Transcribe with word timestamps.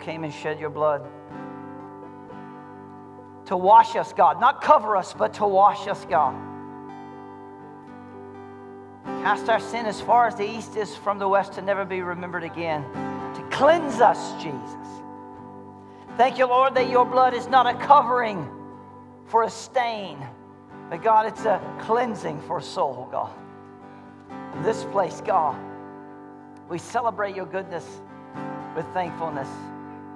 came 0.00 0.24
and 0.24 0.32
shed 0.32 0.58
your 0.58 0.70
blood 0.70 1.06
to 3.50 3.56
wash 3.56 3.96
us, 3.96 4.12
God. 4.12 4.40
Not 4.40 4.62
cover 4.62 4.96
us, 4.96 5.12
but 5.12 5.34
to 5.34 5.44
wash 5.44 5.88
us, 5.88 6.06
God. 6.08 6.36
Cast 9.24 9.48
our 9.48 9.58
sin 9.58 9.86
as 9.86 10.00
far 10.00 10.28
as 10.28 10.36
the 10.36 10.48
east 10.48 10.76
is 10.76 10.94
from 10.94 11.18
the 11.18 11.28
west 11.28 11.54
to 11.54 11.62
never 11.62 11.84
be 11.84 12.00
remembered 12.00 12.44
again. 12.44 12.84
To 13.34 13.42
cleanse 13.50 14.00
us, 14.00 14.40
Jesus. 14.40 15.02
Thank 16.16 16.38
you, 16.38 16.46
Lord, 16.46 16.76
that 16.76 16.90
your 16.90 17.04
blood 17.04 17.34
is 17.34 17.48
not 17.48 17.66
a 17.66 17.76
covering 17.84 18.48
for 19.26 19.42
a 19.42 19.50
stain, 19.50 20.24
but 20.88 21.02
God, 21.02 21.26
it's 21.26 21.44
a 21.44 21.60
cleansing 21.80 22.40
for 22.42 22.58
a 22.58 22.62
soul, 22.62 23.08
God. 23.10 23.32
This 24.62 24.84
place, 24.84 25.20
God, 25.22 25.60
we 26.68 26.78
celebrate 26.78 27.34
your 27.34 27.46
goodness 27.46 28.00
with 28.76 28.86
thankfulness 28.94 29.48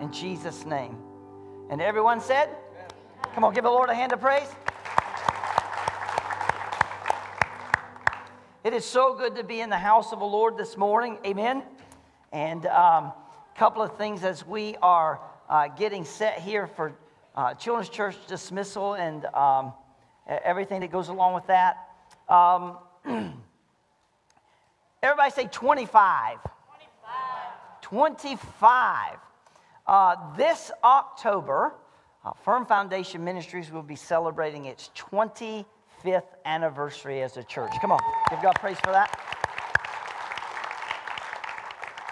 in 0.05 0.13
Jesus' 0.13 0.67
name. 0.67 0.99
And 1.71 1.81
everyone 1.81 2.21
said, 2.21 2.51
Come 3.35 3.43
on, 3.43 3.55
give 3.55 3.65
the 3.65 3.71
Lord 3.71 3.89
a 3.89 3.95
hand 3.95 4.13
of 4.13 4.21
praise. 4.21 4.49
It 8.63 8.75
is 8.75 8.85
so 8.85 9.15
good 9.15 9.35
to 9.37 9.43
be 9.43 9.63
in 9.63 9.71
the 9.71 9.79
house 9.79 10.13
of 10.13 10.19
the 10.19 10.27
Lord 10.27 10.59
this 10.59 10.77
morning. 10.77 11.17
Amen. 11.25 11.63
And 12.33 12.67
a 12.67 12.81
um, 12.81 13.13
couple 13.57 13.83
of 13.83 13.97
things 13.97 14.25
as 14.25 14.47
we 14.47 14.77
are 14.83 15.21
uh, 15.49 15.69
getting 15.69 16.05
set 16.05 16.39
here 16.39 16.67
for 16.67 16.93
uh, 17.35 17.55
Children's 17.55 17.89
Church 17.89 18.17
dismissal 18.27 18.95
and 18.95 19.25
um, 19.27 19.73
everything 20.27 20.83
that 20.83 20.93
goes 20.93 21.09
along 21.09 21.35
with 21.35 21.47
that. 21.47 21.89
Um, 22.29 22.77
everybody 25.03 25.31
say 25.31 25.49
25. 25.51 26.39
25. 26.43 27.81
25. 27.81 29.19
Uh, 29.87 30.17
this 30.35 30.71
October, 30.83 31.75
uh, 32.25 32.33
Firm 32.43 32.65
Foundation 32.65 33.23
Ministries 33.23 33.71
will 33.71 33.83
be 33.83 33.97
celebrating 33.97 34.65
its 34.65 34.91
25th 34.97 36.23
anniversary 36.47 37.23
as 37.23 37.37
a 37.37 37.43
church. 37.43 37.71
Come 37.83 37.93
on, 37.93 38.01
give 38.31 38.41
God 38.41 38.55
praise 38.55 38.79
for 38.81 38.93
that. 38.93 39.11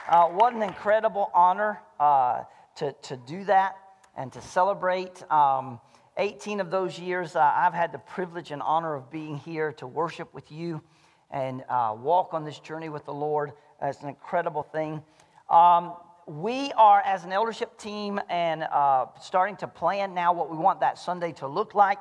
Uh, 0.06 0.26
what 0.26 0.52
an 0.52 0.62
incredible 0.62 1.30
honor 1.32 1.80
uh, 1.98 2.42
to, 2.76 2.92
to 3.00 3.16
do 3.16 3.44
that 3.44 3.76
and 4.18 4.30
to 4.34 4.42
celebrate. 4.42 5.22
Um, 5.32 5.80
18 6.18 6.60
of 6.60 6.70
those 6.70 6.98
years, 6.98 7.36
uh, 7.36 7.40
I've 7.40 7.72
had 7.72 7.90
the 7.90 7.98
privilege 7.98 8.50
and 8.50 8.60
honor 8.60 8.94
of 8.94 9.10
being 9.10 9.38
here 9.38 9.72
to 9.74 9.86
worship 9.86 10.34
with 10.34 10.52
you 10.52 10.82
and 11.30 11.64
uh, 11.70 11.96
walk 11.98 12.34
on 12.34 12.44
this 12.44 12.58
journey 12.58 12.90
with 12.90 13.06
the 13.06 13.14
Lord. 13.14 13.52
it's 13.80 14.02
an 14.02 14.10
incredible 14.10 14.62
thing. 14.62 15.02
Um, 15.48 15.94
we 16.26 16.72
are, 16.72 17.00
as 17.00 17.24
an 17.24 17.32
eldership 17.32 17.78
team, 17.78 18.20
and 18.28 18.62
uh, 18.62 19.06
starting 19.20 19.56
to 19.56 19.66
plan 19.68 20.14
now 20.14 20.32
what 20.32 20.50
we 20.50 20.56
want 20.56 20.80
that 20.80 20.98
Sunday 20.98 21.32
to 21.32 21.46
look 21.46 21.74
like 21.74 21.98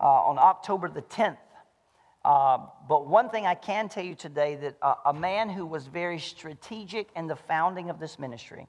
uh, 0.00 0.04
on 0.04 0.38
October 0.38 0.88
the 0.88 1.02
10th. 1.02 1.38
Uh, 2.24 2.58
but 2.88 3.06
one 3.06 3.28
thing 3.30 3.46
I 3.46 3.54
can 3.54 3.88
tell 3.88 4.04
you 4.04 4.14
today 4.14 4.56
that 4.56 4.76
uh, 4.82 4.94
a 5.06 5.12
man 5.12 5.48
who 5.48 5.66
was 5.66 5.86
very 5.86 6.18
strategic 6.18 7.08
in 7.16 7.26
the 7.26 7.36
founding 7.36 7.90
of 7.90 7.98
this 7.98 8.18
ministry, 8.18 8.68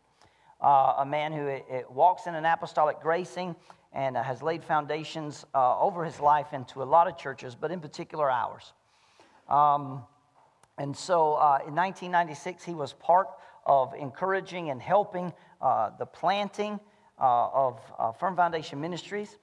uh, 0.61 0.95
a 0.99 1.05
man 1.05 1.33
who 1.33 1.47
it, 1.47 1.65
it 1.69 1.91
walks 1.91 2.25
in 2.25 2.35
an 2.35 2.45
apostolic 2.45 2.99
gracing 2.99 3.55
and 3.91 4.17
uh, 4.17 4.23
has 4.23 4.41
laid 4.41 4.63
foundations 4.63 5.45
over 5.53 6.03
his 6.03 6.19
life 6.19 6.53
into 6.53 6.81
a 6.81 6.85
lot 6.85 7.07
of 7.07 7.15
churches, 7.15 7.55
but 7.55 7.69
in 7.69 7.79
particular 7.79 8.31
ours. 8.31 8.73
Um, 9.49 10.03
and 10.77 10.95
so 10.95 11.33
uh, 11.33 11.59
in 11.67 11.75
1996, 11.75 12.63
he 12.63 12.73
was 12.73 12.93
part 12.93 13.27
of 13.65 13.93
encouraging 13.93 14.69
and 14.69 14.81
helping 14.81 15.31
uh, 15.61 15.91
the 15.97 16.05
planting 16.05 16.79
uh, 17.19 17.47
of 17.53 18.17
Firm 18.19 18.35
Foundation 18.35 18.81
Ministries. 18.81 19.37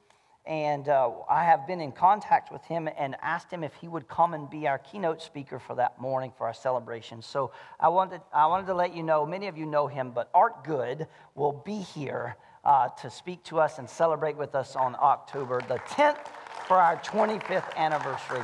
And 0.46 0.88
uh, 0.88 1.10
I 1.28 1.44
have 1.44 1.66
been 1.66 1.80
in 1.80 1.92
contact 1.92 2.50
with 2.50 2.64
him 2.64 2.88
and 2.98 3.14
asked 3.22 3.50
him 3.50 3.62
if 3.62 3.74
he 3.74 3.88
would 3.88 4.08
come 4.08 4.34
and 4.34 4.48
be 4.48 4.66
our 4.66 4.78
keynote 4.78 5.22
speaker 5.22 5.58
for 5.58 5.74
that 5.76 6.00
morning 6.00 6.32
for 6.36 6.46
our 6.46 6.54
celebration. 6.54 7.22
So 7.22 7.52
I 7.78 7.88
wanted, 7.88 8.22
I 8.32 8.46
wanted 8.46 8.66
to 8.66 8.74
let 8.74 8.94
you 8.94 9.02
know, 9.02 9.26
many 9.26 9.48
of 9.48 9.58
you 9.58 9.66
know 9.66 9.86
him, 9.86 10.10
but 10.12 10.30
Art 10.34 10.64
Good 10.64 11.06
will 11.34 11.62
be 11.64 11.76
here 11.76 12.36
uh, 12.64 12.88
to 12.88 13.10
speak 13.10 13.44
to 13.44 13.60
us 13.60 13.78
and 13.78 13.88
celebrate 13.88 14.36
with 14.36 14.54
us 14.54 14.76
on 14.76 14.96
October 15.00 15.60
the 15.68 15.78
10th 15.90 16.26
for 16.66 16.78
our 16.78 16.96
25th 16.96 17.76
anniversary. 17.76 18.42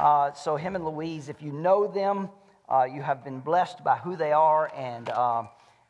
Uh, 0.00 0.32
so, 0.32 0.56
him 0.56 0.76
and 0.76 0.86
Louise, 0.86 1.28
if 1.28 1.42
you 1.42 1.52
know 1.52 1.86
them, 1.86 2.30
uh, 2.70 2.84
you 2.84 3.02
have 3.02 3.22
been 3.22 3.38
blessed 3.40 3.84
by 3.84 3.98
who 3.98 4.16
they 4.16 4.32
are. 4.32 4.72
And 4.74 5.10
uh, 5.10 5.42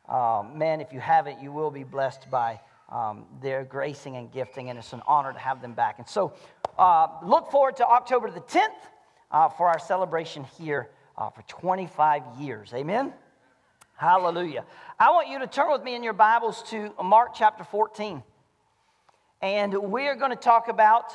uh, 0.09 0.43
man, 0.53 0.81
if 0.81 0.91
you 0.91 0.99
haven't, 0.99 1.41
you 1.41 1.49
will 1.53 1.71
be 1.71 1.85
blessed 1.85 2.29
by 2.29 2.59
um, 2.89 3.23
their 3.41 3.63
gracing 3.63 4.17
and 4.17 4.29
gifting, 4.29 4.69
and 4.69 4.77
it's 4.77 4.91
an 4.91 5.01
honor 5.07 5.31
to 5.31 5.39
have 5.39 5.61
them 5.61 5.71
back. 5.71 5.97
And 5.97 6.05
so, 6.05 6.33
uh, 6.77 7.07
look 7.23 7.51
forward 7.51 7.77
to 7.77 7.87
October 7.87 8.29
the 8.29 8.41
10th 8.41 8.67
uh, 9.31 9.47
for 9.47 9.69
our 9.69 9.79
celebration 9.79 10.43
here 10.57 10.89
for 11.15 11.43
25 11.47 12.23
years. 12.37 12.73
Amen? 12.73 13.13
Hallelujah. 13.95 14.65
I 14.99 15.11
want 15.11 15.29
you 15.29 15.39
to 15.39 15.47
turn 15.47 15.71
with 15.71 15.83
me 15.83 15.95
in 15.95 16.03
your 16.03 16.11
Bibles 16.11 16.63
to 16.63 16.91
Mark 17.01 17.33
chapter 17.33 17.63
14. 17.63 18.21
And 19.41 19.73
we 19.73 20.07
are 20.07 20.15
going 20.15 20.31
to 20.31 20.35
talk 20.35 20.67
about 20.67 21.13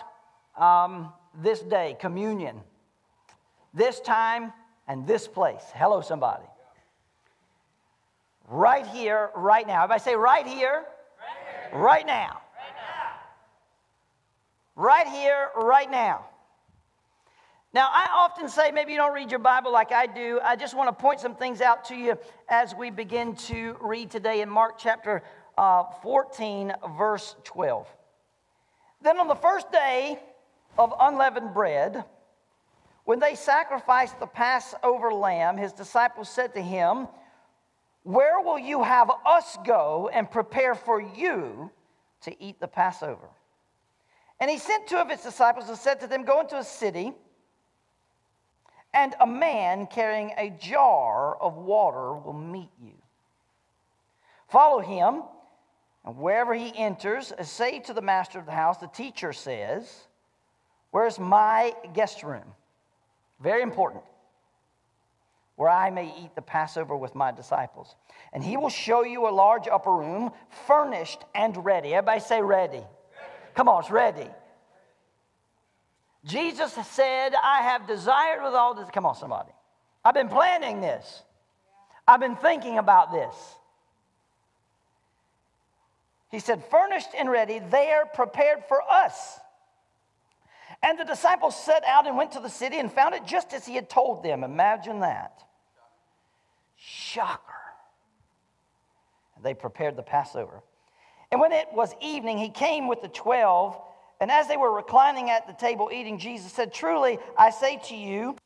um, 0.56 1.12
this 1.42 1.60
day, 1.60 1.94
communion, 2.00 2.62
this 3.76 4.00
time 4.00 4.52
and 4.88 5.06
this 5.06 5.28
place. 5.28 5.62
Hello, 5.74 6.00
somebody. 6.00 6.46
Right 8.48 8.86
here, 8.86 9.30
right 9.36 9.66
now. 9.66 9.84
If 9.84 9.90
I 9.90 9.98
say 9.98 10.14
right 10.16 10.46
here, 10.46 10.84
Right 11.72 12.06
now. 12.06 12.40
Right 14.76 15.06
here, 15.06 15.48
right 15.56 15.90
now. 15.90 16.26
Now, 17.72 17.88
I 17.92 18.08
often 18.14 18.48
say, 18.48 18.70
maybe 18.70 18.92
you 18.92 18.98
don't 18.98 19.12
read 19.12 19.30
your 19.30 19.40
Bible 19.40 19.72
like 19.72 19.92
I 19.92 20.06
do. 20.06 20.40
I 20.42 20.56
just 20.56 20.74
want 20.74 20.88
to 20.88 20.92
point 21.02 21.20
some 21.20 21.34
things 21.34 21.60
out 21.60 21.84
to 21.86 21.94
you 21.94 22.16
as 22.48 22.74
we 22.74 22.90
begin 22.90 23.34
to 23.36 23.76
read 23.82 24.10
today 24.10 24.40
in 24.40 24.48
Mark 24.48 24.78
chapter 24.78 25.22
uh, 25.58 25.84
14, 26.02 26.72
verse 26.96 27.36
12. 27.44 27.86
Then 29.02 29.18
on 29.18 29.28
the 29.28 29.34
first 29.34 29.70
day 29.72 30.18
of 30.78 30.94
unleavened 30.98 31.52
bread, 31.52 32.04
when 33.06 33.18
they 33.18 33.34
sacrificed 33.34 34.20
the 34.20 34.26
Passover 34.26 35.12
lamb, 35.12 35.56
his 35.56 35.72
disciples 35.72 36.28
said 36.28 36.52
to 36.54 36.60
him, 36.60 37.08
where 38.06 38.40
will 38.40 38.58
you 38.58 38.84
have 38.84 39.10
us 39.26 39.58
go 39.66 40.08
and 40.12 40.30
prepare 40.30 40.76
for 40.76 41.00
you 41.00 41.72
to 42.20 42.40
eat 42.40 42.60
the 42.60 42.68
Passover? 42.68 43.26
And 44.38 44.48
he 44.48 44.58
sent 44.58 44.86
two 44.86 44.98
of 44.98 45.10
his 45.10 45.22
disciples 45.22 45.68
and 45.68 45.76
said 45.76 45.98
to 46.00 46.06
them, 46.06 46.24
Go 46.24 46.40
into 46.40 46.56
a 46.56 46.62
city, 46.62 47.12
and 48.94 49.16
a 49.20 49.26
man 49.26 49.88
carrying 49.88 50.32
a 50.36 50.50
jar 50.50 51.36
of 51.36 51.56
water 51.56 52.12
will 52.12 52.32
meet 52.32 52.70
you. 52.80 52.94
Follow 54.46 54.78
him, 54.78 55.24
and 56.04 56.16
wherever 56.16 56.54
he 56.54 56.72
enters, 56.78 57.32
say 57.42 57.80
to 57.80 57.92
the 57.92 58.02
master 58.02 58.38
of 58.38 58.46
the 58.46 58.52
house, 58.52 58.78
The 58.78 58.86
teacher 58.86 59.32
says, 59.32 60.06
Where's 60.92 61.18
my 61.18 61.74
guest 61.92 62.22
room? 62.22 62.54
Very 63.40 63.62
important 63.62 64.02
where 65.56 65.70
I 65.70 65.90
may 65.90 66.14
eat 66.22 66.34
the 66.34 66.42
Passover 66.42 66.96
with 66.96 67.14
my 67.14 67.32
disciples. 67.32 67.96
And 68.32 68.44
he 68.44 68.56
will 68.56 68.68
show 68.68 69.04
you 69.04 69.26
a 69.26 69.30
large 69.30 69.66
upper 69.68 69.92
room, 69.92 70.32
furnished 70.66 71.20
and 71.34 71.64
ready. 71.64 71.94
Everybody 71.94 72.20
say 72.20 72.42
ready. 72.42 72.76
ready. 72.76 72.86
Come 73.54 73.68
on, 73.68 73.80
it's 73.80 73.90
ready. 73.90 74.28
Jesus 76.24 76.76
said, 76.90 77.32
I 77.34 77.62
have 77.62 77.86
desired 77.86 78.42
with 78.42 78.52
all 78.52 78.74
this. 78.74 78.88
Come 78.92 79.06
on, 79.06 79.14
somebody. 79.14 79.52
I've 80.04 80.14
been 80.14 80.28
planning 80.28 80.80
this, 80.80 81.22
I've 82.06 82.20
been 82.20 82.36
thinking 82.36 82.78
about 82.78 83.10
this. 83.10 83.34
He 86.30 86.38
said, 86.38 86.64
furnished 86.70 87.08
and 87.18 87.30
ready, 87.30 87.60
they 87.70 87.90
are 87.90 88.04
prepared 88.04 88.64
for 88.68 88.80
us. 88.82 89.40
And 90.82 90.98
the 90.98 91.04
disciples 91.04 91.56
set 91.56 91.84
out 91.86 92.06
and 92.06 92.16
went 92.16 92.32
to 92.32 92.40
the 92.40 92.48
city 92.48 92.78
and 92.78 92.92
found 92.92 93.14
it 93.14 93.24
just 93.24 93.52
as 93.52 93.66
he 93.66 93.74
had 93.74 93.88
told 93.88 94.22
them. 94.22 94.44
Imagine 94.44 95.00
that. 95.00 95.42
Shocker. 96.76 97.40
They 99.42 99.54
prepared 99.54 99.96
the 99.96 100.02
Passover. 100.02 100.62
And 101.30 101.40
when 101.40 101.52
it 101.52 101.68
was 101.72 101.92
evening, 102.00 102.38
he 102.38 102.50
came 102.50 102.88
with 102.88 103.02
the 103.02 103.08
twelve. 103.08 103.80
And 104.20 104.30
as 104.30 104.48
they 104.48 104.56
were 104.56 104.74
reclining 104.74 105.30
at 105.30 105.46
the 105.46 105.52
table 105.52 105.90
eating, 105.92 106.18
Jesus 106.18 106.52
said, 106.52 106.72
Truly, 106.72 107.18
I 107.38 107.50
say 107.50 107.80
to 107.88 107.96
you, 107.96 108.36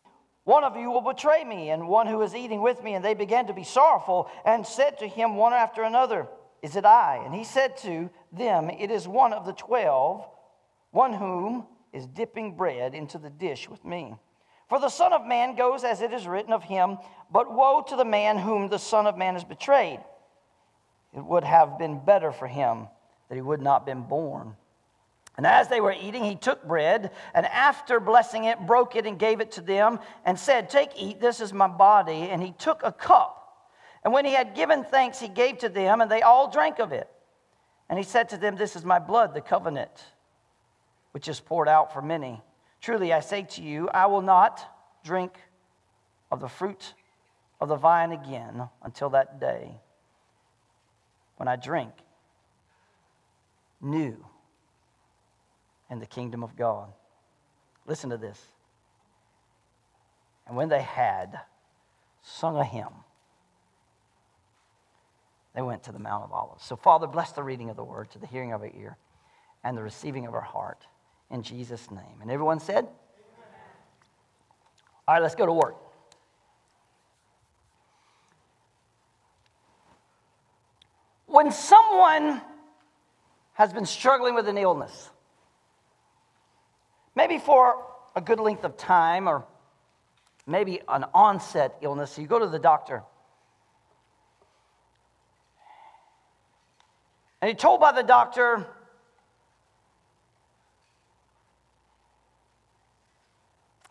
one 0.44 0.64
of 0.64 0.76
you 0.76 0.90
will 0.90 1.02
betray 1.02 1.44
me, 1.44 1.70
and 1.70 1.86
one 1.86 2.06
who 2.06 2.22
is 2.22 2.34
eating 2.34 2.62
with 2.62 2.82
me. 2.82 2.94
And 2.94 3.04
they 3.04 3.14
began 3.14 3.46
to 3.46 3.52
be 3.52 3.64
sorrowful 3.64 4.28
and 4.44 4.66
said 4.66 4.98
to 4.98 5.06
him 5.06 5.36
one 5.36 5.52
after 5.52 5.82
another, 5.82 6.26
Is 6.62 6.76
it 6.76 6.84
I? 6.84 7.22
And 7.24 7.34
he 7.34 7.44
said 7.44 7.76
to 7.78 8.10
them, 8.32 8.70
It 8.70 8.90
is 8.90 9.06
one 9.06 9.32
of 9.32 9.46
the 9.46 9.52
twelve 9.52 10.26
one 10.90 11.12
whom 11.12 11.66
is 11.92 12.06
dipping 12.06 12.56
bread 12.56 12.94
into 12.94 13.18
the 13.18 13.30
dish 13.30 13.68
with 13.68 13.84
me. 13.84 14.14
For 14.68 14.78
the 14.78 14.88
Son 14.88 15.12
of 15.12 15.26
Man 15.26 15.56
goes 15.56 15.82
as 15.82 16.00
it 16.00 16.12
is 16.12 16.26
written 16.26 16.52
of 16.52 16.62
him, 16.62 16.98
but 17.30 17.52
woe 17.52 17.82
to 17.88 17.96
the 17.96 18.04
man 18.04 18.38
whom 18.38 18.68
the 18.68 18.78
Son 18.78 19.06
of 19.06 19.18
Man 19.18 19.34
has 19.34 19.44
betrayed. 19.44 20.00
It 21.16 21.24
would 21.24 21.44
have 21.44 21.78
been 21.78 21.98
better 22.04 22.30
for 22.30 22.46
him 22.46 22.86
that 23.28 23.34
he 23.34 23.42
would 23.42 23.60
not 23.60 23.80
have 23.80 23.86
been 23.86 24.02
born. 24.02 24.54
And 25.36 25.46
as 25.46 25.68
they 25.68 25.80
were 25.80 25.94
eating, 25.98 26.24
he 26.24 26.36
took 26.36 26.66
bread, 26.66 27.10
and 27.34 27.46
after 27.46 27.98
blessing 27.98 28.44
it, 28.44 28.60
broke 28.66 28.94
it 28.94 29.06
and 29.06 29.18
gave 29.18 29.40
it 29.40 29.52
to 29.52 29.60
them, 29.60 29.98
and 30.24 30.38
said, 30.38 30.68
Take, 30.68 30.90
eat, 30.96 31.20
this 31.20 31.40
is 31.40 31.52
my 31.52 31.68
body. 31.68 32.28
And 32.30 32.42
he 32.42 32.52
took 32.52 32.82
a 32.84 32.92
cup. 32.92 33.36
And 34.04 34.12
when 34.12 34.24
he 34.24 34.32
had 34.32 34.54
given 34.54 34.84
thanks, 34.84 35.18
he 35.18 35.28
gave 35.28 35.58
to 35.58 35.68
them, 35.68 36.00
and 36.00 36.10
they 36.10 36.22
all 36.22 36.50
drank 36.50 36.78
of 36.78 36.92
it. 36.92 37.08
And 37.88 37.98
he 37.98 38.04
said 38.04 38.28
to 38.30 38.36
them, 38.36 38.56
This 38.56 38.76
is 38.76 38.84
my 38.84 38.98
blood, 38.98 39.34
the 39.34 39.40
covenant, 39.40 39.90
which 41.12 41.28
is 41.28 41.40
poured 41.40 41.68
out 41.68 41.92
for 41.92 42.02
many. 42.02 42.40
Truly, 42.80 43.12
I 43.12 43.20
say 43.20 43.42
to 43.42 43.62
you, 43.62 43.88
I 43.88 44.06
will 44.06 44.22
not 44.22 44.64
drink 45.04 45.32
of 46.30 46.40
the 46.40 46.48
fruit 46.48 46.94
of 47.60 47.68
the 47.68 47.76
vine 47.76 48.12
again 48.12 48.68
until 48.82 49.10
that 49.10 49.40
day 49.40 49.72
when 51.36 51.48
I 51.48 51.56
drink 51.56 51.92
new 53.80 54.24
in 55.90 55.98
the 55.98 56.06
kingdom 56.06 56.42
of 56.42 56.56
God. 56.56 56.92
Listen 57.86 58.10
to 58.10 58.16
this. 58.16 58.40
And 60.46 60.56
when 60.56 60.68
they 60.68 60.82
had 60.82 61.40
sung 62.22 62.56
a 62.56 62.64
hymn, 62.64 62.92
they 65.54 65.62
went 65.62 65.82
to 65.84 65.92
the 65.92 65.98
Mount 65.98 66.24
of 66.24 66.32
Olives. 66.32 66.64
So, 66.64 66.76
Father, 66.76 67.06
bless 67.06 67.32
the 67.32 67.42
reading 67.42 67.70
of 67.70 67.76
the 67.76 67.84
word 67.84 68.10
to 68.10 68.18
the 68.18 68.26
hearing 68.26 68.52
of 68.52 68.60
our 68.60 68.70
ear 68.74 68.96
and 69.64 69.76
the 69.76 69.82
receiving 69.82 70.26
of 70.26 70.34
our 70.34 70.40
heart 70.40 70.86
in 71.30 71.42
Jesus' 71.42 71.90
name. 71.90 72.20
And 72.20 72.30
everyone 72.30 72.60
said. 72.60 72.86
All 75.06 75.14
right, 75.14 75.22
let's 75.22 75.34
go 75.34 75.46
to 75.46 75.52
work. 75.52 75.76
When 81.26 81.52
someone 81.52 82.40
has 83.52 83.72
been 83.72 83.86
struggling 83.86 84.34
with 84.34 84.48
an 84.48 84.58
illness, 84.58 85.10
maybe 87.14 87.38
for 87.38 87.84
a 88.16 88.20
good 88.20 88.40
length 88.40 88.64
of 88.64 88.76
time 88.76 89.28
or 89.28 89.44
maybe 90.46 90.80
an 90.88 91.04
onset 91.14 91.76
illness, 91.80 92.18
you 92.18 92.26
go 92.26 92.38
to 92.38 92.48
the 92.48 92.58
doctor. 92.58 93.02
And 97.40 97.48
you're 97.48 97.56
told 97.56 97.80
by 97.80 97.92
the 97.92 98.02
doctor, 98.02 98.66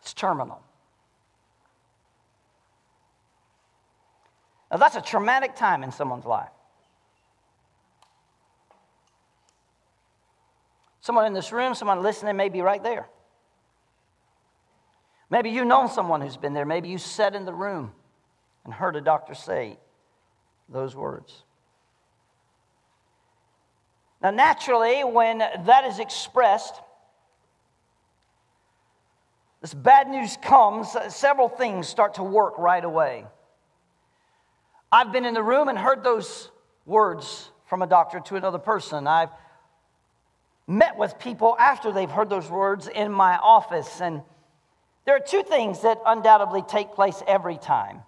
it's 0.00 0.09
terminal. 0.20 0.60
Now, 4.70 4.76
that's 4.76 4.94
a 4.94 5.00
traumatic 5.00 5.56
time 5.56 5.82
in 5.82 5.90
someone's 5.90 6.26
life. 6.26 6.50
Someone 11.00 11.24
in 11.24 11.32
this 11.32 11.50
room, 11.50 11.74
someone 11.74 12.02
listening, 12.02 12.36
may 12.36 12.50
be 12.50 12.60
right 12.60 12.82
there. 12.82 13.08
Maybe 15.30 15.50
you 15.50 15.64
know 15.64 15.88
someone 15.88 16.20
who's 16.20 16.36
been 16.36 16.52
there. 16.52 16.66
Maybe 16.66 16.88
you 16.88 16.98
sat 16.98 17.34
in 17.34 17.46
the 17.46 17.54
room 17.54 17.92
and 18.64 18.74
heard 18.74 18.96
a 18.96 19.00
doctor 19.00 19.34
say 19.34 19.78
those 20.68 20.94
words. 20.94 21.44
Now, 24.22 24.30
naturally, 24.30 25.02
when 25.02 25.38
that 25.38 25.84
is 25.84 25.98
expressed, 25.98 26.74
this 29.60 29.74
bad 29.74 30.08
news 30.08 30.38
comes, 30.40 30.94
uh, 30.96 31.10
several 31.10 31.48
things 31.48 31.86
start 31.86 32.14
to 32.14 32.22
work 32.22 32.58
right 32.58 32.84
away. 32.84 33.26
I've 34.90 35.12
been 35.12 35.24
in 35.24 35.34
the 35.34 35.42
room 35.42 35.68
and 35.68 35.78
heard 35.78 36.02
those 36.02 36.50
words 36.86 37.50
from 37.66 37.82
a 37.82 37.86
doctor 37.86 38.20
to 38.20 38.36
another 38.36 38.58
person. 38.58 39.06
I've 39.06 39.28
met 40.66 40.96
with 40.96 41.18
people 41.18 41.56
after 41.58 41.92
they've 41.92 42.10
heard 42.10 42.30
those 42.30 42.48
words 42.48 42.88
in 42.88 43.12
my 43.12 43.36
office. 43.36 44.00
And 44.00 44.22
there 45.04 45.14
are 45.14 45.20
two 45.20 45.42
things 45.42 45.82
that 45.82 45.98
undoubtedly 46.06 46.62
take 46.62 46.92
place 46.92 47.22
every 47.26 47.58
time. 47.58 48.02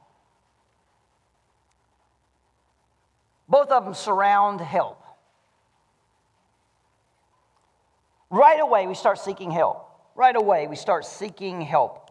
Both 3.48 3.70
of 3.70 3.84
them 3.84 3.94
surround 3.94 4.60
help. 4.60 5.02
Right 8.30 8.60
away, 8.60 8.86
we 8.86 8.94
start 8.94 9.18
seeking 9.18 9.50
help. 9.50 9.91
Right 10.14 10.36
away, 10.36 10.66
we 10.66 10.76
start 10.76 11.04
seeking 11.04 11.60
help. 11.60 12.10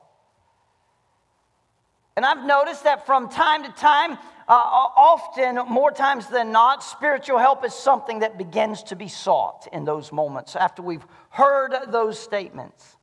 And 2.16 2.26
I've 2.26 2.46
noticed 2.46 2.84
that 2.84 3.06
from 3.06 3.30
time 3.30 3.64
to 3.64 3.72
time, 3.72 4.18
uh, 4.48 4.54
often, 4.54 5.56
more 5.70 5.92
times 5.92 6.28
than 6.28 6.52
not, 6.52 6.84
spiritual 6.84 7.38
help 7.38 7.64
is 7.64 7.74
something 7.74 8.20
that 8.20 8.38
begins 8.38 8.84
to 8.84 8.96
be 8.96 9.08
sought 9.08 9.68
in 9.72 9.86
those 9.86 10.12
moments 10.12 10.56
after 10.56 10.82
we've 10.82 11.06
heard 11.30 11.74
those 11.88 12.20
statements. 12.20 12.98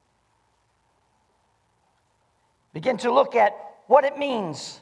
Begin 2.75 2.99
to 2.99 3.12
look 3.12 3.35
at 3.35 3.57
what 3.87 4.05
it 4.05 4.19
means 4.19 4.81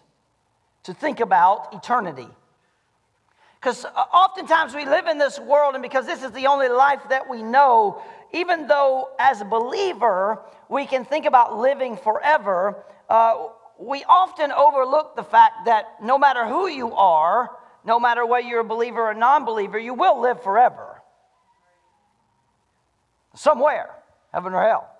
to 0.82 0.92
think 0.92 1.20
about 1.20 1.72
eternity. 1.72 2.28
Because 3.60 3.84
oftentimes 3.84 4.74
we 4.74 4.84
live 4.84 5.06
in 5.06 5.18
this 5.18 5.38
world, 5.40 5.74
and 5.74 5.82
because 5.82 6.06
this 6.06 6.22
is 6.22 6.30
the 6.32 6.46
only 6.46 6.68
life 6.68 7.00
that 7.08 7.28
we 7.28 7.42
know, 7.42 8.02
even 8.32 8.66
though 8.66 9.10
as 9.18 9.40
a 9.40 9.44
believer 9.44 10.40
we 10.68 10.86
can 10.86 11.04
think 11.04 11.26
about 11.26 11.58
living 11.58 11.96
forever, 11.96 12.84
uh, 13.08 13.48
we 13.78 14.04
often 14.08 14.52
overlook 14.52 15.16
the 15.16 15.22
fact 15.22 15.66
that 15.66 15.96
no 16.02 16.18
matter 16.18 16.46
who 16.46 16.68
you 16.68 16.92
are, 16.94 17.50
no 17.84 18.00
matter 18.00 18.26
whether 18.26 18.46
you're 18.46 18.60
a 18.60 18.64
believer 18.64 19.02
or 19.10 19.14
non 19.14 19.44
believer, 19.44 19.78
you 19.78 19.94
will 19.94 20.20
live 20.20 20.42
forever. 20.42 21.02
Somewhere, 23.34 23.90
heaven 24.32 24.54
or 24.54 24.62
hell. 24.62 24.95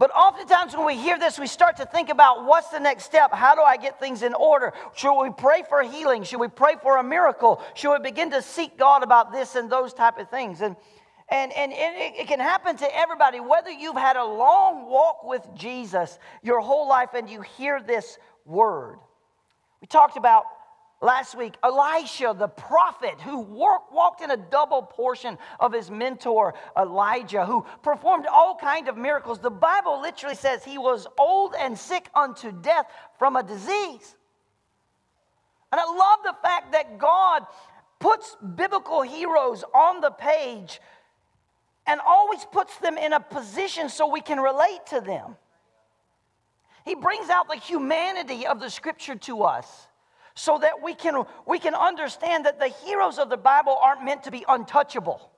But 0.00 0.10
oftentimes, 0.12 0.74
when 0.74 0.86
we 0.86 0.96
hear 0.96 1.18
this, 1.18 1.38
we 1.38 1.46
start 1.46 1.76
to 1.76 1.84
think 1.84 2.08
about 2.08 2.46
what's 2.46 2.70
the 2.70 2.80
next 2.80 3.04
step? 3.04 3.34
How 3.34 3.54
do 3.54 3.60
I 3.60 3.76
get 3.76 4.00
things 4.00 4.22
in 4.22 4.32
order? 4.32 4.72
Should 4.96 5.20
we 5.20 5.28
pray 5.30 5.62
for 5.68 5.82
healing? 5.82 6.22
Should 6.22 6.40
we 6.40 6.48
pray 6.48 6.76
for 6.82 6.96
a 6.96 7.02
miracle? 7.02 7.62
Should 7.74 7.92
we 7.92 7.98
begin 7.98 8.30
to 8.30 8.40
seek 8.40 8.78
God 8.78 9.02
about 9.02 9.30
this 9.30 9.56
and 9.56 9.68
those 9.68 9.92
type 9.92 10.18
of 10.18 10.30
things? 10.30 10.62
And 10.62 10.74
and, 11.28 11.52
and, 11.52 11.70
it, 11.70 12.22
it 12.22 12.28
can 12.28 12.40
happen 12.40 12.76
to 12.78 12.96
everybody, 12.96 13.38
whether 13.38 13.70
you've 13.70 13.94
had 13.94 14.16
a 14.16 14.24
long 14.24 14.90
walk 14.90 15.22
with 15.22 15.46
Jesus 15.54 16.18
your 16.42 16.60
whole 16.60 16.88
life 16.88 17.10
and 17.14 17.30
you 17.30 17.42
hear 17.42 17.80
this 17.80 18.18
word. 18.44 18.98
We 19.80 19.86
talked 19.86 20.16
about 20.16 20.44
last 21.00 21.36
week 21.36 21.54
Elisha, 21.62 22.34
the 22.36 22.48
prophet, 22.48 23.20
who 23.20 23.40
walked 23.40 24.20
in 24.22 24.30
a 24.30 24.36
double 24.36 24.82
portion 24.82 25.38
of 25.58 25.72
his 25.72 25.90
mentor 25.90 26.54
Elijah, 26.76 27.46
who 27.46 27.64
performed 27.82 28.26
all 28.26 28.56
kinds 28.56 28.88
of 28.88 28.96
miracles. 28.96 29.38
The 29.38 29.50
Bible 29.50 30.00
literally 30.00 30.36
says 30.36 30.64
he 30.64 30.78
was 30.78 31.06
old 31.18 31.54
and 31.58 31.78
sick 31.78 32.08
unto 32.14 32.52
death 32.52 32.86
from 33.18 33.36
a 33.36 33.42
disease. 33.42 34.16
And 35.72 35.80
I 35.80 35.84
love 35.84 36.18
the 36.24 36.34
fact 36.42 36.72
that 36.72 36.98
God 36.98 37.46
puts 37.98 38.36
biblical 38.56 39.02
heroes 39.02 39.62
on 39.74 40.00
the 40.00 40.10
page 40.10 40.80
and 41.86 42.00
always 42.04 42.44
puts 42.52 42.76
them 42.78 42.98
in 42.98 43.12
a 43.12 43.20
position 43.20 43.88
so 43.88 44.06
we 44.06 44.20
can 44.20 44.38
relate 44.38 44.86
to 44.88 45.00
them. 45.00 45.36
He 46.84 46.94
brings 46.94 47.28
out 47.28 47.48
the 47.48 47.56
humanity 47.56 48.46
of 48.46 48.58
the 48.58 48.70
scripture 48.70 49.14
to 49.16 49.42
us 49.42 49.86
so 50.40 50.56
that 50.56 50.82
we 50.82 50.94
can, 50.94 51.22
we 51.46 51.58
can 51.58 51.74
understand 51.74 52.46
that 52.46 52.58
the 52.58 52.68
heroes 52.86 53.18
of 53.18 53.28
the 53.28 53.36
Bible 53.36 53.76
aren't 53.82 54.02
meant 54.02 54.22
to 54.24 54.30
be 54.30 54.42
untouchable. 54.48 55.30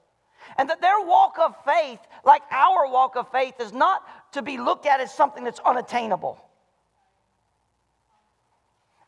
And 0.57 0.71
that 0.71 0.81
their 0.81 1.01
walk 1.01 1.39
of 1.41 1.57
faith, 1.65 1.99
like 2.25 2.43
our 2.53 2.89
walk 2.89 3.17
of 3.17 3.31
faith, 3.33 3.55
is 3.61 3.73
not 3.73 4.07
to 4.33 4.43
be 4.43 4.59
looked 4.59 4.87
at 4.87 5.01
as 5.01 5.13
something 5.13 5.43
that's 5.43 5.59
unattainable. 5.59 6.39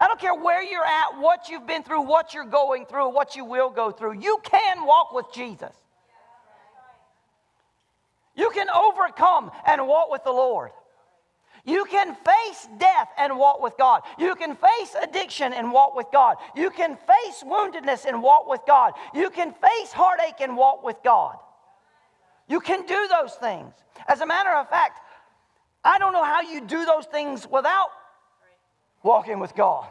I 0.00 0.08
don't 0.08 0.18
care 0.18 0.34
where 0.34 0.64
you're 0.64 0.84
at, 0.84 1.20
what 1.20 1.48
you've 1.48 1.66
been 1.66 1.84
through, 1.84 2.02
what 2.02 2.34
you're 2.34 2.44
going 2.44 2.86
through, 2.86 3.10
what 3.10 3.36
you 3.36 3.44
will 3.44 3.70
go 3.70 3.92
through. 3.92 4.20
You 4.20 4.40
can 4.42 4.84
walk 4.84 5.12
with 5.12 5.26
Jesus. 5.32 5.72
You 8.34 8.50
can 8.50 8.66
overcome 8.68 9.52
and 9.64 9.86
walk 9.86 10.10
with 10.10 10.24
the 10.24 10.32
Lord. 10.32 10.72
You 11.64 11.86
can 11.86 12.14
face 12.14 12.68
death 12.78 13.08
and 13.16 13.38
walk 13.38 13.62
with 13.62 13.76
God. 13.78 14.02
You 14.18 14.34
can 14.34 14.54
face 14.54 14.94
addiction 15.02 15.54
and 15.54 15.72
walk 15.72 15.96
with 15.96 16.06
God. 16.12 16.36
You 16.54 16.70
can 16.70 16.96
face 16.96 17.42
woundedness 17.42 18.04
and 18.04 18.22
walk 18.22 18.46
with 18.48 18.60
God. 18.66 18.92
You 19.14 19.30
can 19.30 19.52
face 19.52 19.92
heartache 19.92 20.40
and 20.40 20.56
walk 20.56 20.84
with 20.84 20.96
God. 21.02 21.38
You 22.48 22.60
can 22.60 22.84
do 22.84 23.08
those 23.08 23.34
things. 23.34 23.72
As 24.06 24.20
a 24.20 24.26
matter 24.26 24.50
of 24.50 24.68
fact, 24.68 25.00
I 25.82 25.98
don't 25.98 26.12
know 26.12 26.24
how 26.24 26.42
you 26.42 26.60
do 26.60 26.84
those 26.84 27.06
things 27.06 27.46
without 27.50 27.88
walking 29.02 29.38
with 29.38 29.54
God. 29.54 29.86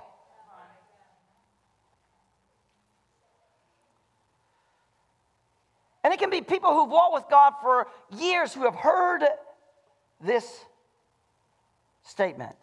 And 6.03 6.13
it 6.13 6.20
can 6.20 6.30
be 6.30 6.42
people 6.42 6.72
who've 6.74 6.89
walked 6.89 7.13
with 7.13 7.30
God 7.32 7.53
for 7.62 7.88
years 8.12 8.53
who 8.53 8.63
have 8.63 8.75
heard 8.75 9.24
this 10.22 10.65
statement. 12.03 12.55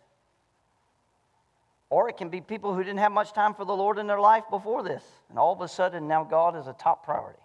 Or 1.88 2.08
it 2.08 2.16
can 2.16 2.28
be 2.28 2.40
people 2.40 2.72
who 2.72 2.84
didn't 2.84 3.00
have 3.00 3.10
much 3.10 3.32
time 3.32 3.54
for 3.54 3.64
the 3.64 3.74
Lord 3.74 3.98
in 3.98 4.06
their 4.06 4.20
life 4.20 4.44
before 4.48 4.82
this. 4.82 5.02
And 5.28 5.38
all 5.38 5.52
of 5.52 5.60
a 5.60 5.68
sudden, 5.68 6.06
now 6.06 6.22
God 6.22 6.56
is 6.56 6.68
a 6.68 6.72
top 6.72 7.04
priority. 7.04 7.40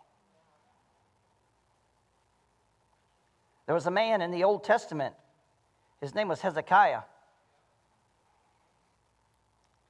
There 3.65 3.73
was 3.73 3.87
a 3.87 3.91
man 3.91 4.21
in 4.21 4.29
the 4.29 4.43
Old 4.43 4.63
Testament, 4.63 5.15
his 5.99 6.13
name 6.13 6.27
was 6.27 6.41
Hezekiah. 6.41 7.01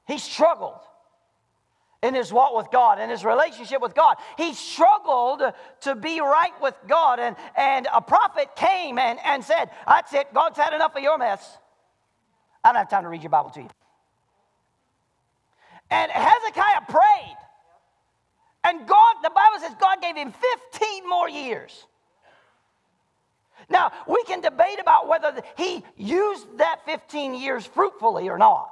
He 0.08 0.18
struggled 0.18 0.80
in 2.02 2.14
his 2.14 2.32
walk 2.32 2.56
with 2.56 2.72
God, 2.72 3.00
in 3.00 3.10
his 3.10 3.26
relationship 3.26 3.82
with 3.82 3.96
God. 3.96 4.18
He 4.38 4.54
struggled 4.54 5.42
to 5.82 5.96
be 5.96 6.22
right 6.22 6.54
with 6.62 6.76
God. 6.88 7.20
And, 7.20 7.36
and 7.58 7.88
a 7.92 8.02
prophet 8.02 8.56
came 8.56 9.00
and, 9.00 9.20
and 9.26 9.44
said, 9.44 9.72
That's 9.88 10.14
it, 10.14 10.34
God's 10.34 10.60
had 10.60 10.74
enough 10.74 10.96
of 10.96 11.02
your 11.02 11.18
mess. 11.18 11.58
I 12.66 12.70
don't 12.70 12.80
have 12.80 12.90
time 12.90 13.04
to 13.04 13.10
read 13.10 13.22
your 13.22 13.30
Bible 13.30 13.52
to 13.52 13.62
you. 13.62 13.70
And 15.92 16.12
Hezekiah 16.12 16.82
prayed. 16.90 17.38
And 18.64 18.88
God, 18.88 19.16
the 19.22 19.30
Bible 19.30 19.60
says 19.60 19.76
God 19.80 20.02
gave 20.02 20.16
him 20.16 20.34
15 20.72 21.08
more 21.08 21.30
years. 21.30 21.86
Now, 23.70 23.92
we 24.08 24.24
can 24.24 24.42
debate 24.42 24.80
about 24.82 25.08
whether 25.08 25.42
he 25.56 25.84
used 25.96 26.58
that 26.58 26.84
15 26.86 27.36
years 27.36 27.68
fruitfully 27.68 28.30
or 28.30 28.40
not. 28.40 28.72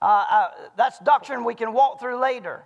Uh, 0.00 0.04
uh, 0.30 0.48
that's 0.76 1.00
doctrine 1.00 1.44
we 1.44 1.56
can 1.56 1.72
walk 1.72 1.98
through 1.98 2.20
later. 2.20 2.62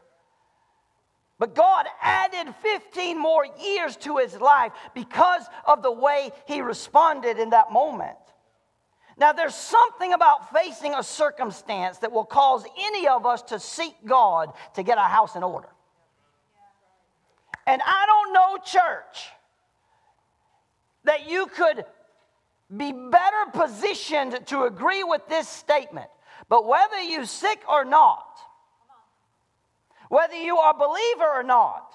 But 1.38 1.54
God 1.54 1.86
added 2.02 2.54
15 2.62 3.18
more 3.18 3.46
years 3.62 3.96
to 3.98 4.18
his 4.18 4.38
life 4.38 4.72
because 4.94 5.42
of 5.66 5.82
the 5.82 5.90
way 5.90 6.32
he 6.46 6.60
responded 6.60 7.38
in 7.38 7.50
that 7.50 7.72
moment. 7.72 8.16
Now, 9.16 9.32
there's 9.32 9.54
something 9.54 10.12
about 10.12 10.52
facing 10.52 10.94
a 10.94 11.02
circumstance 11.02 11.98
that 11.98 12.10
will 12.10 12.24
cause 12.24 12.64
any 12.86 13.06
of 13.06 13.26
us 13.26 13.42
to 13.42 13.60
seek 13.60 13.94
God 14.04 14.52
to 14.74 14.82
get 14.82 14.98
our 14.98 15.08
house 15.08 15.36
in 15.36 15.42
order. 15.42 15.68
And 17.66 17.80
I 17.84 18.06
don't 18.06 18.32
know, 18.32 18.56
church, 18.64 19.30
that 21.04 21.28
you 21.28 21.46
could 21.46 21.84
be 22.76 22.92
better 22.92 23.50
positioned 23.52 24.46
to 24.46 24.64
agree 24.64 25.04
with 25.04 25.26
this 25.28 25.48
statement. 25.48 26.08
But 26.48 26.66
whether 26.66 27.00
you're 27.00 27.24
sick 27.24 27.62
or 27.68 27.84
not, 27.84 28.26
whether 30.08 30.34
you 30.34 30.56
are 30.56 30.74
a 30.74 30.78
believer 30.78 31.30
or 31.34 31.42
not, 31.42 31.92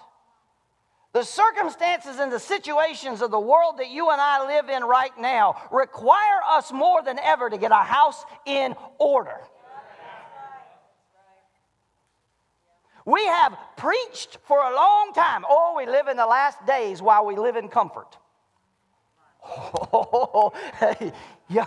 the 1.14 1.24
circumstances 1.24 2.20
and 2.20 2.32
the 2.32 2.40
situations 2.40 3.22
of 3.22 3.32
the 3.32 3.40
world 3.40 3.80
that 3.80 3.90
you 3.90 4.12
and 4.12 4.22
I 4.22 4.46
live 4.46 4.70
in 4.70 4.84
right 4.84 5.18
now 5.20 5.56
require 5.72 6.42
us 6.48 6.72
more 6.72 7.02
than 7.02 7.18
ever 7.20 7.50
to 7.50 7.58
get 7.58 7.72
our 7.72 7.84
house 7.84 8.24
in 8.46 8.76
order. 9.00 9.40
We 13.06 13.26
have 13.26 13.58
preached 13.76 14.38
for 14.46 14.60
a 14.60 14.76
long 14.76 15.14
time. 15.16 15.44
Oh, 15.50 15.74
we 15.78 15.88
live 15.88 16.08
in 16.08 16.18
the 16.18 16.28
last 16.28 16.64
days 16.68 17.02
while 17.02 17.26
we 17.26 17.36
live 17.36 17.56
in 17.56 17.68
comfort. 17.68 18.18
Oh, 19.92 20.54
yeah. 21.50 21.66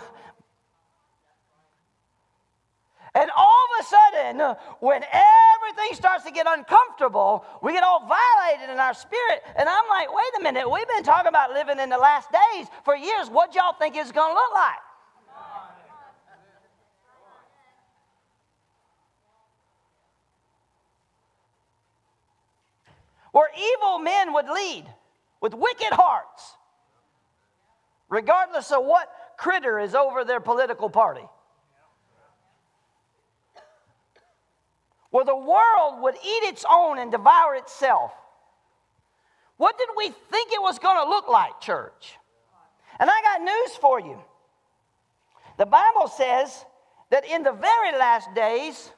And 3.15 3.29
all 3.37 3.65
of 3.79 3.85
a 3.85 3.87
sudden, 3.87 4.55
when 4.79 5.03
everything 5.03 5.93
starts 5.93 6.23
to 6.23 6.31
get 6.31 6.47
uncomfortable, 6.49 7.45
we 7.61 7.71
get 7.71 7.83
all 7.83 8.07
violated 8.07 8.71
in 8.71 8.79
our 8.79 8.95
spirit. 8.95 9.43
And 9.55 9.69
I'm 9.69 9.87
like, 9.87 10.11
wait 10.11 10.25
a 10.39 10.43
minute, 10.43 10.69
we've 10.69 10.87
been 10.87 11.03
talking 11.03 11.27
about 11.27 11.51
living 11.51 11.77
in 11.77 11.89
the 11.89 11.97
last 11.97 12.29
days 12.31 12.67
for 12.83 12.95
years. 12.95 13.29
What 13.29 13.53
y'all 13.53 13.75
think 13.77 13.95
it's 13.95 14.11
going 14.11 14.31
to 14.31 14.33
look 14.33 14.53
like? 14.53 14.79
Where 23.31 23.49
evil 23.57 23.99
men 23.99 24.33
would 24.33 24.47
lead 24.47 24.85
with 25.41 25.53
wicked 25.53 25.91
hearts, 25.91 26.53
regardless 28.09 28.71
of 28.71 28.85
what 28.85 29.07
critter 29.37 29.79
is 29.79 29.95
over 29.95 30.23
their 30.23 30.39
political 30.39 30.89
party. 30.89 31.27
Where 35.13 35.23
the 35.23 35.35
world 35.35 36.01
would 36.01 36.15
eat 36.15 36.43
its 36.43 36.65
own 36.67 36.97
and 36.97 37.11
devour 37.11 37.53
itself. 37.53 38.11
What 39.57 39.77
did 39.77 39.89
we 39.95 40.09
think 40.09 40.51
it 40.51 40.59
was 40.59 40.79
going 40.79 40.97
to 40.97 41.07
look 41.07 41.29
like, 41.29 41.61
church? 41.61 42.15
And 42.99 43.07
I 43.11 43.21
got 43.21 43.41
news 43.43 43.77
for 43.79 43.99
you. 43.99 44.17
The 45.59 45.67
Bible 45.67 46.07
says 46.07 46.65
that 47.11 47.25
in 47.25 47.43
the 47.43 47.51
very 47.51 47.91
last 47.91 48.33
days, 48.33 48.91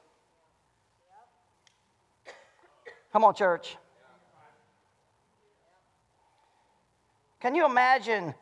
come 3.11 3.25
on, 3.25 3.35
church. 3.35 3.75
Can 7.41 7.55
you 7.55 7.65
imagine 7.65 8.33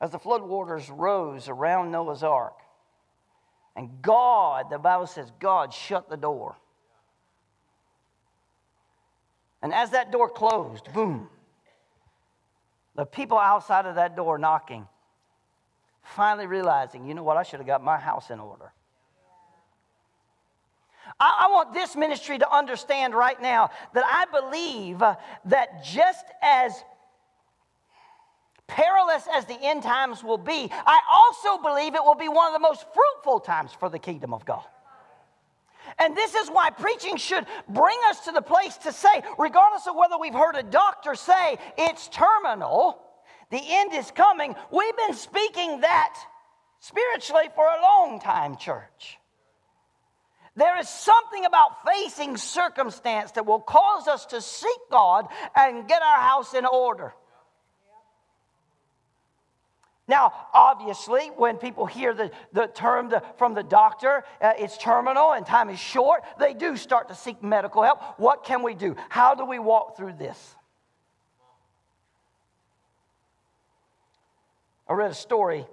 as 0.00 0.12
the 0.12 0.20
floodwaters 0.20 0.88
rose 0.88 1.48
around 1.48 1.90
Noah's 1.90 2.22
ark? 2.22 2.54
And 3.78 4.02
God, 4.02 4.70
the 4.70 4.78
Bible 4.78 5.06
says, 5.06 5.30
God 5.38 5.72
shut 5.72 6.10
the 6.10 6.16
door. 6.16 6.56
And 9.62 9.72
as 9.72 9.90
that 9.90 10.10
door 10.10 10.28
closed, 10.28 10.92
boom, 10.92 11.28
the 12.96 13.04
people 13.04 13.38
outside 13.38 13.86
of 13.86 13.94
that 13.94 14.16
door 14.16 14.36
knocking, 14.36 14.88
finally 16.02 16.48
realizing, 16.48 17.06
you 17.06 17.14
know 17.14 17.22
what, 17.22 17.36
I 17.36 17.44
should 17.44 17.60
have 17.60 17.68
got 17.68 17.84
my 17.84 17.98
house 17.98 18.30
in 18.30 18.40
order. 18.40 18.72
I, 21.20 21.46
want 21.52 21.72
this 21.72 21.94
ministry 21.94 22.36
to 22.38 22.52
understand 22.52 23.14
right 23.14 23.40
now 23.40 23.70
that 23.94 24.04
I 24.04 24.26
believe 24.40 25.02
uh, 25.02 25.14
that 25.44 25.84
just 25.84 26.26
as 26.42 26.72
perilous 28.68 29.26
as 29.34 29.44
the 29.46 29.58
end 29.60 29.82
times 29.82 30.22
will 30.22 30.38
be, 30.38 30.70
I 30.70 31.00
also 31.12 31.60
believe 31.60 31.94
it 31.94 32.04
will 32.04 32.14
be 32.14 32.28
one 32.28 32.46
of 32.46 32.52
the 32.52 32.60
most 32.60 32.86
fruitful 32.94 33.40
times 33.40 33.72
for 33.72 33.88
the 33.88 33.98
kingdom 33.98 34.32
of 34.32 34.44
God. 34.44 34.64
And 35.98 36.16
this 36.16 36.34
is 36.34 36.48
why 36.48 36.70
preaching 36.70 37.16
should 37.16 37.46
bring 37.68 37.98
us 38.08 38.20
to 38.26 38.32
the 38.32 38.42
place 38.42 38.76
to 38.78 38.92
say, 38.92 39.22
regardless 39.38 39.86
of 39.86 39.96
whether 39.96 40.18
we've 40.18 40.34
heard 40.34 40.54
a 40.54 40.62
doctor 40.62 41.14
say 41.14 41.58
it's 41.76 42.08
terminal, 42.08 43.02
the 43.50 43.60
end 43.60 43.92
is 43.94 44.10
coming, 44.10 44.54
we've 44.70 44.96
been 44.96 45.14
speaking 45.14 45.80
that 45.80 46.14
spiritually 46.80 47.48
for 47.54 47.64
a 47.64 47.82
long 47.82 48.20
time, 48.20 48.56
church. 48.56 49.18
There 50.56 50.78
is 50.78 50.88
something 50.88 51.44
about 51.44 51.86
facing 51.86 52.36
circumstance 52.36 53.32
that 53.32 53.46
will 53.46 53.60
cause 53.60 54.08
us 54.08 54.26
to 54.26 54.40
seek 54.40 54.80
God 54.90 55.28
and 55.56 55.88
get 55.88 56.02
our 56.02 56.18
house 56.18 56.52
in 56.52 56.66
order. 56.66 57.14
Now, 60.08 60.32
obviously, 60.54 61.30
when 61.36 61.58
people 61.58 61.84
hear 61.84 62.14
the, 62.14 62.30
the 62.54 62.66
term 62.66 63.10
the, 63.10 63.22
from 63.36 63.52
the 63.52 63.62
doctor, 63.62 64.24
uh, 64.40 64.54
it's 64.56 64.78
terminal 64.78 65.32
and 65.32 65.44
time 65.44 65.68
is 65.68 65.78
short, 65.78 66.24
they 66.38 66.54
do 66.54 66.78
start 66.78 67.08
to 67.08 67.14
seek 67.14 67.42
medical 67.42 67.82
help. 67.82 68.00
What 68.18 68.42
can 68.42 68.62
we 68.62 68.74
do? 68.74 68.96
How 69.10 69.34
do 69.34 69.44
we 69.44 69.58
walk 69.58 69.98
through 69.98 70.14
this? 70.14 70.56
I 74.88 74.94
read 74.94 75.10
a 75.10 75.14
story. 75.14 75.66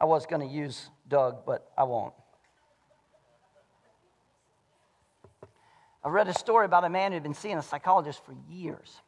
I 0.00 0.06
was 0.06 0.24
going 0.24 0.40
to 0.40 0.52
use 0.52 0.88
Doug, 1.06 1.44
but 1.44 1.70
I 1.76 1.84
won't. 1.84 2.14
I 6.02 6.08
read 6.08 6.28
a 6.28 6.34
story 6.34 6.64
about 6.64 6.84
a 6.84 6.88
man 6.88 7.12
who'd 7.12 7.22
been 7.22 7.34
seeing 7.34 7.58
a 7.58 7.62
psychologist 7.62 8.24
for 8.24 8.34
years. 8.48 9.02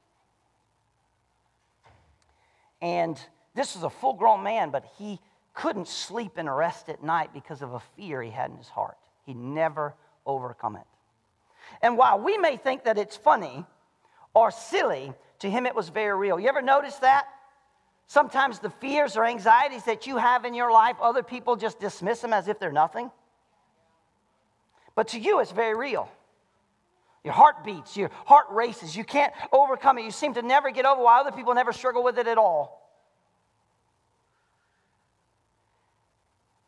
And 2.82 3.18
this 3.58 3.74
was 3.74 3.84
a 3.84 3.90
full 3.90 4.14
grown 4.14 4.42
man, 4.42 4.70
but 4.70 4.84
he 4.98 5.18
couldn't 5.52 5.88
sleep 5.88 6.32
and 6.36 6.54
rest 6.54 6.88
at 6.88 7.02
night 7.02 7.30
because 7.34 7.62
of 7.62 7.74
a 7.74 7.80
fear 7.96 8.22
he 8.22 8.30
had 8.30 8.50
in 8.50 8.56
his 8.56 8.68
heart. 8.68 8.96
He 9.26 9.34
never 9.34 9.94
overcome 10.24 10.76
it. 10.76 10.86
And 11.82 11.98
while 11.98 12.20
we 12.20 12.38
may 12.38 12.56
think 12.56 12.84
that 12.84 12.98
it's 12.98 13.16
funny 13.16 13.66
or 14.34 14.50
silly, 14.50 15.12
to 15.40 15.50
him 15.50 15.66
it 15.66 15.74
was 15.74 15.88
very 15.88 16.16
real. 16.16 16.38
You 16.38 16.48
ever 16.48 16.62
notice 16.62 16.94
that? 16.96 17.26
Sometimes 18.06 18.60
the 18.60 18.70
fears 18.70 19.16
or 19.16 19.24
anxieties 19.24 19.84
that 19.84 20.06
you 20.06 20.16
have 20.16 20.44
in 20.44 20.54
your 20.54 20.70
life, 20.70 20.96
other 21.00 21.22
people 21.22 21.56
just 21.56 21.80
dismiss 21.80 22.20
them 22.20 22.32
as 22.32 22.48
if 22.48 22.58
they're 22.58 22.72
nothing. 22.72 23.10
But 24.94 25.08
to 25.08 25.18
you, 25.18 25.40
it's 25.40 25.52
very 25.52 25.76
real. 25.76 26.08
Your 27.24 27.34
heart 27.34 27.64
beats, 27.64 27.96
your 27.96 28.10
heart 28.24 28.46
races. 28.50 28.96
You 28.96 29.04
can't 29.04 29.32
overcome 29.52 29.98
it. 29.98 30.04
You 30.04 30.10
seem 30.10 30.34
to 30.34 30.42
never 30.42 30.70
get 30.70 30.86
over 30.86 31.02
while 31.02 31.20
other 31.20 31.32
people 31.32 31.52
never 31.54 31.72
struggle 31.72 32.02
with 32.02 32.18
it 32.18 32.26
at 32.26 32.38
all. 32.38 32.87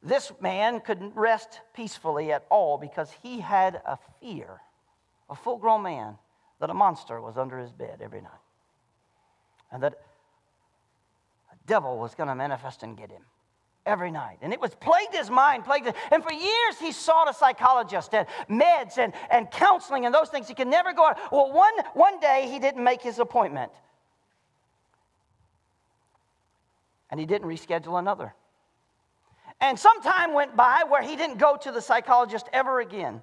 This 0.03 0.33
man 0.41 0.81
couldn't 0.81 1.15
rest 1.15 1.61
peacefully 1.75 2.33
at 2.33 2.47
all 2.51 2.79
because 2.79 3.11
he 3.23 3.41
had 3.41 3.83
a 3.87 3.99
fear, 4.21 4.61
a 5.29 5.35
full 5.35 5.59
grown 5.59 5.83
man, 5.83 6.17
that 6.59 6.71
a 6.71 6.75
monster 6.75 7.21
was 7.21 7.37
under 7.37 7.59
his 7.59 7.73
bed 7.73 8.01
every 8.03 8.21
night. 8.21 8.31
and 9.73 9.83
that 9.83 9.95
a 11.53 11.57
devil 11.67 11.99
was 11.99 12.15
going 12.15 12.29
to 12.29 12.35
manifest 12.35 12.83
and 12.83 12.97
get 12.97 13.11
him 13.11 13.23
every 13.87 14.11
night. 14.11 14.39
And 14.43 14.53
it 14.53 14.61
was 14.61 14.75
plagued 14.75 15.15
his 15.15 15.31
mind, 15.31 15.65
plagued 15.65 15.87
his, 15.87 15.95
and 16.11 16.23
for 16.23 16.33
years 16.33 16.79
he 16.81 16.93
sought 16.93 17.31
a 17.31 17.35
psychologist 17.35 18.15
and 18.15 18.27
meds 18.49 18.99
and, 18.99 19.13
and 19.31 19.51
counseling 19.51 20.07
and 20.07 20.15
those 20.15 20.29
things. 20.29 20.49
He 20.49 20.55
could 20.55 20.69
never 20.69 20.93
go 20.93 21.07
out. 21.07 21.19
Well, 21.31 21.53
one, 21.53 21.73
one 21.95 22.21
day 22.21 22.49
he 22.51 22.59
didn't 22.59 22.83
make 22.83 23.03
his 23.03 23.19
appointment. 23.19 23.73
And 27.11 27.19
he 27.19 27.27
didn't 27.27 27.49
reschedule 27.49 27.99
another. 27.99 28.35
And 29.61 29.79
some 29.79 30.01
time 30.03 30.33
went 30.33 30.57
by 30.57 30.85
where 30.89 31.03
he 31.03 31.17
didn't 31.17 31.39
go 31.39 31.57
to 31.57 31.71
the 31.71 31.83
psychologist 31.83 32.49
ever 32.53 32.81
again. 32.81 33.23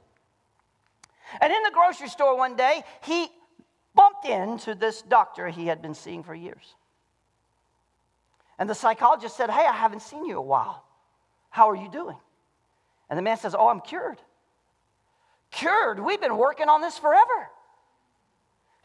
And 1.42 1.52
in 1.52 1.64
the 1.64 1.72
grocery 1.72 2.10
store 2.10 2.38
one 2.38 2.56
day, 2.56 2.84
he 3.04 3.28
bumped 3.96 4.26
into 4.26 4.76
this 4.76 5.02
doctor 5.02 5.48
he 5.48 5.68
had 5.68 5.82
been 5.82 5.96
seeing 5.96 6.24
for 6.24 6.36
years. 6.36 6.76
And 8.60 8.70
the 8.70 8.76
psychologist 8.76 9.36
said, 9.36 9.50
Hey, 9.50 9.66
I 9.66 9.74
haven't 9.74 10.02
seen 10.02 10.26
you 10.26 10.38
a 10.38 10.42
while. 10.42 10.84
How 11.50 11.70
are 11.70 11.76
you 11.76 11.90
doing? 11.90 12.18
And 13.10 13.18
the 13.18 13.24
man 13.24 13.38
says, 13.38 13.56
Oh, 13.58 13.68
I'm 13.68 13.82
cured. 13.82 14.20
Cured? 15.52 16.00
We've 16.00 16.22
been 16.22 16.38
working 16.38 16.70
on 16.70 16.82
this 16.82 16.98
forever. 16.98 17.50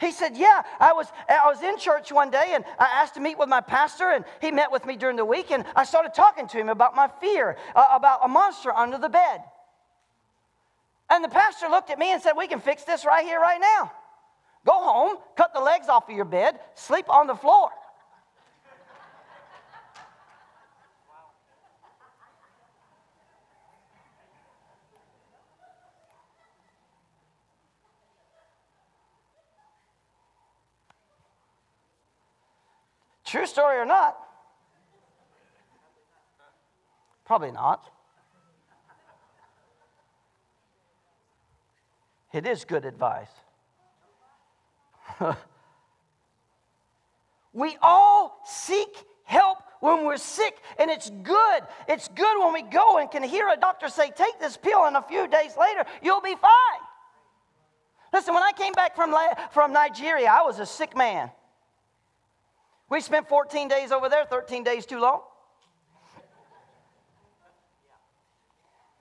He 0.02 0.10
said, 0.10 0.36
Yeah, 0.36 0.62
I 0.80 0.92
was, 0.92 1.06
I 1.28 1.42
was 1.46 1.62
in 1.62 1.78
church 1.78 2.10
one 2.10 2.30
day 2.30 2.52
and 2.54 2.64
I 2.78 2.86
asked 3.00 3.14
to 3.14 3.20
meet 3.20 3.38
with 3.38 3.48
my 3.48 3.60
pastor, 3.60 4.10
and 4.10 4.24
he 4.40 4.50
met 4.50 4.72
with 4.72 4.84
me 4.84 4.96
during 4.96 5.16
the 5.16 5.24
week, 5.24 5.52
and 5.52 5.64
I 5.76 5.84
started 5.84 6.12
talking 6.12 6.48
to 6.48 6.56
him 6.58 6.68
about 6.68 6.96
my 6.96 7.08
fear, 7.20 7.56
uh, 7.76 7.86
about 7.92 8.20
a 8.24 8.28
monster 8.28 8.72
under 8.72 8.98
the 8.98 9.08
bed. 9.08 9.42
And 11.08 11.22
the 11.22 11.28
pastor 11.28 11.68
looked 11.68 11.90
at 11.90 12.00
me 12.00 12.12
and 12.12 12.20
said, 12.20 12.32
We 12.36 12.48
can 12.48 12.58
fix 12.58 12.82
this 12.82 13.04
right 13.04 13.24
here, 13.24 13.38
right 13.38 13.60
now. 13.60 13.92
Go 14.66 14.72
home, 14.72 15.18
cut 15.36 15.54
the 15.54 15.60
legs 15.60 15.88
off 15.88 16.08
of 16.08 16.16
your 16.16 16.24
bed, 16.24 16.58
sleep 16.74 17.08
on 17.08 17.28
the 17.28 17.36
floor. 17.36 17.70
True 33.32 33.46
story 33.46 33.78
or 33.78 33.86
not? 33.86 34.14
Probably 37.24 37.50
not. 37.50 37.90
It 42.34 42.44
is 42.46 42.66
good 42.66 42.84
advice. 42.84 43.30
we 47.54 47.78
all 47.80 48.38
seek 48.44 48.94
help 49.24 49.56
when 49.80 50.04
we're 50.04 50.18
sick, 50.18 50.58
and 50.78 50.90
it's 50.90 51.08
good. 51.08 51.62
It's 51.88 52.08
good 52.08 52.38
when 52.38 52.52
we 52.52 52.60
go 52.60 52.98
and 52.98 53.10
can 53.10 53.22
hear 53.22 53.48
a 53.48 53.56
doctor 53.56 53.88
say, 53.88 54.10
Take 54.10 54.40
this 54.40 54.58
pill, 54.58 54.84
and 54.84 54.94
a 54.94 55.02
few 55.02 55.26
days 55.26 55.56
later, 55.58 55.86
you'll 56.02 56.20
be 56.20 56.34
fine. 56.34 56.82
Listen, 58.12 58.34
when 58.34 58.42
I 58.42 58.52
came 58.52 58.74
back 58.74 58.94
from, 58.94 59.14
from 59.52 59.72
Nigeria, 59.72 60.28
I 60.28 60.42
was 60.42 60.58
a 60.58 60.66
sick 60.66 60.94
man. 60.94 61.30
We 62.92 63.00
spent 63.00 63.26
14 63.26 63.68
days 63.68 63.90
over 63.90 64.10
there, 64.10 64.26
13 64.26 64.64
days 64.64 64.84
too 64.84 65.00
long. 65.00 65.22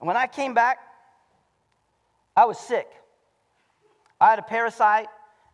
And 0.00 0.06
when 0.06 0.16
I 0.16 0.26
came 0.26 0.54
back, 0.54 0.78
I 2.34 2.46
was 2.46 2.58
sick. 2.58 2.88
I 4.18 4.30
had 4.30 4.38
a 4.38 4.42
parasite, 4.42 5.08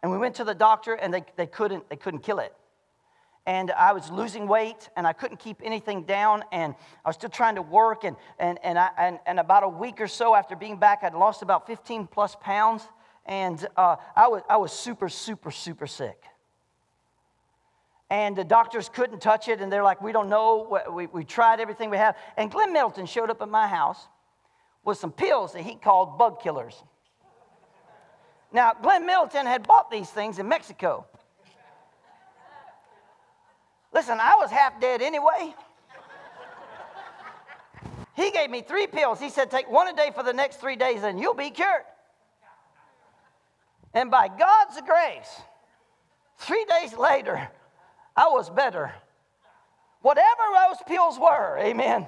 and 0.04 0.12
we 0.12 0.18
went 0.18 0.36
to 0.36 0.44
the 0.44 0.54
doctor, 0.54 0.94
and 0.94 1.12
they, 1.12 1.24
they, 1.34 1.48
couldn't, 1.48 1.90
they 1.90 1.96
couldn't 1.96 2.20
kill 2.20 2.38
it. 2.38 2.54
And 3.44 3.72
I 3.72 3.92
was 3.92 4.08
losing 4.08 4.46
weight, 4.46 4.88
and 4.96 5.04
I 5.04 5.14
couldn't 5.14 5.38
keep 5.38 5.60
anything 5.64 6.04
down, 6.04 6.44
and 6.52 6.76
I 7.04 7.08
was 7.08 7.16
still 7.16 7.30
trying 7.30 7.56
to 7.56 7.62
work. 7.62 8.04
And, 8.04 8.14
and, 8.38 8.60
and, 8.62 8.78
I, 8.78 8.90
and, 8.96 9.18
and 9.26 9.40
about 9.40 9.64
a 9.64 9.68
week 9.68 10.00
or 10.00 10.06
so 10.06 10.36
after 10.36 10.54
being 10.54 10.76
back, 10.76 11.00
I'd 11.02 11.12
lost 11.12 11.42
about 11.42 11.66
15 11.66 12.06
plus 12.06 12.36
pounds, 12.40 12.84
and 13.26 13.66
uh, 13.76 13.96
I, 14.14 14.28
was, 14.28 14.42
I 14.48 14.58
was 14.58 14.70
super, 14.72 15.08
super, 15.08 15.50
super 15.50 15.88
sick 15.88 16.22
and 18.10 18.34
the 18.34 18.44
doctors 18.44 18.88
couldn't 18.88 19.20
touch 19.20 19.48
it, 19.48 19.60
and 19.60 19.70
they're 19.70 19.82
like, 19.82 20.00
we 20.00 20.12
don't 20.12 20.28
know. 20.28 20.80
We, 20.90 21.06
we 21.06 21.24
tried 21.24 21.60
everything 21.60 21.90
we 21.90 21.98
have. 21.98 22.16
And 22.36 22.50
Glenn 22.50 22.72
Middleton 22.72 23.06
showed 23.06 23.30
up 23.30 23.42
at 23.42 23.48
my 23.48 23.66
house 23.66 24.08
with 24.84 24.98
some 24.98 25.12
pills 25.12 25.52
that 25.52 25.62
he 25.62 25.74
called 25.74 26.18
bug 26.18 26.40
killers. 26.40 26.82
Now, 28.50 28.72
Glenn 28.72 29.04
Middleton 29.04 29.44
had 29.44 29.66
bought 29.66 29.90
these 29.90 30.08
things 30.08 30.38
in 30.38 30.48
Mexico. 30.48 31.06
Listen, 33.92 34.18
I 34.20 34.36
was 34.38 34.50
half 34.50 34.80
dead 34.80 35.02
anyway. 35.02 35.54
He 38.14 38.30
gave 38.30 38.50
me 38.50 38.62
three 38.62 38.86
pills. 38.86 39.20
He 39.20 39.28
said, 39.30 39.50
Take 39.50 39.70
one 39.70 39.86
a 39.86 39.94
day 39.94 40.10
for 40.14 40.22
the 40.22 40.32
next 40.32 40.56
three 40.56 40.76
days 40.76 41.02
and 41.02 41.20
you'll 41.20 41.34
be 41.34 41.50
cured. 41.50 41.82
And 43.94 44.10
by 44.10 44.28
God's 44.28 44.80
grace, 44.80 45.40
three 46.38 46.64
days 46.64 46.94
later, 46.94 47.48
I 48.18 48.26
was 48.30 48.50
better. 48.50 48.92
Whatever 50.02 50.42
those 50.52 50.78
pills 50.88 51.20
were, 51.20 51.56
amen. 51.60 52.04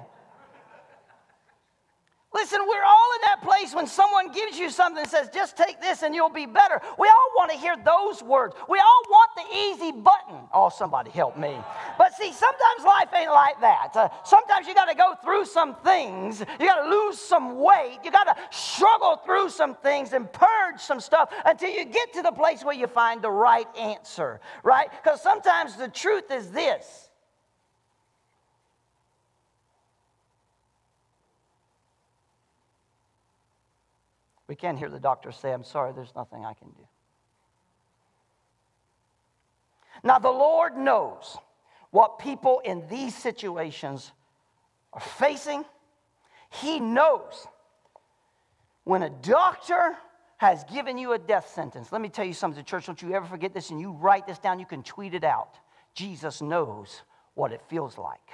Listen, 2.33 2.61
we're 2.65 2.83
all 2.83 3.09
in 3.15 3.21
that 3.23 3.41
place 3.43 3.75
when 3.75 3.85
someone 3.85 4.31
gives 4.31 4.57
you 4.57 4.69
something 4.69 5.01
and 5.01 5.11
says, 5.11 5.29
just 5.33 5.57
take 5.57 5.81
this 5.81 6.01
and 6.01 6.15
you'll 6.15 6.29
be 6.29 6.45
better. 6.45 6.79
We 6.97 7.09
all 7.09 7.31
want 7.35 7.51
to 7.51 7.57
hear 7.57 7.75
those 7.75 8.23
words. 8.23 8.55
We 8.69 8.79
all 8.79 9.01
want 9.09 9.31
the 9.35 9.57
easy 9.57 9.91
button. 9.91 10.47
Oh, 10.53 10.69
somebody 10.69 11.11
help 11.11 11.37
me. 11.37 11.57
But 11.97 12.13
see, 12.13 12.31
sometimes 12.31 12.85
life 12.85 13.09
ain't 13.13 13.31
like 13.31 13.59
that. 13.59 13.91
Uh, 13.95 14.07
sometimes 14.23 14.65
you 14.65 14.73
got 14.73 14.85
to 14.85 14.95
go 14.95 15.13
through 15.21 15.43
some 15.43 15.75
things. 15.83 16.39
You 16.39 16.65
got 16.65 16.83
to 16.85 16.89
lose 16.89 17.19
some 17.19 17.59
weight. 17.59 17.99
You 18.03 18.11
got 18.11 18.23
to 18.23 18.35
struggle 18.57 19.17
through 19.25 19.49
some 19.49 19.75
things 19.75 20.13
and 20.13 20.31
purge 20.31 20.79
some 20.79 21.01
stuff 21.01 21.33
until 21.45 21.69
you 21.69 21.83
get 21.83 22.13
to 22.13 22.21
the 22.21 22.31
place 22.31 22.63
where 22.63 22.75
you 22.75 22.87
find 22.87 23.21
the 23.21 23.31
right 23.31 23.67
answer, 23.77 24.39
right? 24.63 24.89
Because 25.03 25.21
sometimes 25.21 25.75
the 25.75 25.89
truth 25.89 26.31
is 26.31 26.49
this 26.51 27.10
We 34.51 34.57
can't 34.57 34.77
hear 34.77 34.89
the 34.89 34.99
doctor 34.99 35.31
say, 35.31 35.53
I'm 35.53 35.63
sorry, 35.63 35.93
there's 35.93 36.13
nothing 36.13 36.43
I 36.43 36.53
can 36.53 36.67
do. 36.71 36.85
Now, 40.03 40.19
the 40.19 40.29
Lord 40.29 40.75
knows 40.75 41.37
what 41.91 42.19
people 42.19 42.59
in 42.65 42.85
these 42.89 43.15
situations 43.15 44.11
are 44.91 44.99
facing. 44.99 45.63
He 46.49 46.81
knows 46.81 47.47
when 48.83 49.03
a 49.03 49.09
doctor 49.09 49.95
has 50.35 50.65
given 50.65 50.97
you 50.97 51.13
a 51.13 51.17
death 51.17 51.47
sentence. 51.47 51.93
Let 51.93 52.01
me 52.01 52.09
tell 52.09 52.25
you 52.25 52.33
something, 52.33 52.61
church, 52.65 52.87
don't 52.87 53.01
you 53.01 53.13
ever 53.13 53.27
forget 53.27 53.53
this 53.53 53.69
and 53.69 53.79
you 53.79 53.93
write 53.93 54.27
this 54.27 54.37
down, 54.37 54.59
you 54.59 54.65
can 54.65 54.83
tweet 54.83 55.13
it 55.13 55.23
out. 55.23 55.55
Jesus 55.93 56.41
knows 56.41 57.03
what 57.35 57.53
it 57.53 57.61
feels 57.69 57.97
like 57.97 58.31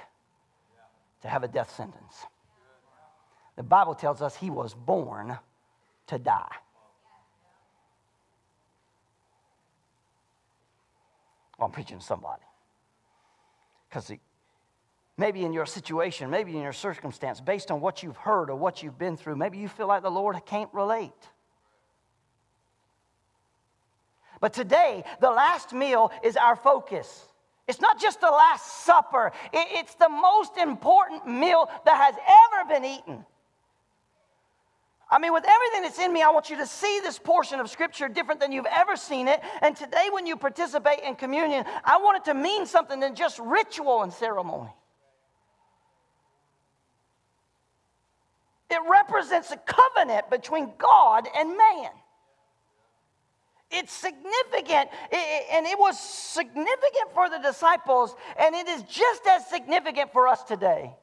to 1.22 1.28
have 1.28 1.44
a 1.44 1.48
death 1.48 1.72
sentence. 1.76 2.26
The 3.54 3.62
Bible 3.62 3.94
tells 3.94 4.20
us 4.20 4.34
he 4.34 4.50
was 4.50 4.74
born 4.74 5.38
to 6.08 6.18
die. 6.18 6.56
Well, 11.58 11.66
I'm 11.66 11.72
preaching 11.72 11.98
to 11.98 12.04
somebody. 12.04 12.42
Because 13.88 14.12
maybe 15.16 15.44
in 15.44 15.52
your 15.52 15.66
situation, 15.66 16.30
maybe 16.30 16.54
in 16.54 16.62
your 16.62 16.72
circumstance, 16.72 17.40
based 17.40 17.70
on 17.70 17.80
what 17.80 18.02
you've 18.02 18.16
heard 18.16 18.50
or 18.50 18.56
what 18.56 18.82
you've 18.82 18.98
been 18.98 19.16
through, 19.16 19.36
maybe 19.36 19.58
you 19.58 19.68
feel 19.68 19.88
like 19.88 20.02
the 20.02 20.10
Lord 20.10 20.36
can't 20.46 20.72
relate. 20.72 21.10
But 24.40 24.52
today, 24.52 25.04
the 25.20 25.30
last 25.30 25.72
meal 25.72 26.12
is 26.22 26.36
our 26.36 26.54
focus. 26.54 27.24
It's 27.66 27.80
not 27.80 28.00
just 28.00 28.20
the 28.20 28.30
last 28.30 28.84
supper, 28.84 29.32
it's 29.52 29.94
the 29.96 30.08
most 30.08 30.56
important 30.56 31.26
meal 31.26 31.68
that 31.84 31.96
has 31.96 32.14
ever 32.14 32.68
been 32.68 32.84
eaten. 32.84 33.26
I 35.10 35.18
mean, 35.18 35.32
with 35.32 35.44
everything 35.48 35.82
that's 35.82 35.98
in 35.98 36.12
me, 36.12 36.22
I 36.22 36.30
want 36.30 36.50
you 36.50 36.58
to 36.58 36.66
see 36.66 37.00
this 37.02 37.18
portion 37.18 37.60
of 37.60 37.70
Scripture 37.70 38.08
different 38.08 38.40
than 38.40 38.52
you've 38.52 38.66
ever 38.66 38.94
seen 38.94 39.26
it. 39.26 39.40
And 39.62 39.74
today, 39.74 40.08
when 40.12 40.26
you 40.26 40.36
participate 40.36 41.00
in 41.00 41.14
communion, 41.14 41.64
I 41.82 41.96
want 41.96 42.18
it 42.18 42.24
to 42.30 42.34
mean 42.34 42.66
something 42.66 43.00
than 43.00 43.14
just 43.14 43.38
ritual 43.38 44.02
and 44.02 44.12
ceremony. 44.12 44.70
It 48.70 48.80
represents 48.86 49.50
a 49.50 49.56
covenant 49.56 50.28
between 50.28 50.74
God 50.76 51.26
and 51.34 51.56
man. 51.56 51.90
It's 53.70 53.92
significant, 53.92 54.90
and 55.52 55.66
it 55.66 55.78
was 55.78 55.98
significant 55.98 57.12
for 57.14 57.30
the 57.30 57.38
disciples, 57.38 58.14
and 58.38 58.54
it 58.54 58.68
is 58.68 58.82
just 58.82 59.26
as 59.26 59.46
significant 59.46 60.12
for 60.12 60.28
us 60.28 60.42
today. 60.44 60.94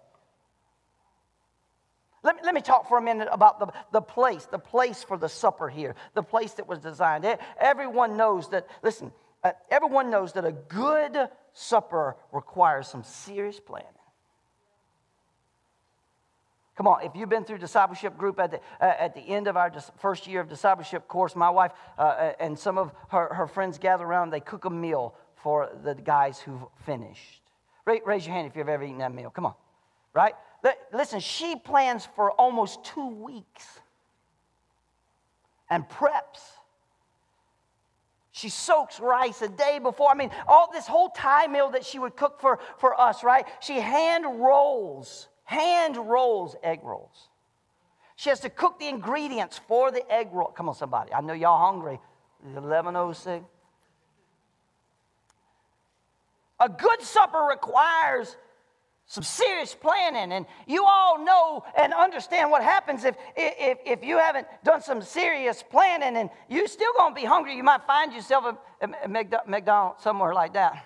Let 2.26 2.38
me, 2.38 2.42
let 2.44 2.56
me 2.56 2.62
talk 2.62 2.90
for 2.90 2.98
a 2.98 3.02
minute 3.02 3.30
about 3.32 3.60
the, 3.60 3.68
the 3.92 4.02
place, 4.02 4.46
the 4.46 4.58
place 4.58 5.04
for 5.04 5.16
the 5.16 5.30
supper 5.30 5.70
here, 5.70 5.96
the 6.16 6.24
place 6.24 6.54
that 6.54 6.68
was 6.68 6.80
designed. 6.80 7.24
Everyone 7.60 8.18
knows 8.18 8.50
that, 8.50 8.68
listen, 8.82 9.12
uh, 9.44 9.52
everyone 9.70 10.10
knows 10.10 10.34
that 10.34 10.44
a 10.44 10.52
good 10.52 11.30
supper 11.54 12.16
requires 12.32 12.88
some 12.88 13.04
serious 13.04 13.60
planning. 13.60 13.88
Come 16.76 16.88
on, 16.88 17.04
if 17.04 17.16
you've 17.16 17.30
been 17.30 17.46
through 17.46 17.60
discipleship 17.60 18.18
group 18.18 18.40
at 18.40 18.50
the, 18.50 18.60
uh, 18.82 18.94
at 19.00 19.14
the 19.14 19.22
end 19.22 19.48
of 19.48 19.56
our 19.56 19.70
dis- 19.70 19.92
first 20.00 20.26
year 20.26 20.42
of 20.42 20.50
discipleship 20.50 21.08
course, 21.08 21.36
my 21.36 21.52
wife 21.52 21.74
uh, 21.98 22.02
uh, 22.02 22.34
and 22.40 22.58
some 22.58 22.80
of 22.80 22.92
her, 23.10 23.32
her 23.36 23.46
friends 23.46 23.78
gather 23.78 24.04
around, 24.04 24.32
they 24.32 24.40
cook 24.40 24.66
a 24.66 24.70
meal 24.72 25.14
for 25.36 25.70
the 25.84 25.94
guys 25.94 26.40
who've 26.40 26.66
finished. 26.88 27.42
Raise, 27.86 28.02
raise 28.04 28.26
your 28.26 28.34
hand 28.34 28.48
if 28.48 28.56
you've 28.56 28.68
ever 28.68 28.84
eaten 28.84 28.98
that 28.98 29.14
meal. 29.14 29.30
Come 29.30 29.46
on, 29.46 29.54
right? 30.12 30.34
Listen, 30.94 31.20
she 31.20 31.56
plans 31.56 32.08
for 32.16 32.32
almost 32.32 32.84
two 32.84 33.08
weeks 33.08 33.68
and 35.70 35.88
preps. 35.88 36.42
She 38.32 38.50
soaks 38.50 39.00
rice 39.00 39.42
a 39.42 39.48
day 39.48 39.80
before. 39.82 40.10
I 40.10 40.16
mean, 40.16 40.32
all 40.48 40.70
this 40.72 40.88
whole 40.88 41.10
Thai 41.10 41.48
meal 41.48 41.70
that 41.72 41.86
she 41.86 42.00
would 42.00 42.16
cook 42.16 42.42
for, 42.42 42.60
for 42.78 43.00
us, 43.00 43.24
right? 43.24 43.46
She 43.62 43.80
hand 43.80 44.26
rolls 44.40 45.30
hand 45.46 45.96
rolls 45.96 46.56
egg 46.62 46.80
rolls. 46.84 47.30
She 48.18 48.30
has 48.30 48.40
to 48.42 48.50
cook 48.50 48.80
the 48.80 48.88
ingredients 48.88 49.60
for 49.68 49.92
the 49.92 50.10
egg 50.12 50.30
roll. 50.34 50.48
Come 50.48 50.68
on, 50.68 50.76
somebody. 50.76 51.14
I 51.14 51.22
know 51.22 51.34
y'all 51.34 51.64
hungry. 51.64 52.00
1106. 52.42 53.46
A 56.60 56.70
good 56.70 57.02
supper 57.02 57.48
requires 57.50 58.38
some 59.08 59.24
serious 59.24 59.76
planning. 59.76 60.32
And 60.32 60.46
you 60.68 60.86
all 60.86 61.24
know 61.24 61.64
and 61.78 61.94
understand 61.94 62.52
what 62.52 62.64
happens 62.64 63.06
if, 63.06 63.16
if, 63.36 63.78
if 63.86 64.04
you 64.04 64.18
haven't 64.18 64.48
done 64.64 64.82
some 64.82 65.02
serious 65.02 65.64
planning 65.64 66.18
and 66.18 66.30
you're 66.50 66.68
still 66.68 66.92
going 66.98 67.14
to 67.14 67.22
be 67.22 67.26
hungry. 67.26 67.56
You 67.56 67.64
might 67.64 67.86
find 67.86 68.14
yourself 68.14 68.58
at 68.82 69.10
McDonald's, 69.48 70.04
somewhere 70.04 70.34
like 70.34 70.54
that. 70.54 70.84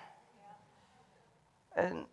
And 1.76 2.06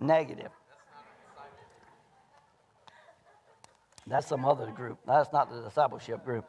Negative. 0.00 0.50
That's 4.06 4.26
some 4.26 4.44
other 4.44 4.66
group. 4.70 4.98
That's 5.06 5.32
not 5.32 5.50
the 5.50 5.62
discipleship 5.62 6.24
group. 6.24 6.46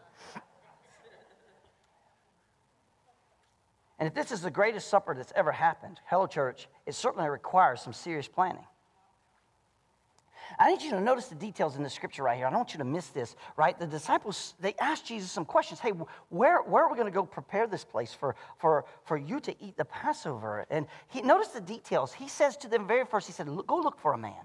And 4.00 4.08
if 4.08 4.14
this 4.14 4.32
is 4.32 4.42
the 4.42 4.50
greatest 4.50 4.88
supper 4.88 5.14
that's 5.14 5.34
ever 5.36 5.52
happened, 5.52 6.00
Hello 6.06 6.26
Church, 6.26 6.68
it 6.86 6.96
certainly 6.96 7.30
requires 7.30 7.82
some 7.82 7.94
serious 7.94 8.28
planning. 8.28 8.66
I 10.58 10.72
need 10.72 10.82
you 10.82 10.92
to 10.92 11.02
notice 11.02 11.28
the 11.28 11.36
details 11.36 11.76
in 11.76 11.84
the 11.84 11.90
scripture 11.90 12.24
right 12.24 12.38
here. 12.38 12.48
I 12.48 12.50
don't 12.50 12.60
want 12.60 12.74
you 12.74 12.80
to 12.80 12.86
miss 12.86 13.10
this, 13.10 13.36
right? 13.56 13.78
The 13.78 13.86
disciples, 13.86 14.56
they 14.60 14.74
asked 14.80 15.06
Jesus 15.06 15.30
some 15.30 15.46
questions. 15.46 15.80
Hey, 15.80 15.92
where, 16.30 16.64
where 16.64 16.86
are 16.86 16.90
we 16.90 16.96
going 16.96 17.12
to 17.12 17.14
go 17.14 17.24
prepare 17.24 17.68
this 17.68 17.84
place 17.84 18.14
for, 18.14 18.36
for, 18.58 18.86
for 19.04 19.18
you 19.18 19.40
to 19.42 19.56
eat 19.64 19.78
the 19.78 19.86
Passover? 19.86 20.66
And 20.72 20.88
he 21.10 21.22
notice 21.22 21.50
the 21.50 21.62
details. 21.62 22.14
He 22.14 22.28
says 22.28 22.58
to 22.58 22.68
them 22.68 22.88
very 22.88 23.06
first, 23.06 23.28
he 23.28 23.34
said, 23.34 23.48
Go 23.68 23.78
look 23.78 24.00
for 24.00 24.14
a 24.14 24.18
man. 24.18 24.42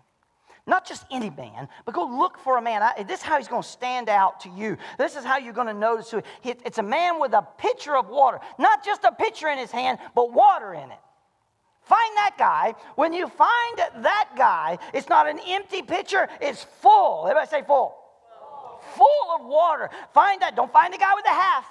Not 0.67 0.87
just 0.87 1.05
any 1.11 1.29
man, 1.29 1.69
but 1.85 1.95
go 1.95 2.05
look 2.05 2.39
for 2.39 2.57
a 2.57 2.63
man. 2.63 2.83
I, 2.83 3.03
this 3.03 3.21
is 3.21 3.25
how 3.25 3.37
he's 3.37 3.49
going 3.49 3.63
to 3.63 3.69
stand 3.69 4.09
out 4.09 4.41
to 4.41 4.49
you. 4.49 4.79
This 4.97 5.15
is 5.15 5.23
how 5.23 5.37
you're 5.37 5.53
going 5.53 5.67
to 5.67 5.75
notice 5.75 6.11
who. 6.11 6.23
It's 6.43 6.79
a 6.79 6.83
man 6.83 7.21
with 7.21 7.35
a 7.35 7.47
pitcher 7.59 7.95
of 7.95 8.09
water. 8.09 8.41
Not 8.59 8.83
just 8.83 9.05
a 9.05 9.13
pitcher 9.13 9.49
in 9.49 9.59
his 9.59 9.71
hand, 9.71 9.99
but 10.15 10.33
water 10.33 10.73
in 10.73 10.91
it. 10.91 10.99
Find 11.83 12.17
that 12.17 12.37
guy. 12.39 12.75
When 12.95 13.13
you 13.13 13.29
find 13.29 13.79
that 13.97 14.31
guy, 14.39 14.79
it's 14.95 15.11
not 15.11 15.29
an 15.29 15.39
empty 15.47 15.83
pitcher, 15.83 16.29
it's 16.41 16.65
full. 16.81 17.27
Everybody 17.27 17.49
say 17.49 17.63
full. 17.63 17.95
Full, 18.39 18.81
full 18.97 19.35
of 19.35 19.47
water. 19.47 19.91
Find 20.15 20.41
that. 20.41 20.57
Don't 20.57 20.73
find 20.73 20.95
the 20.95 20.99
guy 20.99 21.15
with 21.15 21.25
the 21.25 21.31
half. 21.31 21.67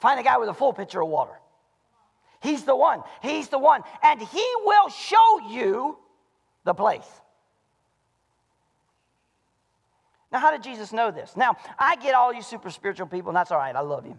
Find 0.00 0.18
the 0.18 0.24
guy 0.24 0.38
with 0.38 0.48
a 0.48 0.54
full 0.54 0.72
pitcher 0.72 1.02
of 1.02 1.08
water. 1.08 1.38
He's 2.42 2.64
the 2.64 2.74
one. 2.74 3.02
He's 3.20 3.48
the 3.48 3.58
one. 3.58 3.82
And 4.02 4.22
he 4.22 4.44
will 4.64 4.88
show 4.88 5.50
you 5.50 5.98
the 6.64 6.74
place. 6.74 7.08
Now, 10.30 10.38
how 10.38 10.50
did 10.50 10.62
Jesus 10.62 10.92
know 10.92 11.10
this? 11.10 11.36
Now, 11.36 11.56
I 11.78 11.96
get 11.96 12.14
all 12.14 12.32
you 12.32 12.42
super 12.42 12.70
spiritual 12.70 13.06
people, 13.06 13.30
and 13.30 13.36
that's 13.36 13.50
all 13.50 13.58
right. 13.58 13.76
I 13.76 13.80
love 13.80 14.06
you. 14.06 14.16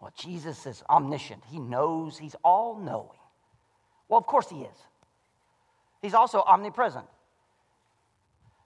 Well, 0.00 0.12
Jesus 0.16 0.66
is 0.66 0.82
omniscient. 0.88 1.42
He 1.50 1.58
knows, 1.58 2.18
he's 2.18 2.36
all 2.44 2.76
knowing. 2.76 3.18
Well, 4.08 4.18
of 4.18 4.26
course 4.26 4.48
he 4.48 4.62
is. 4.62 4.78
He's 6.00 6.14
also 6.14 6.42
omnipresent. 6.42 7.06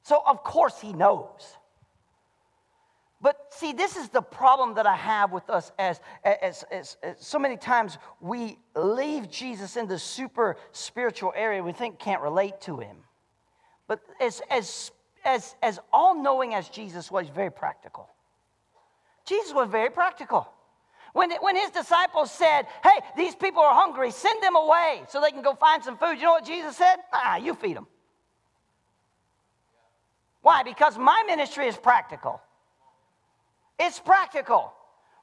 So, 0.03 0.23
of 0.27 0.43
course, 0.43 0.81
he 0.81 0.93
knows. 0.93 1.57
But 3.21 3.47
see, 3.51 3.73
this 3.73 3.97
is 3.97 4.11
the 4.11 4.21
problem 4.21 4.75
that 4.75 4.87
I 4.87 4.95
have 4.95 5.33
with 5.33 5.49
us 5.49 5.73
as, 5.79 6.01
as, 6.23 6.65
as, 6.71 6.97
as, 7.03 7.17
so 7.19 7.39
many 7.39 7.57
times 7.57 7.97
we 8.21 8.59
leave 8.75 9.31
Jesus 9.31 9.77
in 9.77 9.89
the 9.89 9.99
super 9.99 10.57
spiritual 10.73 11.33
area 11.35 11.63
we 11.63 11.73
think 11.73 11.99
can't 11.99 12.21
relate 12.21 12.61
to 12.63 12.79
him. 12.79 12.97
But 13.89 14.01
as, 14.21 14.43
as, 14.51 14.91
as, 15.25 15.55
as 15.63 15.79
all 15.93 16.15
knowing 16.15 16.53
as 16.55 16.69
Jesus 16.69 17.11
was, 17.11 17.29
very 17.29 17.51
practical. 17.51 18.11
Jesus 19.25 19.55
was 19.55 19.69
very 19.71 19.91
practical. 19.91 20.49
When, 21.15 21.31
when 21.41 21.57
his 21.57 21.71
disciples 21.71 22.31
said, 22.31 22.67
Hey, 22.83 23.01
these 23.17 23.35
people 23.35 23.63
are 23.63 23.75
hungry, 23.75 24.11
send 24.11 24.43
them 24.43 24.57
away 24.57 25.03
so 25.09 25.23
they 25.23 25.31
can 25.31 25.41
go 25.41 25.55
find 25.55 25.83
some 25.83 25.97
food, 25.97 26.19
you 26.19 26.25
know 26.25 26.33
what 26.33 26.45
Jesus 26.45 26.77
said? 26.77 26.97
Ah, 27.13 27.37
you 27.37 27.55
feed 27.55 27.77
them. 27.77 27.87
Why? 30.43 30.63
Because 30.63 30.99
my 30.99 31.25
ministry 31.27 31.67
is 31.67 31.77
practical. 31.77 32.43
It's 33.79 34.01
practical. 34.01 34.73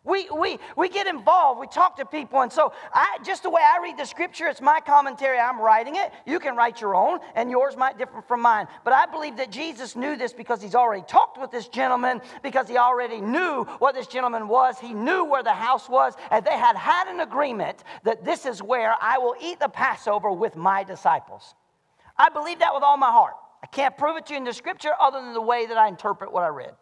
We, 0.05 0.29
we, 0.29 0.59
we 0.75 0.89
get 0.89 1.07
involved, 1.07 1.61
we 1.61 1.67
talk 1.67 1.95
to 1.95 2.05
people, 2.05 2.41
and 2.41 2.51
so 2.51 2.73
I, 2.93 3.19
just 3.23 3.43
the 3.43 3.49
way 3.49 3.61
I 3.61 3.81
read 3.81 3.97
the 3.97 4.03
scripture, 4.03 4.47
it's 4.47 4.59
my 4.59 4.81
commentary, 4.81 5.39
I'm 5.39 5.61
writing 5.61 5.95
it. 5.95 6.11
You 6.25 6.41
can 6.41 6.57
write 6.57 6.81
your 6.81 6.93
own, 6.93 7.19
and 7.35 7.49
yours 7.49 7.77
might 7.77 7.97
differ 7.97 8.21
from 8.21 8.41
mine. 8.41 8.67
But 8.83 8.91
I 8.91 9.05
believe 9.05 9.37
that 9.37 9.49
Jesus 9.49 9.95
knew 9.95 10.17
this 10.17 10.33
because 10.33 10.61
he's 10.61 10.75
already 10.75 11.03
talked 11.07 11.39
with 11.39 11.51
this 11.51 11.69
gentleman, 11.69 12.19
because 12.43 12.67
he 12.67 12.77
already 12.77 13.21
knew 13.21 13.63
what 13.79 13.95
this 13.95 14.07
gentleman 14.07 14.49
was. 14.49 14.77
He 14.77 14.93
knew 14.93 15.23
where 15.23 15.41
the 15.41 15.53
house 15.53 15.87
was, 15.87 16.15
and 16.31 16.43
they 16.43 16.57
had 16.57 16.75
had 16.75 17.07
an 17.07 17.21
agreement 17.21 17.85
that 18.03 18.25
this 18.25 18.45
is 18.45 18.61
where 18.61 18.95
I 19.01 19.19
will 19.19 19.35
eat 19.41 19.61
the 19.61 19.69
Passover 19.69 20.31
with 20.33 20.57
my 20.57 20.83
disciples. 20.83 21.55
I 22.17 22.27
believe 22.27 22.59
that 22.59 22.73
with 22.73 22.83
all 22.83 22.97
my 22.97 23.11
heart. 23.11 23.35
I 23.63 23.67
can't 23.67 23.97
prove 23.97 24.17
it 24.17 24.25
to 24.25 24.33
you 24.33 24.37
in 24.39 24.43
the 24.43 24.51
scripture 24.51 24.91
other 24.99 25.21
than 25.21 25.33
the 25.33 25.41
way 25.41 25.65
that 25.65 25.77
I 25.77 25.87
interpret 25.87 26.33
what 26.33 26.43
I 26.43 26.49
read. 26.49 26.73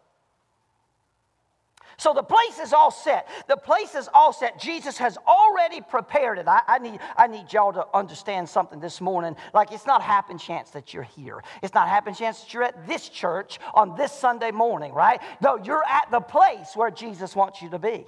So 2.02 2.16
the 2.16 2.24
place 2.24 2.58
is 2.58 2.74
all 2.74 2.90
set. 2.90 3.28
The 3.48 3.56
place 3.56 3.94
is 3.94 4.10
all 4.12 4.34
set. 4.34 4.58
Jesus 4.58 4.98
has 4.98 5.20
already 5.28 5.82
prepared 5.82 6.40
it. 6.40 6.48
I, 6.48 6.62
I, 6.68 6.80
need, 6.80 7.00
I 7.16 7.28
need 7.28 7.54
y'all 7.54 7.74
to 7.74 7.86
understand 7.94 8.50
something 8.50 8.80
this 8.80 9.02
morning. 9.02 9.36
Like 9.54 9.72
it's 9.72 9.86
not 9.86 10.02
happen 10.02 10.40
chance 10.40 10.72
that 10.72 10.96
you're 10.96 11.04
here. 11.04 11.44
It's 11.62 11.76
not 11.76 11.88
happen 11.88 12.16
chance 12.16 12.42
that 12.42 12.56
you're 12.56 12.64
at 12.64 12.88
this 12.88 13.08
church 13.08 13.60
on 13.76 13.96
this 13.96 14.12
Sunday 14.12 14.50
morning, 14.50 14.94
right? 14.94 15.22
No, 15.44 15.58
you're 15.58 15.84
at 15.88 16.10
the 16.10 16.22
place 16.22 16.72
where 16.74 16.90
Jesus 16.90 17.36
wants 17.36 17.62
you 17.62 17.70
to 17.70 17.78
be. 17.78 18.08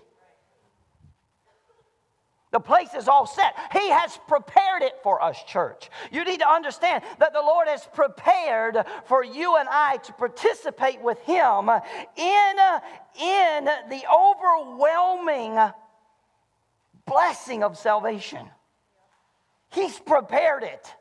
The 2.53 2.59
place 2.59 2.93
is 2.93 3.07
all 3.07 3.25
set. 3.25 3.55
He 3.73 3.89
has 3.89 4.19
prepared 4.27 4.83
it 4.83 4.93
for 5.01 5.21
us, 5.23 5.43
church. 5.47 5.89
You 6.11 6.23
need 6.23 6.39
to 6.39 6.47
understand 6.47 7.03
that 7.17 7.33
the 7.33 7.41
Lord 7.41 7.67
has 7.67 7.83
prepared 7.95 8.77
for 9.05 9.23
you 9.23 9.57
and 9.57 9.67
I 9.67 9.97
to 9.97 10.13
participate 10.13 11.01
with 11.01 11.19
Him 11.21 11.67
in, 12.15 12.55
in 13.19 13.65
the 13.89 14.03
overwhelming 14.07 15.57
blessing 17.07 17.63
of 17.63 17.75
salvation. 17.75 18.47
He's 19.71 19.97
prepared 19.97 20.61
it. 20.61 20.93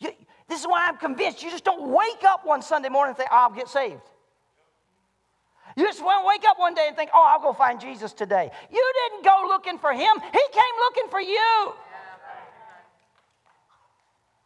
You, 0.00 0.10
this 0.48 0.60
is 0.62 0.66
why 0.66 0.88
I'm 0.88 0.96
convinced 0.96 1.44
you 1.44 1.50
just 1.50 1.64
don't 1.64 1.92
wake 1.92 2.24
up 2.26 2.44
one 2.44 2.60
Sunday 2.60 2.88
morning 2.88 3.14
and 3.16 3.18
say, 3.18 3.28
I'll 3.30 3.52
get 3.52 3.68
saved. 3.68 4.02
You 5.80 5.86
just 5.86 6.04
won't 6.04 6.26
wake 6.26 6.44
up 6.46 6.58
one 6.58 6.74
day 6.74 6.84
and 6.88 6.94
think, 6.94 7.08
oh, 7.14 7.24
I'll 7.26 7.40
go 7.40 7.54
find 7.54 7.80
Jesus 7.80 8.12
today. 8.12 8.50
You 8.70 8.92
didn't 9.00 9.24
go 9.24 9.46
looking 9.48 9.78
for 9.78 9.94
him, 9.94 10.12
he 10.20 10.44
came 10.52 10.74
looking 10.78 11.08
for 11.08 11.22
you. 11.22 11.72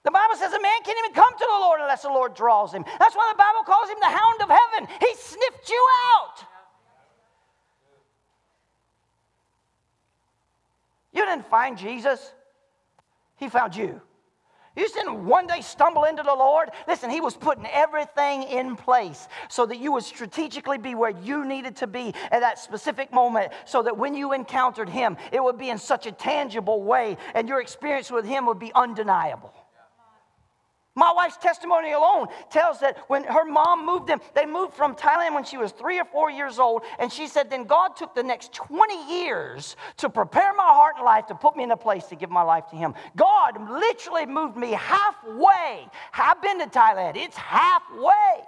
The 0.05 0.12
Bible 0.12 0.37
says 0.37 0.53
a 0.53 0.62
man 0.62 0.83
can't 0.85 0.97
even 0.97 1.12
come 1.12 1.33
to 1.33 1.47
the 1.51 1.59
Lord 1.59 1.81
unless 1.81 2.03
the 2.03 2.09
Lord 2.09 2.37
draws 2.37 2.73
him. 2.73 2.85
That's 3.01 3.16
why 3.16 3.33
the 3.33 3.38
Bible 3.38 3.64
calls 3.66 3.90
him 3.90 3.97
the 4.01 4.07
hound 4.07 4.42
of 4.42 4.49
heaven. 4.49 4.88
He 5.01 5.16
sniffed 5.16 5.68
you 5.68 5.87
out. 6.14 6.44
You 11.12 11.25
didn't 11.27 11.49
find 11.49 11.77
Jesus, 11.77 12.33
he 13.38 13.49
found 13.49 13.75
you. 13.75 14.01
You 14.76 14.82
just 14.82 14.94
didn't 14.94 15.24
one 15.24 15.46
day 15.46 15.60
stumble 15.60 16.04
into 16.04 16.22
the 16.24 16.34
Lord. 16.34 16.70
Listen, 16.88 17.08
He 17.08 17.20
was 17.20 17.37
putting 17.37 17.66
everything 17.66 18.42
in 18.42 18.74
place 18.74 19.28
so 19.48 19.66
that 19.66 19.78
you 19.78 19.92
would 19.92 20.02
strategically 20.02 20.78
be 20.78 20.94
where 20.94 21.10
you 21.10 21.44
needed 21.44 21.76
to 21.76 21.87
be 21.87 22.12
at 22.30 22.40
that 22.40 22.58
specific 22.58 23.12
moment, 23.12 23.52
so 23.64 23.82
that 23.82 23.96
when 23.96 24.14
you 24.14 24.32
encountered 24.32 24.88
Him, 24.88 25.16
it 25.30 25.42
would 25.42 25.58
be 25.58 25.70
in 25.70 25.78
such 25.78 26.06
a 26.06 26.12
tangible 26.12 26.82
way 26.82 27.16
and 27.34 27.48
your 27.48 27.60
experience 27.60 28.10
with 28.10 28.24
Him 28.24 28.46
would 28.46 28.58
be 28.58 28.72
undeniable. 28.74 29.52
My 30.96 31.12
wife's 31.12 31.37
testimony 31.38 31.90
alone 31.90 32.28
tells 32.50 32.78
that 32.80 32.98
when 33.09 33.24
her 33.24 33.44
mom 33.44 33.85
moved 33.85 34.07
them, 34.07 34.20
they 34.35 34.46
moved 34.46 34.74
from 34.74 34.94
Thailand 34.94 35.35
when 35.35 35.42
she 35.42 35.57
was 35.57 35.72
three 35.72 35.98
or 35.98 36.04
four 36.04 36.30
years 36.30 36.61
old. 36.61 36.83
And 37.00 37.12
she 37.12 37.26
said, 37.26 37.50
then 37.50 37.64
God 37.64 37.96
took 37.96 38.14
the 38.14 38.22
next 38.22 38.52
20 38.52 39.12
years 39.12 39.74
to 39.96 40.09
prepare 40.09 40.54
my 40.54 40.68
heart 40.68 40.94
and 40.96 41.04
life 41.04 41.26
to 41.26 41.35
put 41.35 41.57
me 41.57 41.64
in 41.64 41.72
a 41.72 41.76
place 41.76 42.04
to 42.07 42.14
give 42.14 42.30
my 42.30 42.42
life 42.42 42.68
to 42.70 42.76
Him. 42.76 42.94
God 43.16 43.68
literally 43.68 44.26
moved 44.26 44.57
me 44.57 44.70
halfway. 44.70 45.88
I've 46.12 46.40
been 46.40 46.61
to 46.61 46.66
Thailand, 46.66 47.16
it's 47.16 47.37
halfway 47.37 48.44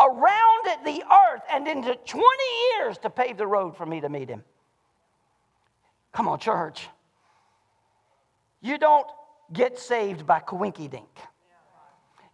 around 0.00 0.84
the 0.84 1.00
earth 1.32 1.42
and 1.52 1.68
into 1.68 1.94
20 1.94 2.26
years 2.76 2.98
to 2.98 3.10
pave 3.10 3.36
the 3.36 3.46
road 3.46 3.76
for 3.76 3.86
me 3.86 4.00
to 4.00 4.08
meet 4.08 4.28
Him. 4.28 4.42
Come 6.12 6.26
on, 6.26 6.40
church. 6.40 6.88
You 8.60 8.78
don't 8.78 9.06
get 9.54 9.78
saved 9.78 10.26
by 10.26 10.40
coinky 10.40 10.90
dink. 10.90 11.08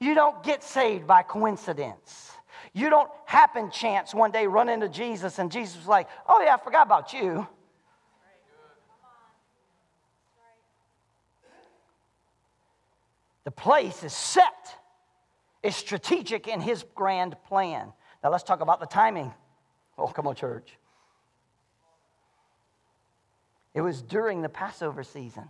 You 0.01 0.15
don't 0.15 0.43
get 0.43 0.65
saved 0.65 1.07
by 1.07 1.23
coincidence. 1.23 2.33
You 2.73 2.91
don't 2.91 3.11
happen 3.27 3.71
chance 3.71 4.15
one 4.15 4.31
day 4.31 4.47
run 4.47 4.69
into 4.69 4.89
Jesus 4.89 5.39
and 5.39 5.53
Jesus 5.53 5.77
was 5.77 5.87
like, 5.87 6.09
oh 6.29 6.43
yeah, 6.43 6.55
I 6.55 6.65
forgot 6.65 6.87
about 6.87 7.13
you. 7.13 7.47
The 13.45 13.51
place 13.51 14.05
is 14.05 14.13
set, 14.13 14.77
it's 15.63 15.77
strategic 15.77 16.47
in 16.47 16.61
his 16.61 16.85
grand 16.95 17.37
plan. 17.47 17.93
Now 18.23 18.31
let's 18.31 18.45
talk 18.45 18.61
about 18.61 18.81
the 18.81 18.87
timing. 18.87 19.33
Oh, 19.97 20.07
come 20.07 20.27
on, 20.27 20.35
church. 20.35 20.77
It 23.75 23.81
was 23.81 24.03
during 24.03 24.43
the 24.43 24.49
Passover 24.49 25.03
season. 25.03 25.49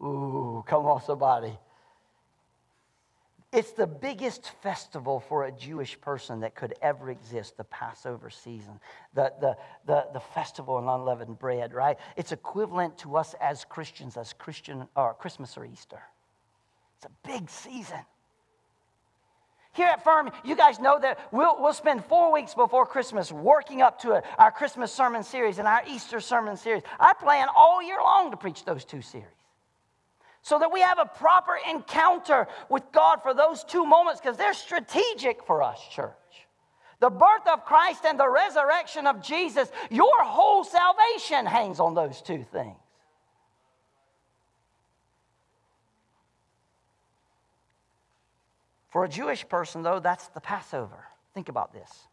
Ooh, 0.00 0.64
come 0.66 0.86
on, 0.86 1.02
somebody. 1.02 1.58
It's 3.50 3.72
the 3.72 3.86
biggest 3.86 4.50
festival 4.62 5.20
for 5.20 5.44
a 5.44 5.52
Jewish 5.52 5.98
person 6.00 6.40
that 6.40 6.54
could 6.54 6.74
ever 6.82 7.10
exist, 7.10 7.56
the 7.56 7.64
Passover 7.64 8.28
season, 8.28 8.78
the, 9.14 9.32
the, 9.40 9.56
the, 9.86 10.06
the 10.12 10.20
festival 10.20 10.76
of 10.76 10.86
unleavened 10.86 11.38
bread, 11.38 11.72
right? 11.72 11.96
It's 12.16 12.32
equivalent 12.32 12.98
to 12.98 13.16
us 13.16 13.34
as 13.40 13.64
Christians, 13.64 14.18
as 14.18 14.34
Christian, 14.34 14.86
or 14.94 15.14
Christmas 15.14 15.56
or 15.56 15.64
Easter. 15.64 16.00
It's 16.98 17.06
a 17.06 17.26
big 17.26 17.48
season. 17.48 18.00
Here 19.72 19.86
at 19.86 20.04
Firm, 20.04 20.30
you 20.44 20.54
guys 20.54 20.78
know 20.78 20.98
that 21.00 21.18
we'll, 21.32 21.56
we'll 21.58 21.72
spend 21.72 22.04
four 22.04 22.32
weeks 22.32 22.52
before 22.52 22.84
Christmas 22.84 23.32
working 23.32 23.80
up 23.80 23.98
to 24.02 24.12
a, 24.12 24.22
our 24.38 24.50
Christmas 24.50 24.92
sermon 24.92 25.22
series 25.22 25.58
and 25.58 25.66
our 25.66 25.82
Easter 25.88 26.20
sermon 26.20 26.56
series. 26.56 26.82
I 27.00 27.14
plan 27.14 27.48
all 27.56 27.82
year 27.82 27.98
long 28.02 28.30
to 28.30 28.36
preach 28.36 28.66
those 28.66 28.84
two 28.84 29.00
series 29.00 29.26
so 30.42 30.58
that 30.58 30.72
we 30.72 30.80
have 30.80 30.98
a 30.98 31.04
proper 31.04 31.58
encounter 31.68 32.48
with 32.68 32.82
God 32.92 33.22
for 33.22 33.34
those 33.34 33.64
two 33.64 33.84
moments 33.84 34.20
because 34.20 34.36
they're 34.36 34.54
strategic 34.54 35.44
for 35.44 35.62
us, 35.62 35.80
church. 35.92 36.14
The 37.00 37.10
birth 37.10 37.46
of 37.52 37.64
Christ 37.64 38.04
and 38.04 38.18
the 38.18 38.28
resurrection 38.28 39.06
of 39.06 39.22
Jesus, 39.22 39.70
your 39.90 40.24
whole 40.24 40.64
salvation 40.64 41.46
hangs 41.46 41.80
on 41.80 41.94
those 41.94 42.20
two 42.22 42.44
things. 42.52 42.76
For 48.90 49.04
a 49.04 49.08
Jewish 49.08 49.46
person, 49.48 49.82
though, 49.82 50.00
that's 50.00 50.28
the 50.28 50.40
Passover. 50.40 51.04
Think 51.34 51.48
about 51.48 51.72
this. 51.72 52.08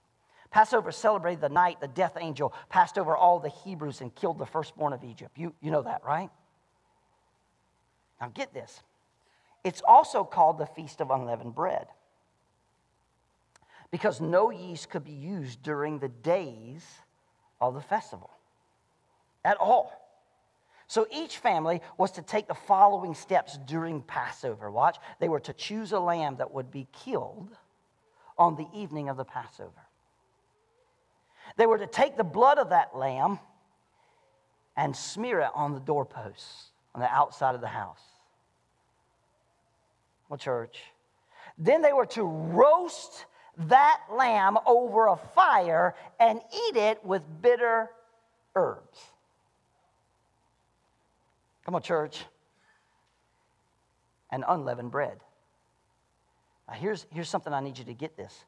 Passover 0.51 0.91
celebrated 0.91 1.41
the 1.41 1.49
night 1.49 1.81
the 1.81 1.87
death 1.87 2.17
angel 2.19 2.53
passed 2.69 2.97
over 2.97 3.15
all 3.15 3.39
the 3.39 3.49
Hebrews 3.49 4.01
and 4.01 4.13
killed 4.13 4.37
the 4.37 4.45
firstborn 4.45 4.93
of 4.93 5.03
Egypt. 5.03 5.37
You, 5.37 5.53
you 5.61 5.71
know 5.71 5.81
that, 5.81 6.03
right? 6.05 6.29
Now, 8.19 8.31
get 8.33 8.53
this. 8.53 8.81
It's 9.63 9.81
also 9.85 10.23
called 10.23 10.57
the 10.57 10.65
Feast 10.65 11.01
of 11.01 11.11
Unleavened 11.11 11.55
Bread 11.55 11.87
because 13.91 14.21
no 14.21 14.51
yeast 14.51 14.89
could 14.89 15.03
be 15.03 15.11
used 15.11 15.63
during 15.63 15.99
the 15.99 16.09
days 16.09 16.85
of 17.59 17.73
the 17.73 17.81
festival 17.81 18.29
at 19.43 19.57
all. 19.57 19.91
So 20.87 21.07
each 21.11 21.37
family 21.37 21.81
was 21.97 22.11
to 22.11 22.21
take 22.21 22.47
the 22.47 22.53
following 22.53 23.15
steps 23.15 23.57
during 23.65 24.01
Passover. 24.01 24.69
Watch, 24.69 24.97
they 25.19 25.29
were 25.29 25.39
to 25.41 25.53
choose 25.53 25.91
a 25.91 25.99
lamb 25.99 26.35
that 26.37 26.53
would 26.53 26.69
be 26.69 26.87
killed 26.91 27.57
on 28.37 28.55
the 28.55 28.67
evening 28.73 29.09
of 29.09 29.17
the 29.17 29.25
Passover. 29.25 29.71
They 31.57 31.65
were 31.65 31.77
to 31.77 31.87
take 31.87 32.17
the 32.17 32.23
blood 32.23 32.59
of 32.59 32.69
that 32.69 32.95
lamb 32.95 33.39
and 34.77 34.95
smear 34.95 35.39
it 35.39 35.51
on 35.55 35.73
the 35.73 35.79
doorposts 35.79 36.71
on 36.95 37.01
the 37.01 37.13
outside 37.13 37.55
of 37.55 37.61
the 37.61 37.67
house. 37.67 37.99
Well, 40.29 40.37
church. 40.37 40.79
Then 41.57 41.81
they 41.81 41.91
were 41.93 42.05
to 42.07 42.23
roast 42.23 43.25
that 43.57 43.99
lamb 44.11 44.57
over 44.65 45.07
a 45.07 45.17
fire 45.17 45.93
and 46.19 46.39
eat 46.39 46.77
it 46.77 47.03
with 47.05 47.21
bitter 47.41 47.89
herbs. 48.55 48.99
Come 51.65 51.75
on, 51.75 51.81
church. 51.81 52.23
And 54.31 54.45
unleavened 54.47 54.91
bread. 54.91 55.19
Now, 56.67 56.75
here's, 56.75 57.05
here's 57.11 57.29
something 57.29 57.53
I 57.53 57.59
need 57.59 57.77
you 57.77 57.85
to 57.85 57.93
get 57.93 58.15
this. 58.15 58.45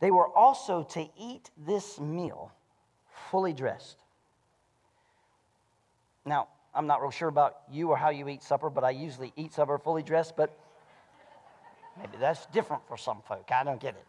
They 0.00 0.10
were 0.10 0.28
also 0.28 0.82
to 0.92 1.06
eat 1.18 1.50
this 1.66 2.00
meal 2.00 2.52
fully 3.30 3.52
dressed. 3.52 3.98
Now, 6.24 6.48
I'm 6.76 6.86
not 6.86 7.00
real 7.00 7.10
sure 7.10 7.28
about 7.28 7.56
you 7.72 7.88
or 7.88 7.96
how 7.96 8.10
you 8.10 8.28
eat 8.28 8.42
supper, 8.42 8.68
but 8.68 8.84
I 8.84 8.90
usually 8.90 9.32
eat 9.34 9.54
supper 9.54 9.78
fully 9.78 10.02
dressed, 10.02 10.36
but 10.36 10.56
maybe 11.98 12.18
that's 12.20 12.44
different 12.46 12.86
for 12.86 12.98
some 12.98 13.22
folk. 13.26 13.50
I 13.50 13.64
don't 13.64 13.80
get 13.80 13.94
it. 13.94 14.04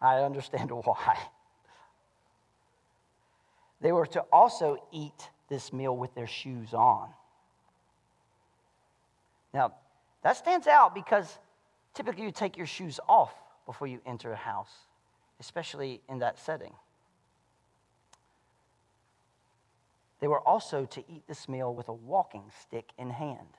I 0.00 0.22
understand 0.22 0.70
why. 0.84 1.16
They 3.80 3.92
were 3.92 4.06
to 4.06 4.20
also 4.32 4.82
eat 4.92 5.30
this 5.48 5.72
meal 5.72 5.96
with 5.96 6.12
their 6.14 6.26
shoes 6.26 6.74
on. 6.74 7.08
Now, 9.52 9.74
that 10.24 10.36
stands 10.36 10.66
out 10.66 10.96
because 10.96 11.38
typically 11.94 12.24
you 12.24 12.32
take 12.32 12.56
your 12.56 12.66
shoes 12.66 12.98
off 13.08 13.32
before 13.66 13.86
you 13.86 14.00
enter 14.04 14.32
a 14.32 14.36
house, 14.36 14.72
especially 15.38 16.00
in 16.08 16.18
that 16.18 16.38
setting. 16.40 16.72
They 20.24 20.28
were 20.28 20.48
also 20.48 20.86
to 20.86 21.04
eat 21.06 21.28
this 21.28 21.50
meal 21.50 21.74
with 21.74 21.88
a 21.88 21.92
walking 21.92 22.50
stick 22.62 22.86
in 22.96 23.10
hand. 23.10 23.58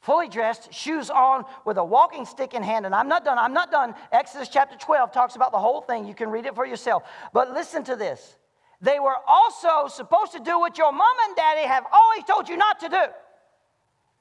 Fully 0.00 0.26
dressed, 0.26 0.72
shoes 0.72 1.10
on, 1.10 1.44
with 1.66 1.76
a 1.76 1.84
walking 1.84 2.24
stick 2.24 2.54
in 2.54 2.62
hand. 2.62 2.86
And 2.86 2.94
I'm 2.94 3.08
not 3.08 3.26
done. 3.26 3.36
I'm 3.36 3.52
not 3.52 3.70
done. 3.70 3.94
Exodus 4.10 4.48
chapter 4.48 4.78
12 4.78 5.12
talks 5.12 5.36
about 5.36 5.52
the 5.52 5.58
whole 5.58 5.82
thing. 5.82 6.06
You 6.06 6.14
can 6.14 6.30
read 6.30 6.46
it 6.46 6.54
for 6.54 6.64
yourself. 6.64 7.02
But 7.34 7.52
listen 7.52 7.84
to 7.84 7.94
this. 7.94 8.38
They 8.80 9.00
were 9.00 9.16
also 9.26 9.88
supposed 9.88 10.32
to 10.32 10.40
do 10.40 10.58
what 10.58 10.78
your 10.78 10.92
mom 10.92 11.14
and 11.26 11.36
daddy 11.36 11.68
have 11.68 11.84
always 11.92 12.24
told 12.24 12.48
you 12.48 12.56
not 12.56 12.80
to 12.80 12.88
do 12.88 13.04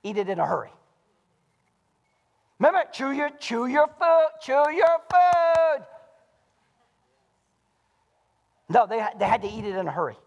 eat 0.04 0.18
it 0.18 0.28
in 0.28 0.40
a 0.40 0.46
hurry. 0.46 0.74
Remember, 2.60 2.84
chew 2.92 3.12
your, 3.12 3.30
chew 3.40 3.68
your 3.68 3.88
food, 3.88 4.28
chew 4.42 4.72
your 4.74 4.98
food. 5.10 5.86
No, 8.68 8.86
they, 8.86 9.02
they 9.18 9.26
had 9.26 9.42
to 9.44 9.48
eat 9.48 9.64
it 9.64 9.74
in 9.74 9.88
a 9.88 9.92
hurry. 9.92 10.18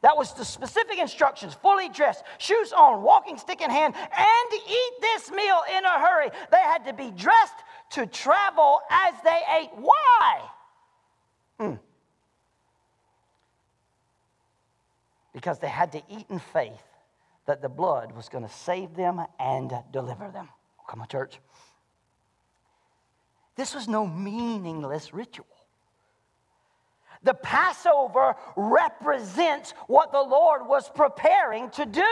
That 0.00 0.16
was 0.16 0.32
the 0.32 0.44
specific 0.44 0.98
instructions 0.98 1.54
fully 1.54 1.88
dressed, 1.88 2.22
shoes 2.38 2.72
on, 2.72 3.02
walking 3.02 3.36
stick 3.36 3.60
in 3.60 3.70
hand, 3.70 3.94
and 3.96 4.52
eat 4.52 4.92
this 5.00 5.30
meal 5.30 5.60
in 5.76 5.84
a 5.84 5.98
hurry. 5.98 6.30
They 6.50 6.60
had 6.60 6.84
to 6.84 6.92
be 6.92 7.10
dressed 7.10 7.54
to 7.90 8.06
travel 8.06 8.80
as 8.90 9.14
they 9.24 9.40
ate. 9.60 9.70
Why? 9.74 10.40
Hmm. 11.58 11.74
Because 15.32 15.58
they 15.58 15.68
had 15.68 15.92
to 15.92 16.02
eat 16.08 16.26
in 16.30 16.38
faith 16.38 16.82
that 17.46 17.60
the 17.60 17.68
blood 17.68 18.12
was 18.12 18.28
going 18.28 18.44
to 18.44 18.52
save 18.52 18.94
them 18.94 19.20
and 19.40 19.72
deliver 19.90 20.30
them. 20.30 20.48
come 20.88 21.00
on, 21.00 21.08
church. 21.08 21.40
This 23.56 23.74
was 23.74 23.88
no 23.88 24.06
meaningless 24.06 25.12
ritual. 25.12 25.46
The 27.22 27.34
Passover 27.34 28.36
represents 28.56 29.72
what 29.86 30.12
the 30.12 30.22
Lord 30.22 30.66
was 30.66 30.88
preparing 30.88 31.70
to 31.70 31.86
do. 31.86 32.06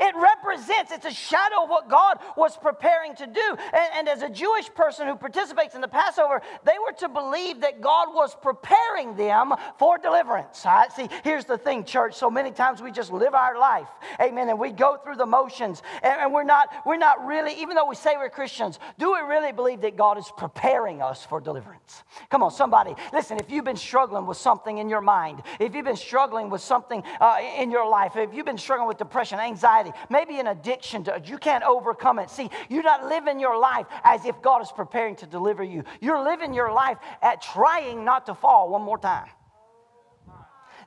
It 0.00 0.14
represents, 0.16 0.92
it's 0.92 1.04
a 1.04 1.12
shadow 1.12 1.64
of 1.64 1.68
what 1.68 1.88
God 1.88 2.18
was 2.36 2.56
preparing 2.56 3.14
to 3.16 3.26
do. 3.26 3.56
And, 3.72 3.88
and, 3.94 4.08
as 4.08 4.22
a 4.22 4.28
Jewish 4.28 4.72
person 4.74 5.08
who 5.08 5.16
participates 5.16 5.74
in 5.74 5.80
the 5.80 5.88
Passover, 5.88 6.42
they 6.64 6.76
were 6.84 6.92
to 6.98 7.08
believe 7.08 7.60
that 7.62 7.80
God 7.80 8.14
was 8.14 8.34
preparing 8.34 9.16
them 9.16 9.54
for 9.78 9.98
deliverance. 9.98 10.62
Right? 10.64 10.92
See, 10.92 11.08
here's 11.22 11.44
the 11.44 11.58
thing, 11.58 11.84
church. 11.84 12.14
So 12.14 12.30
many 12.30 12.50
times 12.50 12.80
we 12.80 12.92
just 12.92 13.12
live 13.12 13.34
our 13.34 13.58
life, 13.58 13.88
amen, 14.20 14.48
and 14.48 14.58
we 14.58 14.70
go 14.70 14.96
through 14.96 15.16
the 15.16 15.26
motions, 15.26 15.82
and, 16.02 16.20
and 16.20 16.32
we're 16.32 16.44
not, 16.44 16.68
we're 16.86 16.96
not 16.96 17.24
really, 17.26 17.60
even 17.60 17.76
though 17.76 17.88
we 17.88 17.94
say 17.94 18.16
we're 18.16 18.28
Christians, 18.28 18.78
do 18.98 19.12
we 19.12 19.20
really 19.20 19.52
believe 19.52 19.80
that 19.80 19.96
God 19.96 20.18
is 20.18 20.30
preparing 20.36 21.02
us 21.02 21.24
for 21.24 21.40
deliverance? 21.40 22.02
Come 22.30 22.42
on, 22.42 22.50
somebody, 22.50 22.94
listen, 23.12 23.38
if 23.38 23.50
you've 23.50 23.64
been 23.64 23.76
struggling 23.76 24.26
with 24.26 24.36
something 24.36 24.78
in 24.78 24.88
your 24.88 25.00
mind, 25.00 25.42
if 25.60 25.74
you've 25.74 25.84
been 25.84 25.96
struggling 25.96 26.50
with 26.50 26.60
something 26.60 27.02
uh, 27.20 27.38
in 27.58 27.70
your 27.70 27.88
life, 27.88 28.16
if 28.16 28.32
you've 28.34 28.46
been 28.46 28.58
struggling 28.58 28.88
with 28.88 28.98
depression, 28.98 29.40
anxiety, 29.40 29.73
anxiety, 29.74 29.96
maybe 30.10 30.38
an 30.40 30.46
addiction 30.46 31.04
to 31.04 31.20
you 31.24 31.38
can't 31.38 31.64
overcome 31.64 32.18
it. 32.18 32.30
See, 32.30 32.50
you're 32.68 32.82
not 32.82 33.06
living 33.06 33.40
your 33.40 33.58
life 33.58 33.86
as 34.02 34.24
if 34.24 34.40
God 34.42 34.62
is 34.62 34.72
preparing 34.72 35.16
to 35.16 35.26
deliver 35.26 35.62
you. 35.62 35.84
You're 36.00 36.22
living 36.22 36.54
your 36.54 36.72
life 36.72 36.98
at 37.22 37.42
trying 37.42 38.04
not 38.04 38.26
to 38.26 38.34
fall 38.34 38.70
one 38.70 38.82
more 38.82 38.98
time. 38.98 39.28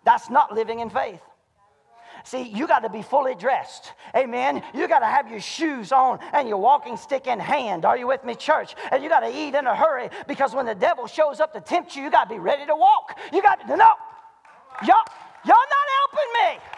That's 0.06 0.30
not 0.30 0.54
living 0.54 0.80
in 0.80 0.90
faith. 0.90 1.22
See, 2.24 2.44
you 2.44 2.68
got 2.68 2.80
to 2.80 2.90
be 2.90 3.02
fully 3.02 3.36
dressed. 3.36 3.94
Amen. 4.16 4.64
You 4.74 4.88
got 4.88 5.00
to 5.00 5.06
have 5.06 5.30
your 5.30 5.40
shoes 5.40 5.92
on 5.92 6.20
and 6.34 6.50
your 6.50 6.58
walking 6.58 6.98
stick 6.98 7.28
in 7.28 7.40
hand. 7.40 7.86
Are 7.86 7.98
you 7.98 8.08
with 8.08 8.24
me, 8.26 8.36
church? 8.36 8.76
And 8.92 9.04
you 9.04 9.10
got 9.10 9.20
to 9.22 9.30
eat 9.30 9.54
in 9.56 9.68
a 9.68 9.76
hurry 9.76 10.10
because 10.28 10.54
when 10.54 10.66
the 10.66 10.76
devil 10.76 11.08
shows 11.08 11.40
up 11.40 11.54
to 11.54 11.62
tempt 11.62 11.96
you, 11.96 12.04
you 12.04 12.12
got 12.12 12.28
to 12.28 12.36
be 12.36 12.40
ready 12.40 12.66
to 12.66 12.76
walk. 12.76 13.18
You 13.32 13.42
got 13.42 13.62
to, 13.62 13.68
no. 13.68 13.90
Y'all, 14.82 15.06
y'all 15.46 15.68
not 15.70 15.88
helping 16.00 16.60
me. 16.60 16.78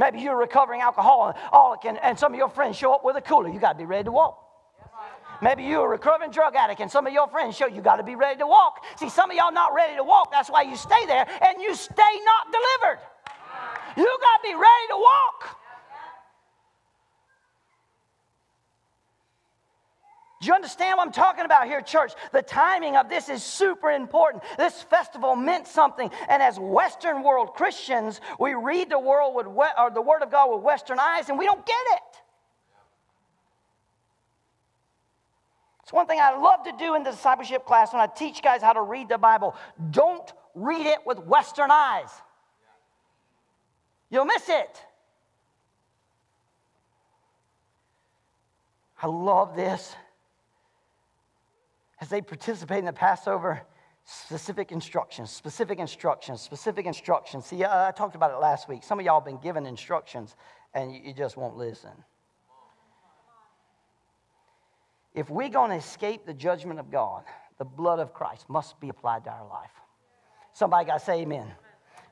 Maybe 0.00 0.20
you're 0.20 0.32
a 0.32 0.36
recovering 0.36 0.80
alcoholic 0.80 1.36
and, 1.84 1.98
and 2.02 2.18
some 2.18 2.32
of 2.32 2.38
your 2.38 2.48
friends 2.48 2.74
show 2.74 2.94
up 2.94 3.04
with 3.04 3.16
a 3.16 3.20
cooler. 3.20 3.50
You 3.50 3.60
got 3.60 3.72
to 3.72 3.78
be 3.78 3.84
ready 3.84 4.04
to 4.04 4.12
walk. 4.12 4.42
Maybe 5.42 5.62
you're 5.64 5.84
a 5.84 5.88
recovering 5.88 6.30
drug 6.30 6.56
addict 6.56 6.80
and 6.80 6.90
some 6.90 7.06
of 7.06 7.12
your 7.12 7.28
friends 7.28 7.54
show 7.54 7.66
you 7.66 7.82
got 7.82 7.96
to 7.96 8.02
be 8.02 8.14
ready 8.14 8.38
to 8.38 8.46
walk. 8.46 8.82
See, 8.96 9.10
some 9.10 9.30
of 9.30 9.36
y'all 9.36 9.52
not 9.52 9.74
ready 9.74 9.96
to 9.96 10.02
walk. 10.02 10.32
That's 10.32 10.48
why 10.48 10.62
you 10.62 10.74
stay 10.74 11.04
there 11.04 11.28
and 11.46 11.60
you 11.60 11.74
stay 11.74 11.92
not 12.24 12.46
delivered. 12.50 13.00
You 13.98 14.18
got 14.22 14.36
to 14.38 14.42
be 14.42 14.54
ready 14.54 14.86
to 14.88 14.96
walk. 14.96 15.59
You 20.50 20.54
understand 20.54 20.98
what 20.98 21.06
I'm 21.06 21.12
talking 21.12 21.44
about 21.44 21.66
here, 21.66 21.80
church? 21.80 22.12
The 22.32 22.42
timing 22.42 22.96
of 22.96 23.08
this 23.08 23.28
is 23.28 23.42
super 23.42 23.90
important. 23.90 24.42
This 24.58 24.82
festival 24.82 25.36
meant 25.36 25.68
something. 25.68 26.10
And 26.28 26.42
as 26.42 26.58
Western 26.58 27.22
world 27.22 27.54
Christians, 27.54 28.20
we 28.40 28.54
read 28.54 28.90
the 28.90 28.98
world 28.98 29.36
with 29.36 29.46
or 29.46 29.90
the 29.90 30.02
Word 30.02 30.22
of 30.22 30.30
God 30.32 30.52
with 30.52 30.62
Western 30.64 30.98
eyes 30.98 31.28
and 31.28 31.38
we 31.38 31.46
don't 31.46 31.64
get 31.64 31.76
it. 31.92 32.02
It's 35.84 35.92
one 35.92 36.06
thing 36.06 36.18
I 36.20 36.36
love 36.36 36.64
to 36.64 36.72
do 36.78 36.96
in 36.96 37.04
the 37.04 37.12
discipleship 37.12 37.64
class 37.64 37.92
when 37.92 38.02
I 38.02 38.06
teach 38.06 38.42
guys 38.42 38.60
how 38.60 38.72
to 38.72 38.82
read 38.82 39.08
the 39.08 39.18
Bible. 39.18 39.54
Don't 39.90 40.32
read 40.56 40.86
it 40.86 40.98
with 41.06 41.20
Western 41.20 41.70
eyes, 41.70 42.10
you'll 44.10 44.24
miss 44.24 44.48
it. 44.48 44.84
I 49.02 49.06
love 49.06 49.54
this. 49.56 49.94
As 52.00 52.08
they 52.08 52.22
participate 52.22 52.78
in 52.78 52.86
the 52.86 52.92
Passover, 52.92 53.62
specific 54.04 54.72
instructions, 54.72 55.30
specific 55.30 55.78
instructions, 55.78 56.40
specific 56.40 56.86
instructions. 56.86 57.46
See, 57.46 57.62
I, 57.62 57.88
I 57.88 57.90
talked 57.92 58.16
about 58.16 58.32
it 58.32 58.38
last 58.38 58.68
week. 58.68 58.82
Some 58.82 58.98
of 58.98 59.04
y'all 59.04 59.20
have 59.20 59.26
been 59.26 59.40
given 59.40 59.66
instructions 59.66 60.34
and 60.74 60.94
you, 60.94 61.00
you 61.06 61.12
just 61.12 61.36
won't 61.36 61.56
listen. 61.56 61.90
If 65.14 65.28
we're 65.28 65.48
going 65.48 65.70
to 65.70 65.76
escape 65.76 66.24
the 66.24 66.34
judgment 66.34 66.78
of 66.78 66.90
God, 66.90 67.24
the 67.58 67.64
blood 67.64 67.98
of 67.98 68.14
Christ 68.14 68.48
must 68.48 68.80
be 68.80 68.88
applied 68.88 69.24
to 69.24 69.30
our 69.30 69.46
life. 69.46 69.70
Somebody 70.52 70.86
got 70.86 71.00
to 71.00 71.04
say 71.04 71.20
amen. 71.22 71.52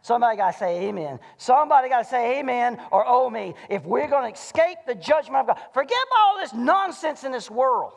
Somebody 0.02 0.36
got 0.36 0.52
to 0.52 0.58
say 0.58 0.88
amen. 0.88 1.18
Somebody 1.36 1.88
got 1.88 2.04
to 2.04 2.04
say 2.04 2.38
amen 2.40 2.78
or 2.90 3.04
oh 3.06 3.30
me. 3.30 3.54
If 3.68 3.84
we're 3.84 4.08
going 4.08 4.32
to 4.32 4.38
escape 4.38 4.78
the 4.86 4.94
judgment 4.94 5.36
of 5.36 5.46
God, 5.48 5.58
forget 5.72 5.98
all 6.18 6.38
this 6.38 6.52
nonsense 6.52 7.24
in 7.24 7.32
this 7.32 7.50
world. 7.50 7.92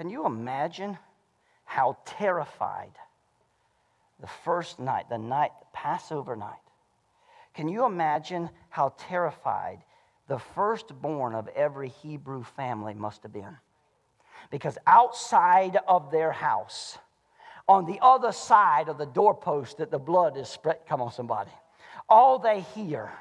Can 0.00 0.08
you 0.08 0.24
imagine 0.24 0.96
how 1.66 1.98
terrified 2.06 2.92
the 4.18 4.26
first 4.26 4.80
night, 4.80 5.10
the 5.10 5.18
night, 5.18 5.50
Passover 5.74 6.36
night, 6.36 6.56
can 7.52 7.68
you 7.68 7.84
imagine 7.84 8.48
how 8.70 8.94
terrified 8.96 9.84
the 10.26 10.38
firstborn 10.38 11.34
of 11.34 11.48
every 11.48 11.90
Hebrew 11.90 12.42
family 12.42 12.94
must 12.94 13.24
have 13.24 13.32
been. 13.34 13.58
Because 14.50 14.78
outside 14.86 15.76
of 15.86 16.10
their 16.10 16.32
house, 16.32 16.96
on 17.68 17.84
the 17.84 17.98
other 18.00 18.32
side 18.32 18.88
of 18.88 18.96
the 18.96 19.04
doorpost 19.04 19.76
that 19.76 19.90
the 19.90 19.98
blood 19.98 20.38
is 20.38 20.48
spread, 20.48 20.78
come 20.88 21.02
on, 21.02 21.12
somebody, 21.12 21.50
all 22.08 22.38
they 22.38 22.60
hear 22.60 23.12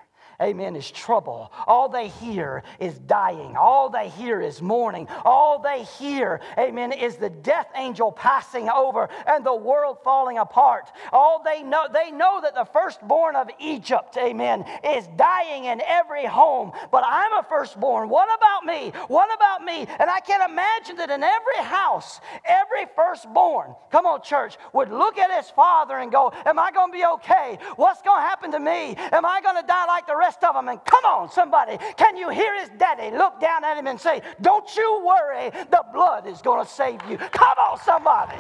amen, 0.42 0.76
is 0.76 0.90
trouble. 0.90 1.52
All 1.68 1.90
they 1.90 2.08
hear 2.08 2.64
is 2.80 2.98
dying. 3.00 3.58
All 3.58 3.90
they 3.90 4.10
hear 4.10 4.40
is 4.40 4.62
mourning. 4.62 5.08
All 5.26 5.60
they 5.60 5.84
hear, 5.84 6.40
amen, 6.58 6.94
is 6.94 7.18
the 7.18 7.30
death 7.30 7.68
angel 7.76 8.12
passing 8.12 8.70
over 8.70 9.10
and 9.28 9.46
the 9.46 9.56
world 9.56 9.98
falling 10.04 10.38
apart. 10.38 10.86
All 11.12 11.44
they 11.44 11.62
know, 11.62 11.88
they 11.92 12.12
know 12.12 12.40
that 12.42 12.56
the 12.56 12.64
firstborn 12.66 13.36
of 13.36 13.50
Egypt, 13.60 14.18
amen, 14.18 14.64
is 14.84 15.08
dying 15.18 15.66
in 15.66 15.82
every 15.86 16.26
home. 16.26 16.72
But 16.90 17.04
I'm 17.06 17.34
a 17.34 17.46
firstborn. 17.50 18.08
What 18.08 18.30
about 18.38 18.66
me? 18.66 18.94
What 19.08 19.34
about 19.34 19.66
me? 19.66 19.88
And 20.00 20.10
I 20.10 20.22
can't 20.22 20.50
imagine 20.50 20.96
that 20.98 21.10
in 21.10 21.22
every 21.22 21.58
house, 21.58 22.22
every 22.46 22.86
firstborn, 22.96 23.76
come 23.92 24.06
on, 24.06 24.22
church, 24.22 24.58
would 24.74 24.90
look 24.90 25.18
at 25.18 25.36
his 25.36 25.50
father 25.52 25.98
and 25.98 26.12
go, 26.12 26.32
Am 26.46 26.58
I 26.58 26.72
going 26.72 26.92
to 26.92 26.98
be 26.98 27.06
okay? 27.06 27.58
What's 27.76 28.02
going 28.02 28.22
to 28.22 28.28
happen 28.28 28.52
to 28.52 28.60
me? 28.60 28.96
Am 29.12 29.26
I 29.26 29.42
going 29.42 29.58
to 29.58 29.68
die 29.68 29.86
like 29.86 30.08
the 30.08 30.16
rest? 30.16 30.29
Rest 30.30 30.44
of 30.44 30.54
them. 30.54 30.70
And 30.70 30.84
come 30.86 31.06
on, 31.06 31.32
somebody, 31.32 31.78
can 31.98 32.16
you 32.16 32.30
hear 32.30 32.60
his 32.60 32.70
daddy 32.78 33.16
look 33.16 33.40
down 33.42 33.64
at 33.64 33.78
him 33.78 33.88
and 33.88 34.00
say, 34.00 34.22
Don't 34.42 34.70
you 34.76 35.02
worry, 35.04 35.50
the 35.50 35.84
blood 35.92 36.28
is 36.28 36.42
going 36.42 36.64
to 36.64 36.72
save 36.72 37.00
you? 37.10 37.18
Come 37.18 37.58
on, 37.58 37.80
somebody. 37.80 38.38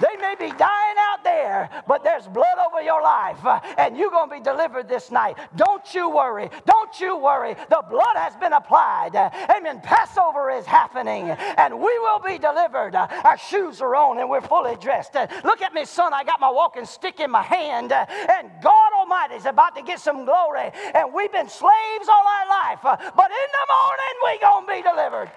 They 0.00 0.16
may 0.20 0.34
be 0.34 0.48
dying 0.56 0.96
out 1.12 1.22
there, 1.22 1.70
but 1.86 2.02
there's 2.02 2.26
blood 2.26 2.58
over 2.66 2.82
your 2.82 3.02
life, 3.02 3.44
uh, 3.44 3.60
and 3.78 3.96
you're 3.96 4.10
going 4.10 4.28
to 4.28 4.36
be 4.36 4.42
delivered 4.42 4.88
this 4.88 5.10
night. 5.10 5.36
Don't 5.56 5.94
you 5.94 6.10
worry. 6.10 6.50
Don't 6.66 7.00
you 7.00 7.16
worry. 7.16 7.54
The 7.70 7.82
blood 7.88 8.16
has 8.16 8.34
been 8.36 8.52
applied. 8.52 9.14
Uh, 9.14 9.30
amen. 9.56 9.80
Passover 9.82 10.50
is 10.50 10.66
happening, 10.66 11.30
and 11.30 11.74
we 11.74 11.98
will 12.00 12.18
be 12.18 12.38
delivered. 12.38 12.94
Uh, 12.94 13.06
our 13.24 13.38
shoes 13.38 13.80
are 13.80 13.94
on, 13.94 14.18
and 14.18 14.28
we're 14.28 14.40
fully 14.40 14.76
dressed. 14.76 15.14
Look 15.44 15.62
at 15.62 15.72
me, 15.74 15.84
son. 15.84 16.12
I 16.12 16.24
got 16.24 16.40
my 16.40 16.50
walking 16.50 16.86
stick 16.86 17.20
in 17.20 17.30
my 17.30 17.42
hand, 17.42 17.92
and 17.92 18.50
God 18.62 18.92
Almighty 18.98 19.34
is 19.34 19.46
about 19.46 19.76
to 19.76 19.82
get 19.82 20.00
some 20.00 20.24
glory. 20.24 20.70
And 20.94 21.12
we've 21.14 21.32
been 21.32 21.48
slaves 21.48 22.08
all 22.08 22.24
our 22.26 22.48
life, 22.48 22.80
but 22.82 23.30
in 23.30 23.48
the 23.52 23.66
morning, 23.70 24.14
we're 24.22 24.40
going 24.40 24.66
to 24.66 24.72
be 24.72 24.82
delivered. 24.82 25.30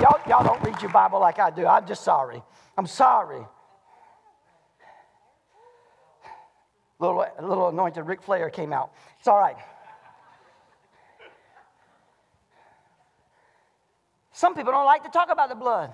Y'all, 0.00 0.20
y'all 0.26 0.44
don't 0.44 0.62
read 0.62 0.80
your 0.80 0.90
Bible 0.90 1.20
like 1.20 1.38
I 1.38 1.50
do. 1.50 1.66
I'm 1.66 1.86
just 1.86 2.02
sorry. 2.02 2.42
I'm 2.76 2.86
sorry. 2.86 3.44
Little, 6.98 7.24
little 7.40 7.68
anointed 7.68 8.06
Ric 8.06 8.22
Flair 8.22 8.50
came 8.50 8.72
out. 8.72 8.92
It's 9.18 9.28
all 9.28 9.38
right. 9.38 9.56
Some 14.32 14.54
people 14.54 14.72
don't 14.72 14.86
like 14.86 15.02
to 15.04 15.10
talk 15.10 15.28
about 15.30 15.48
the 15.48 15.54
blood. 15.54 15.92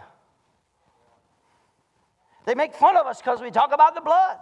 They 2.46 2.54
make 2.54 2.74
fun 2.74 2.96
of 2.96 3.06
us 3.06 3.20
because 3.20 3.40
we 3.40 3.50
talk 3.50 3.72
about 3.72 3.94
the 3.94 4.02
blood. 4.02 4.36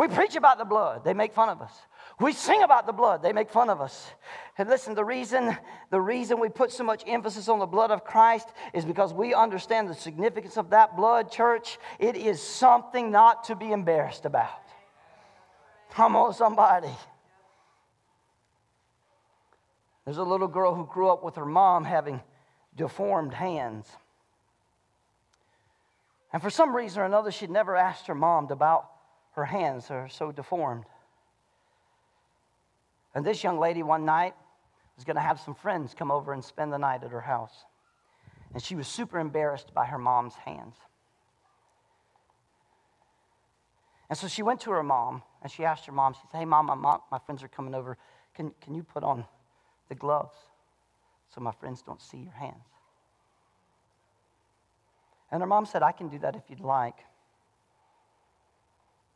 We 0.00 0.08
preach 0.08 0.34
about 0.34 0.56
the 0.56 0.64
blood, 0.64 1.04
they 1.04 1.12
make 1.12 1.34
fun 1.34 1.50
of 1.50 1.60
us. 1.60 1.72
We 2.18 2.32
sing 2.32 2.62
about 2.62 2.86
the 2.86 2.92
blood, 2.92 3.20
they 3.20 3.34
make 3.34 3.50
fun 3.50 3.68
of 3.68 3.82
us. 3.82 4.10
And 4.56 4.66
listen, 4.66 4.94
the 4.94 5.04
reason, 5.04 5.54
the 5.90 6.00
reason 6.00 6.40
we 6.40 6.48
put 6.48 6.72
so 6.72 6.84
much 6.84 7.04
emphasis 7.06 7.50
on 7.50 7.58
the 7.58 7.66
blood 7.66 7.90
of 7.90 8.02
Christ 8.02 8.48
is 8.72 8.86
because 8.86 9.12
we 9.12 9.34
understand 9.34 9.90
the 9.90 9.94
significance 9.94 10.56
of 10.56 10.70
that 10.70 10.96
blood, 10.96 11.30
church. 11.30 11.76
It 11.98 12.16
is 12.16 12.40
something 12.40 13.10
not 13.10 13.44
to 13.44 13.54
be 13.54 13.72
embarrassed 13.72 14.24
about. 14.24 14.48
Come 15.90 16.16
on, 16.16 16.32
somebody. 16.32 16.96
There's 20.06 20.16
a 20.16 20.22
little 20.22 20.48
girl 20.48 20.74
who 20.74 20.86
grew 20.86 21.10
up 21.10 21.22
with 21.22 21.36
her 21.36 21.44
mom 21.44 21.84
having 21.84 22.22
deformed 22.74 23.34
hands. 23.34 23.86
And 26.32 26.40
for 26.40 26.48
some 26.48 26.74
reason 26.74 27.02
or 27.02 27.04
another, 27.04 27.30
she'd 27.30 27.50
never 27.50 27.76
asked 27.76 28.06
her 28.06 28.14
mom 28.14 28.50
about 28.50 28.86
her 29.32 29.44
hands 29.44 29.90
are 29.90 30.08
so 30.08 30.32
deformed. 30.32 30.84
And 33.14 33.24
this 33.24 33.42
young 33.42 33.58
lady 33.58 33.82
one 33.82 34.04
night 34.04 34.34
was 34.96 35.04
going 35.04 35.16
to 35.16 35.22
have 35.22 35.40
some 35.40 35.54
friends 35.54 35.94
come 35.94 36.10
over 36.10 36.32
and 36.32 36.44
spend 36.44 36.72
the 36.72 36.78
night 36.78 37.02
at 37.02 37.10
her 37.10 37.20
house. 37.20 37.64
And 38.52 38.62
she 38.62 38.74
was 38.74 38.88
super 38.88 39.18
embarrassed 39.18 39.72
by 39.74 39.86
her 39.86 39.98
mom's 39.98 40.34
hands. 40.34 40.76
And 44.08 44.18
so 44.18 44.26
she 44.26 44.42
went 44.42 44.60
to 44.62 44.72
her 44.72 44.82
mom 44.82 45.22
and 45.42 45.50
she 45.50 45.64
asked 45.64 45.86
her 45.86 45.92
mom, 45.92 46.14
she 46.14 46.20
said, 46.30 46.38
Hey, 46.38 46.44
mom, 46.44 46.66
my, 46.66 46.74
mom, 46.74 47.00
my 47.10 47.18
friends 47.18 47.42
are 47.42 47.48
coming 47.48 47.74
over. 47.74 47.96
Can, 48.34 48.52
can 48.60 48.74
you 48.74 48.82
put 48.82 49.04
on 49.04 49.24
the 49.88 49.94
gloves 49.94 50.36
so 51.32 51.40
my 51.40 51.52
friends 51.52 51.80
don't 51.82 52.02
see 52.02 52.18
your 52.18 52.32
hands? 52.32 52.66
And 55.30 55.40
her 55.40 55.46
mom 55.46 55.64
said, 55.64 55.82
I 55.82 55.92
can 55.92 56.08
do 56.08 56.18
that 56.18 56.34
if 56.34 56.42
you'd 56.48 56.60
like. 56.60 56.98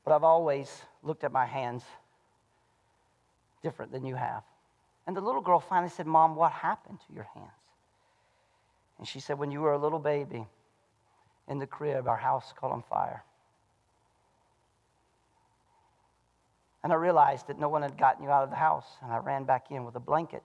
But 0.05 0.14
I've 0.14 0.24
always 0.24 0.82
looked 1.02 1.24
at 1.24 1.32
my 1.32 1.46
hands 1.46 1.82
different 3.62 3.90
than 3.92 4.05
you 4.05 4.14
have. 4.14 4.42
And 5.07 5.16
the 5.16 5.20
little 5.20 5.40
girl 5.40 5.61
finally 5.61 5.90
said, 5.90 6.07
Mom, 6.07 6.36
what 6.36 6.52
happened 6.52 6.98
to 7.07 7.14
your 7.14 7.26
hands? 7.34 7.50
And 8.98 9.09
she 9.09 9.20
said, 9.20 9.38
When 9.38 9.50
you 9.50 9.61
were 9.61 9.72
a 9.72 9.78
little 9.78 9.98
baby 9.98 10.46
in 11.48 11.59
the 11.59 11.66
crib, 11.66 12.07
our 12.07 12.16
house 12.16 12.52
caught 12.57 12.70
on 12.70 12.82
fire. 12.82 13.24
And 16.82 16.92
I 16.92 16.96
realized 16.96 17.46
that 17.48 17.59
no 17.59 17.70
one 17.70 17.80
had 17.80 17.96
gotten 17.96 18.22
you 18.22 18.30
out 18.30 18.44
of 18.44 18.50
the 18.50 18.57
house. 18.57 18.86
And 19.02 19.11
I 19.11 19.16
ran 19.16 19.44
back 19.44 19.70
in 19.70 19.84
with 19.84 19.96
a 19.96 20.00
blanket 20.00 20.42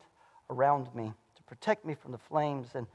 around 0.50 0.94
me 0.96 1.12
to 1.36 1.44
protect 1.44 1.86
me 1.86 1.94
from 1.94 2.14
the 2.14 2.18
flames. 2.18 2.70
And 2.76 2.88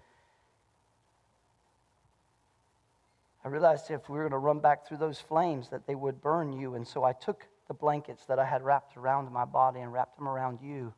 I 3.44 3.48
realized 3.48 3.90
if 3.90 4.08
we 4.08 4.16
were 4.16 4.24
going 4.24 4.32
to 4.32 4.38
run 4.38 4.60
back 4.60 4.86
through 4.86 4.96
those 4.96 5.20
flames, 5.20 5.68
that 5.68 5.86
they 5.86 5.94
would 5.94 6.22
burn 6.22 6.52
you. 6.52 6.74
And 6.74 6.86
so 6.86 7.04
I 7.04 7.12
took 7.12 7.46
the 7.68 7.74
blankets 7.74 8.24
that 8.26 8.38
I 8.38 8.44
had 8.44 8.62
wrapped 8.62 8.96
around 8.96 9.30
my 9.30 9.44
body 9.44 9.80
and 9.80 9.92
wrapped 9.92 10.16
them 10.16 10.28
around 10.28 10.60
you. 10.62 10.94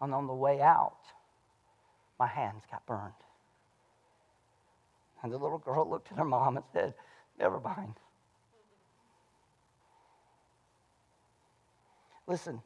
And 0.00 0.14
on 0.14 0.26
the 0.26 0.34
way 0.34 0.60
out, 0.60 0.98
my 2.18 2.28
hands 2.28 2.62
got 2.70 2.86
burned. 2.86 3.12
And 5.22 5.32
the 5.32 5.36
little 5.36 5.58
girl 5.58 5.88
looked 5.88 6.12
at 6.12 6.18
her 6.18 6.24
mom 6.24 6.56
and 6.56 6.64
said, 6.72 6.94
Never 7.38 7.58
mind. 7.58 7.94
Listen, 12.26 12.62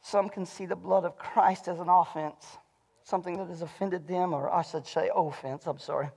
some 0.00 0.28
can 0.28 0.46
see 0.46 0.66
the 0.66 0.76
blood 0.76 1.04
of 1.04 1.18
Christ 1.18 1.68
as 1.68 1.78
an 1.78 1.88
offense, 1.88 2.58
something 3.02 3.36
that 3.36 3.48
has 3.48 3.60
offended 3.60 4.08
them, 4.08 4.32
or 4.32 4.50
I 4.50 4.62
should 4.62 4.86
say, 4.86 5.10
offense, 5.14 5.66
I'm 5.66 5.78
sorry. 5.78 6.08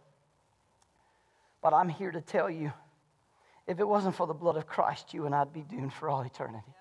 But 1.65 1.73
I'm 1.73 1.89
here 1.89 2.11
to 2.11 2.21
tell 2.21 2.47
you 2.47 2.71
if 3.65 3.79
it 3.79 3.87
wasn't 3.87 4.13
for 4.13 4.27
the 4.27 4.35
blood 4.35 4.55
of 4.55 4.67
Christ, 4.67 5.15
you 5.15 5.25
and 5.25 5.33
I'd 5.33 5.51
be 5.51 5.63
doomed 5.63 5.93
for 5.93 6.11
all 6.11 6.21
eternity. 6.21 6.71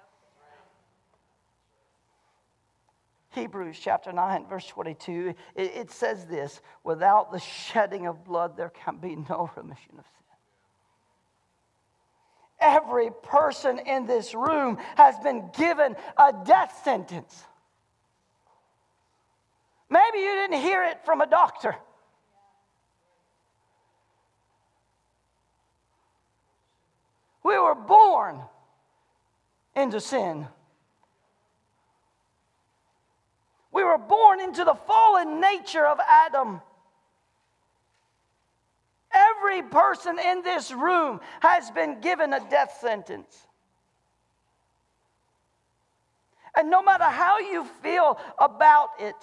Hebrews 3.30 3.78
chapter 3.80 4.12
9, 4.12 4.44
verse 4.46 4.66
22, 4.66 5.32
it, 5.56 5.90
says 5.90 6.26
this 6.26 6.60
without 6.84 7.32
the 7.32 7.38
shedding 7.38 8.06
of 8.06 8.26
blood, 8.26 8.58
there 8.58 8.68
can 8.68 8.98
be 8.98 9.16
no 9.16 9.50
remission 9.56 9.92
of 9.96 10.04
sin. 10.04 10.24
Every 12.60 13.08
person 13.22 13.78
in 13.78 14.04
this 14.04 14.34
room 14.34 14.76
has 14.96 15.18
been 15.20 15.50
given 15.56 15.96
a 16.18 16.34
death 16.44 16.82
sentence. 16.84 17.42
Maybe 19.88 20.18
you 20.18 20.34
didn't 20.34 20.60
hear 20.60 20.84
it 20.84 21.06
from 21.06 21.22
a 21.22 21.26
doctor. 21.26 21.74
We 27.44 27.58
were 27.58 27.74
born 27.74 28.40
into 29.76 30.00
sin. 30.00 30.48
We 33.70 33.84
were 33.84 33.98
born 33.98 34.40
into 34.40 34.64
the 34.64 34.74
fallen 34.74 35.40
nature 35.40 35.84
of 35.84 35.98
Adam. 36.00 36.60
Every 39.12 39.62
person 39.62 40.18
in 40.18 40.42
this 40.42 40.72
room 40.72 41.20
has 41.40 41.70
been 41.70 42.00
given 42.00 42.32
a 42.32 42.40
death 42.48 42.78
sentence. 42.80 43.46
And 46.56 46.70
no 46.70 46.82
matter 46.82 47.04
how 47.04 47.40
you 47.40 47.64
feel 47.82 48.18
about 48.38 48.90
it, 49.00 49.16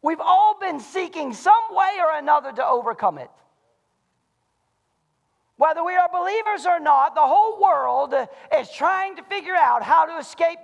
we've 0.00 0.20
all 0.20 0.56
been 0.58 0.80
seeking 0.80 1.34
some 1.34 1.62
way 1.72 1.98
or 2.00 2.16
another 2.16 2.52
to 2.52 2.64
overcome 2.64 3.18
it. 3.18 3.30
Whether 5.62 5.84
we 5.84 5.94
are 5.94 6.08
believers 6.08 6.66
or 6.66 6.80
not, 6.80 7.14
the 7.14 7.20
whole 7.20 7.62
world 7.62 8.12
is 8.58 8.68
trying 8.72 9.14
to 9.14 9.22
figure 9.22 9.54
out 9.54 9.84
how 9.84 10.06
to 10.06 10.18
escape. 10.18 10.58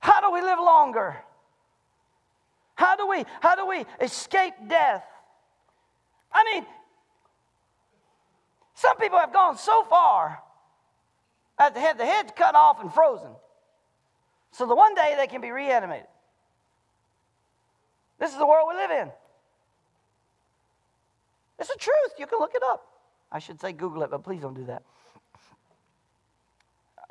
How 0.00 0.20
do 0.20 0.32
we 0.32 0.42
live 0.42 0.58
longer? 0.58 1.18
How 2.74 2.96
do 2.96 3.06
we 3.06 3.24
how 3.40 3.54
do 3.54 3.68
we 3.68 3.84
escape 4.00 4.54
death? 4.66 5.04
I 6.32 6.42
mean, 6.52 6.66
some 8.74 8.96
people 8.96 9.20
have 9.20 9.32
gone 9.32 9.56
so 9.56 9.84
far 9.84 10.42
that 11.56 11.72
they 11.72 11.80
had 11.80 11.98
the 11.98 12.06
heads 12.06 12.32
cut 12.34 12.56
off 12.56 12.80
and 12.80 12.92
frozen. 12.92 13.30
So 14.50 14.66
the 14.66 14.74
one 14.74 14.96
day 14.96 15.14
they 15.16 15.28
can 15.28 15.40
be 15.40 15.52
reanimated. 15.52 16.08
This 18.18 18.32
is 18.32 18.38
the 18.38 18.46
world 18.46 18.66
we 18.68 18.74
live 18.74 18.90
in. 18.90 19.12
It's 21.58 21.68
the 21.68 21.78
truth. 21.78 22.12
You 22.18 22.26
can 22.26 22.38
look 22.38 22.54
it 22.54 22.62
up. 22.62 22.86
I 23.30 23.38
should 23.38 23.60
say 23.60 23.72
Google 23.72 24.02
it, 24.02 24.10
but 24.10 24.22
please 24.22 24.40
don't 24.40 24.54
do 24.54 24.64
that. 24.66 24.82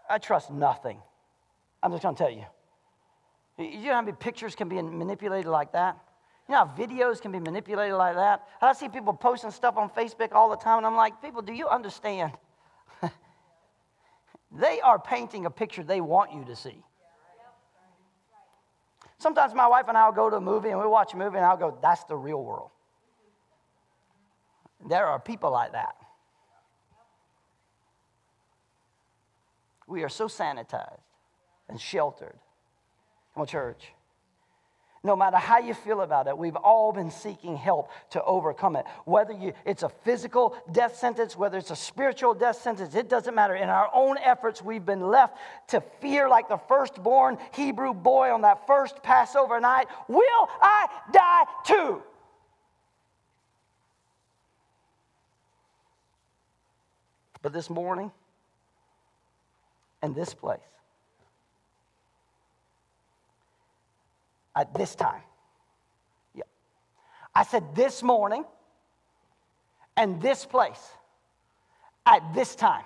I 0.09 0.17
trust 0.17 0.51
nothing. 0.51 1.01
I'm 1.81 1.91
just 1.91 2.03
going 2.03 2.15
to 2.15 2.23
tell 2.23 2.31
you. 2.31 2.45
You 3.57 3.87
know 3.87 3.93
how 3.93 4.01
many 4.01 4.13
pictures 4.13 4.55
can 4.55 4.67
be 4.67 4.81
manipulated 4.81 5.49
like 5.49 5.73
that? 5.73 5.97
You 6.47 6.53
know 6.53 6.65
how 6.65 6.73
videos 6.75 7.21
can 7.21 7.31
be 7.31 7.39
manipulated 7.39 7.95
like 7.95 8.15
that? 8.15 8.47
I 8.61 8.73
see 8.73 8.89
people 8.89 9.13
posting 9.13 9.51
stuff 9.51 9.77
on 9.77 9.89
Facebook 9.89 10.33
all 10.33 10.49
the 10.49 10.57
time, 10.57 10.79
and 10.79 10.87
I'm 10.87 10.95
like, 10.95 11.21
people, 11.21 11.41
do 11.41 11.53
you 11.53 11.67
understand? 11.67 12.33
they 14.51 14.81
are 14.81 14.99
painting 14.99 15.45
a 15.45 15.51
picture 15.51 15.83
they 15.83 16.01
want 16.01 16.33
you 16.33 16.43
to 16.45 16.55
see. 16.55 16.83
Sometimes 19.19 19.53
my 19.53 19.67
wife 19.67 19.85
and 19.87 19.97
I 19.97 20.05
will 20.05 20.13
go 20.13 20.29
to 20.29 20.35
a 20.35 20.41
movie 20.41 20.69
and 20.69 20.79
we 20.79 20.85
watch 20.85 21.13
a 21.13 21.17
movie, 21.17 21.37
and 21.37 21.45
I'll 21.45 21.55
go, 21.55 21.77
that's 21.81 22.03
the 22.05 22.17
real 22.17 22.43
world. 22.43 22.71
There 24.87 25.05
are 25.05 25.19
people 25.19 25.51
like 25.51 25.71
that. 25.73 25.95
We 29.87 30.03
are 30.03 30.09
so 30.09 30.27
sanitized 30.27 30.99
and 31.69 31.79
sheltered. 31.79 32.35
Come 33.33 33.41
on, 33.41 33.47
church. 33.47 33.93
No 35.05 35.17
matter 35.17 35.35
how 35.35 35.59
you 35.59 35.73
feel 35.73 35.99
about 35.99 36.27
it, 36.27 36.37
we've 36.37 36.55
all 36.55 36.93
been 36.93 37.11
seeking 37.11 37.57
help 37.57 37.91
to 38.11 38.23
overcome 38.23 38.77
it. 38.77 38.85
Whether 39.03 39.33
you, 39.33 39.51
it's 39.65 39.83
a 39.83 39.89
physical 39.89 40.55
death 40.71 40.95
sentence, 40.95 41.35
whether 41.35 41.57
it's 41.57 41.71
a 41.71 41.75
spiritual 41.75 42.33
death 42.33 42.61
sentence, 42.61 42.95
it 42.95 43.09
doesn't 43.09 43.35
matter. 43.35 43.53
In 43.53 43.67
our 43.67 43.89
own 43.93 44.17
efforts, 44.23 44.61
we've 44.61 44.85
been 44.85 45.01
left 45.01 45.37
to 45.67 45.81
fear 45.99 46.29
like 46.29 46.47
the 46.47 46.57
firstborn 46.69 47.37
Hebrew 47.53 47.93
boy 47.93 48.31
on 48.31 48.41
that 48.41 48.65
first 48.65 49.03
Passover 49.03 49.59
night. 49.59 49.87
Will 50.07 50.49
I 50.61 50.87
die 51.11 51.43
too? 51.65 52.01
But 57.43 57.51
this 57.51 57.69
morning 57.69 58.09
and 60.01 60.15
this 60.15 60.33
place, 60.33 60.59
at 64.55 64.73
this 64.73 64.95
time, 64.95 65.21
yeah, 66.33 66.43
I 67.35 67.43
said 67.43 67.75
this 67.75 68.01
morning 68.01 68.45
and 69.97 70.21
this 70.21 70.45
place 70.45 70.81
at 72.05 72.33
this 72.33 72.55
time. 72.55 72.85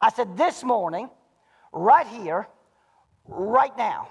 I 0.00 0.10
said 0.10 0.36
this 0.36 0.62
morning, 0.62 1.10
right 1.72 2.06
here, 2.06 2.46
right 3.26 3.76
now, 3.76 4.08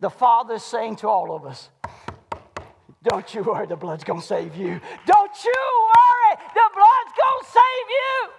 the 0.00 0.10
Father's 0.10 0.64
saying 0.64 0.96
to 0.96 1.08
all 1.08 1.32
of 1.32 1.46
us, 1.46 1.70
Don't 3.04 3.32
you 3.32 3.44
worry, 3.44 3.66
the 3.66 3.76
blood's 3.76 4.02
gonna 4.02 4.20
save 4.20 4.56
you. 4.56 4.80
Don't 5.06 5.44
you 5.44 5.88
worry, 5.94 6.38
the 6.54 6.70
blood's 7.10 7.18
gonna 7.18 7.52
save 7.52 7.88
you. 7.88 8.30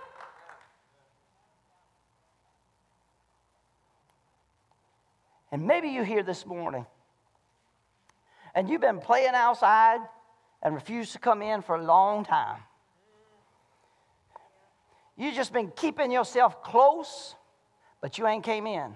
And 5.53 5.67
maybe 5.67 5.89
you 5.89 6.03
here 6.03 6.24
this 6.24 6.45
morning 6.45 6.86
and 8.55 8.69
you've 8.69 8.82
been 8.82 8.99
playing 8.99 9.34
outside 9.34 9.99
and 10.61 10.76
refused 10.76 11.13
to 11.13 11.19
come 11.19 11.41
in 11.41 11.61
for 11.61 11.76
a 11.76 11.84
long 11.84 12.24
time. 12.24 12.59
You've 15.17 15.36
just 15.36 15.51
been 15.51 15.72
keeping 15.76 16.11
yourself 16.11 16.63
close, 16.63 17.36
but 18.01 18.17
you 18.17 18.28
ain't 18.28 18.43
came 18.43 18.65
in. 18.65 18.95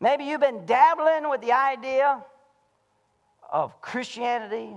Maybe 0.00 0.24
you've 0.24 0.40
been 0.40 0.66
dabbling 0.66 1.30
with 1.30 1.40
the 1.40 1.52
idea 1.52 2.22
of 3.50 3.80
Christianity, 3.80 4.76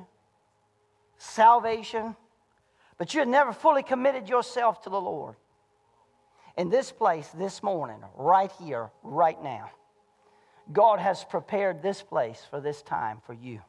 salvation, 1.19 2.15
but 2.97 3.13
you 3.13 3.19
have 3.19 3.29
never 3.29 3.53
fully 3.53 3.83
committed 3.83 4.27
yourself 4.27 4.81
to 4.83 4.89
the 4.89 4.99
Lord. 4.99 5.35
In 6.57 6.69
this 6.69 6.91
place, 6.91 7.29
this 7.37 7.61
morning, 7.61 7.99
right 8.15 8.51
here, 8.59 8.89
right 9.03 9.41
now, 9.41 9.69
God 10.71 10.99
has 10.99 11.23
prepared 11.23 11.81
this 11.81 12.01
place 12.01 12.41
for 12.49 12.59
this 12.59 12.81
time 12.81 13.19
for 13.25 13.33
you. 13.33 13.61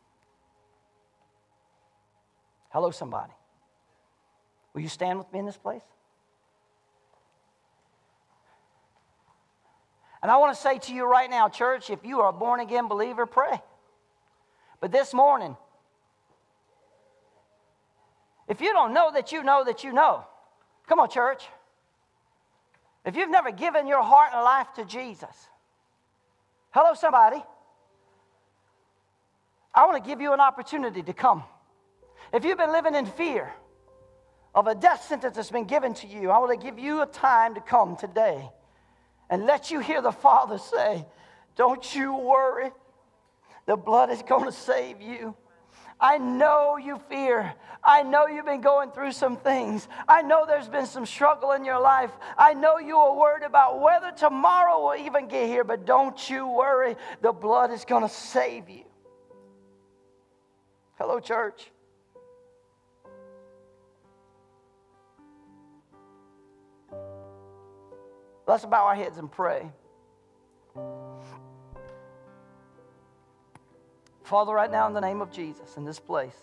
Hello, 2.70 2.90
somebody. 2.90 3.32
Will 4.72 4.82
you 4.82 4.88
stand 4.88 5.18
with 5.18 5.32
me 5.32 5.40
in 5.40 5.46
this 5.46 5.56
place? 5.56 5.82
And 10.22 10.30
I 10.30 10.36
want 10.36 10.54
to 10.54 10.60
say 10.60 10.78
to 10.78 10.94
you 10.94 11.10
right 11.10 11.30
now, 11.30 11.48
church, 11.48 11.90
if 11.90 12.04
you 12.04 12.20
are 12.20 12.28
a 12.28 12.32
born 12.32 12.60
again 12.60 12.88
believer, 12.88 13.26
pray. 13.26 13.60
But 14.80 14.92
this 14.92 15.14
morning, 15.14 15.56
if 18.50 18.60
you 18.60 18.72
don't 18.72 18.92
know 18.92 19.12
that 19.12 19.30
you 19.30 19.44
know 19.44 19.64
that 19.64 19.84
you 19.84 19.92
know, 19.92 20.24
come 20.88 20.98
on, 20.98 21.08
church. 21.08 21.44
If 23.06 23.14
you've 23.14 23.30
never 23.30 23.52
given 23.52 23.86
your 23.86 24.02
heart 24.02 24.30
and 24.34 24.42
life 24.42 24.66
to 24.74 24.84
Jesus, 24.84 25.48
hello, 26.72 26.94
somebody. 26.94 27.42
I 29.72 29.86
want 29.86 30.02
to 30.02 30.08
give 30.08 30.20
you 30.20 30.32
an 30.32 30.40
opportunity 30.40 31.00
to 31.00 31.12
come. 31.12 31.44
If 32.34 32.44
you've 32.44 32.58
been 32.58 32.72
living 32.72 32.96
in 32.96 33.06
fear 33.06 33.52
of 34.52 34.66
a 34.66 34.74
death 34.74 35.04
sentence 35.04 35.36
that's 35.36 35.50
been 35.50 35.64
given 35.64 35.94
to 35.94 36.08
you, 36.08 36.30
I 36.30 36.38
want 36.38 36.60
to 36.60 36.66
give 36.66 36.76
you 36.76 37.02
a 37.02 37.06
time 37.06 37.54
to 37.54 37.60
come 37.60 37.96
today 37.96 38.50
and 39.30 39.46
let 39.46 39.70
you 39.70 39.78
hear 39.78 40.02
the 40.02 40.10
Father 40.10 40.58
say, 40.58 41.06
Don't 41.54 41.94
you 41.94 42.16
worry, 42.16 42.72
the 43.66 43.76
blood 43.76 44.10
is 44.10 44.22
going 44.22 44.46
to 44.46 44.52
save 44.52 45.00
you. 45.00 45.36
I 46.00 46.18
know 46.18 46.76
you 46.78 46.98
fear. 47.08 47.54
I 47.84 48.02
know 48.02 48.26
you've 48.26 48.46
been 48.46 48.60
going 48.60 48.90
through 48.90 49.12
some 49.12 49.36
things. 49.36 49.86
I 50.08 50.22
know 50.22 50.44
there's 50.46 50.68
been 50.68 50.86
some 50.86 51.04
struggle 51.04 51.52
in 51.52 51.64
your 51.64 51.80
life. 51.80 52.10
I 52.38 52.54
know 52.54 52.78
you 52.78 52.96
are 52.96 53.16
worried 53.16 53.42
about 53.42 53.80
whether 53.80 54.10
tomorrow 54.10 54.80
will 54.80 55.04
even 55.04 55.28
get 55.28 55.46
here, 55.46 55.64
but 55.64 55.84
don't 55.84 56.30
you 56.30 56.48
worry. 56.48 56.96
The 57.20 57.32
blood 57.32 57.70
is 57.70 57.84
going 57.84 58.02
to 58.02 58.08
save 58.08 58.68
you. 58.70 58.84
Hello, 60.98 61.20
church. 61.20 61.70
Let's 68.46 68.64
bow 68.66 68.86
our 68.86 68.96
heads 68.96 69.16
and 69.16 69.30
pray. 69.30 69.70
Father, 74.30 74.54
right 74.54 74.70
now 74.70 74.86
in 74.86 74.92
the 74.92 75.00
name 75.00 75.20
of 75.20 75.32
Jesus, 75.32 75.76
in 75.76 75.84
this 75.84 75.98
place, 75.98 76.36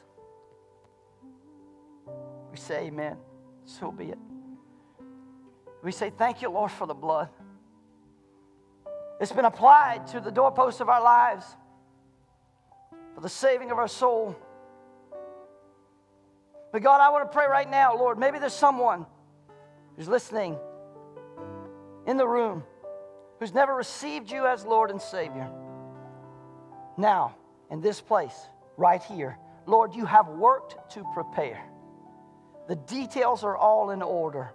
we 2.52 2.58
say 2.58 2.88
amen. 2.88 3.16
So 3.64 3.94
be 3.94 4.10
it. 4.10 4.18
We 5.82 5.94
say 5.94 6.10
thank 6.10 6.42
you, 6.42 6.50
Lord, 6.50 6.70
for 6.70 6.86
the 6.86 6.94
blood. 6.94 7.30
It's 9.22 9.32
been 9.32 9.46
applied 9.46 10.06
to 10.08 10.20
the 10.20 10.32
doorposts 10.32 10.82
of 10.82 10.90
our 10.90 11.02
lives 11.02 11.46
for 13.16 13.22
the 13.22 13.30
saving 13.30 13.72
of 13.72 13.78
our 13.78 13.88
soul. 13.88 14.36
But 16.74 16.82
God, 16.82 17.00
I 17.00 17.08
want 17.12 17.24
to 17.24 17.34
pray 17.34 17.46
right 17.50 17.72
now, 17.72 17.96
Lord. 17.96 18.20
Maybe 18.20 18.38
there's 18.38 18.52
someone 18.52 19.06
who's 19.96 20.10
listening 20.10 20.58
in 22.06 22.18
the 22.18 22.28
room 22.28 22.66
who's 23.40 23.54
never 23.54 23.74
received 23.74 24.30
you 24.30 24.46
as 24.46 24.66
Lord 24.66 24.92
and 24.92 25.02
Savior. 25.02 25.50
Now, 26.98 27.38
in 27.70 27.82
this 27.82 28.02
place, 28.02 28.36
right 28.78 29.02
here. 29.04 29.38
Lord, 29.66 29.94
you 29.96 30.06
have 30.06 30.28
worked 30.30 30.92
to 30.94 31.04
prepare. 31.14 31.62
The 32.68 32.76
details 32.76 33.44
are 33.44 33.58
all 33.58 33.92
in 33.92 34.02
order. 34.02 34.52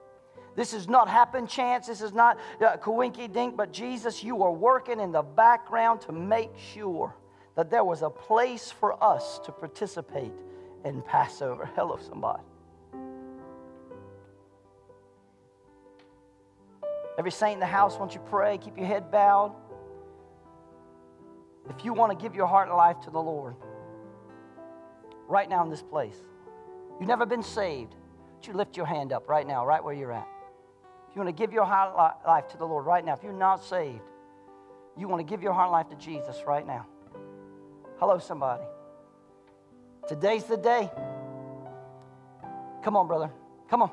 This 0.55 0.75
is 0.75 0.89
not 0.89 1.09
happen 1.09 1.47
chance. 1.47 1.87
This 1.87 2.03
is 2.03 2.13
not 2.13 2.39
uh, 2.61 2.77
coinky 2.77 3.33
dink, 3.33 3.57
but 3.57 3.73
Jesus, 3.73 4.23
you 4.23 4.43
are 4.43 4.53
working 4.53 5.01
in 5.01 5.13
the 5.13 5.23
background 5.23 6.03
to 6.03 6.13
make 6.13 6.51
sure 6.75 7.15
that 7.57 7.71
there 7.71 7.85
was 7.85 8.03
a 8.03 8.11
place 8.11 8.71
for 8.71 9.03
us 9.03 9.41
to 9.45 9.53
participate 9.53 10.33
in 10.85 11.03
Passover. 11.03 11.71
Hello, 11.77 11.99
somebody. 12.09 12.43
Every 17.19 17.31
saint 17.31 17.55
in 17.55 17.61
the 17.61 17.67
house, 17.67 17.99
won't 17.99 18.15
you 18.15 18.21
pray? 18.31 18.59
Keep 18.59 18.79
your 18.79 18.87
head 18.87 19.11
bowed. 19.11 19.55
If 21.71 21.85
you 21.85 21.93
want 21.93 22.17
to 22.17 22.23
give 22.23 22.35
your 22.35 22.47
heart 22.47 22.69
and 22.69 22.77
life 22.77 23.01
to 23.05 23.11
the 23.11 23.21
Lord, 23.21 23.55
right 25.29 25.49
now 25.49 25.63
in 25.63 25.71
this 25.71 25.83
place, 25.83 26.17
you've 26.99 27.09
never 27.09 27.27
been 27.27 27.43
saved, 27.43 27.95
would 28.35 28.47
you 28.47 28.53
lift 28.53 28.77
your 28.77 28.87
hand 28.87 29.13
up 29.13 29.29
right 29.29 29.47
now, 29.47 29.65
right 29.65 29.83
where 29.83 29.95
you're 29.95 30.13
at? 30.13 30.27
If 31.09 31.17
you 31.17 31.23
want 31.23 31.37
to 31.37 31.41
give 31.41 31.53
your 31.53 31.65
heart 31.65 31.95
and 31.95 32.27
life 32.27 32.49
to 32.49 32.57
the 32.57 32.67
Lord 32.67 32.87
right 32.87 33.05
now, 33.05 33.15
if 33.15 33.23
you're 33.23 33.33
not 33.33 33.63
saved, 33.65 34.01
you 34.97 35.09
want 35.09 35.21
to 35.21 35.31
give 35.31 35.43
your 35.43 35.53
heart 35.53 35.67
and 35.67 35.73
life 35.73 35.89
to 35.91 36.05
Jesus 36.05 36.43
right 36.47 36.67
now. 36.67 36.87
Hello, 37.99 38.19
somebody. 38.19 38.65
Today's 40.09 40.45
the 40.45 40.57
day. 40.57 40.91
Come 42.83 42.97
on, 42.97 43.07
brother. 43.07 43.31
Come 43.71 43.83
on. 43.83 43.91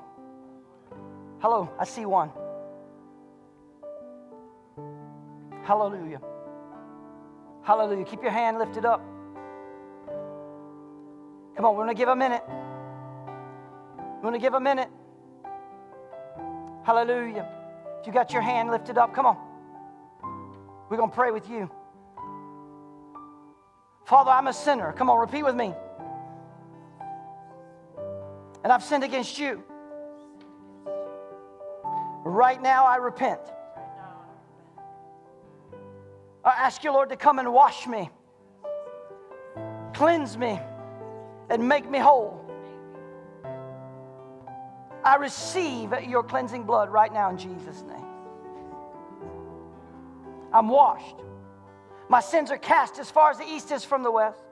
Hello, 1.39 1.69
I 1.79 1.85
see 1.85 2.05
one. 2.05 2.31
Hallelujah. 5.63 6.19
Hallelujah. 7.69 8.03
Keep 8.03 8.23
your 8.23 8.31
hand 8.31 8.57
lifted 8.57 8.83
up. 8.83 8.99
Come 11.55 11.65
on, 11.65 11.75
we're 11.75 11.83
going 11.83 11.95
to 11.95 11.99
give 11.99 12.09
a 12.09 12.15
minute. 12.15 12.41
We're 12.47 14.21
going 14.23 14.33
to 14.33 14.39
give 14.39 14.55
a 14.55 14.59
minute. 14.59 14.89
Hallelujah. 16.83 17.47
If 18.01 18.07
you 18.07 18.11
got 18.11 18.33
your 18.33 18.41
hand 18.41 18.71
lifted 18.71 18.97
up, 18.97 19.13
come 19.13 19.27
on. 19.27 19.37
We're 20.89 20.97
going 20.97 21.11
to 21.11 21.15
pray 21.15 21.29
with 21.29 21.47
you. 21.47 21.69
Father, 24.07 24.31
I'm 24.31 24.47
a 24.47 24.53
sinner. 24.53 24.91
Come 24.93 25.11
on, 25.11 25.19
repeat 25.19 25.43
with 25.43 25.55
me. 25.55 25.75
And 28.63 28.73
I've 28.73 28.83
sinned 28.83 29.03
against 29.03 29.37
you. 29.37 29.61
Right 32.25 32.59
now, 32.59 32.87
I 32.87 32.95
repent. 32.95 33.41
I 36.43 36.51
ask 36.51 36.83
you, 36.83 36.91
Lord, 36.93 37.09
to 37.09 37.15
come 37.15 37.39
and 37.39 37.53
wash 37.53 37.85
me, 37.87 38.09
cleanse 39.93 40.37
me, 40.37 40.59
and 41.49 41.67
make 41.67 41.89
me 41.89 41.99
whole. 41.99 42.45
I 45.03 45.15
receive 45.15 45.93
your 46.07 46.23
cleansing 46.23 46.63
blood 46.63 46.89
right 46.89 47.11
now 47.11 47.29
in 47.29 47.37
Jesus' 47.37 47.83
name. 47.83 48.05
I'm 50.51 50.67
washed. 50.67 51.15
My 52.09 52.21
sins 52.21 52.49
are 52.51 52.57
cast 52.57 52.97
as 52.99 53.11
far 53.11 53.29
as 53.29 53.37
the 53.37 53.47
east 53.47 53.71
is 53.71 53.83
from 53.83 54.01
the 54.01 54.11
west, 54.11 54.43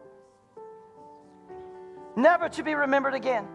never 2.16 2.50
to 2.50 2.64
be 2.64 2.76
remembered 2.76 3.16
again. 3.16 3.48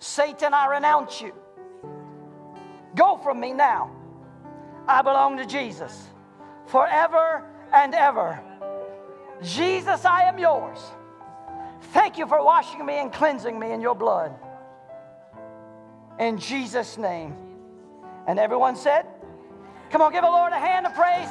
Satan, 0.00 0.52
I 0.52 0.66
renounce 0.66 1.20
you. 1.20 1.32
Go 2.96 3.16
from 3.16 3.40
me 3.40 3.52
now. 3.52 3.93
I 4.86 5.02
belong 5.02 5.38
to 5.38 5.46
Jesus 5.46 6.08
forever 6.66 7.44
and 7.72 7.94
ever. 7.94 8.40
Jesus, 9.42 10.04
I 10.04 10.22
am 10.22 10.38
yours. 10.38 10.78
Thank 11.92 12.18
you 12.18 12.26
for 12.26 12.42
washing 12.44 12.84
me 12.84 12.94
and 12.94 13.12
cleansing 13.12 13.58
me 13.58 13.72
in 13.72 13.80
your 13.80 13.94
blood. 13.94 14.34
In 16.18 16.38
Jesus' 16.38 16.98
name. 16.98 17.36
And 18.26 18.38
everyone 18.38 18.76
said, 18.76 19.06
Come 19.90 20.00
on, 20.02 20.12
give 20.12 20.22
the 20.22 20.30
Lord 20.30 20.52
a 20.52 20.58
hand 20.58 20.86
of 20.86 20.94
praise. 20.94 21.28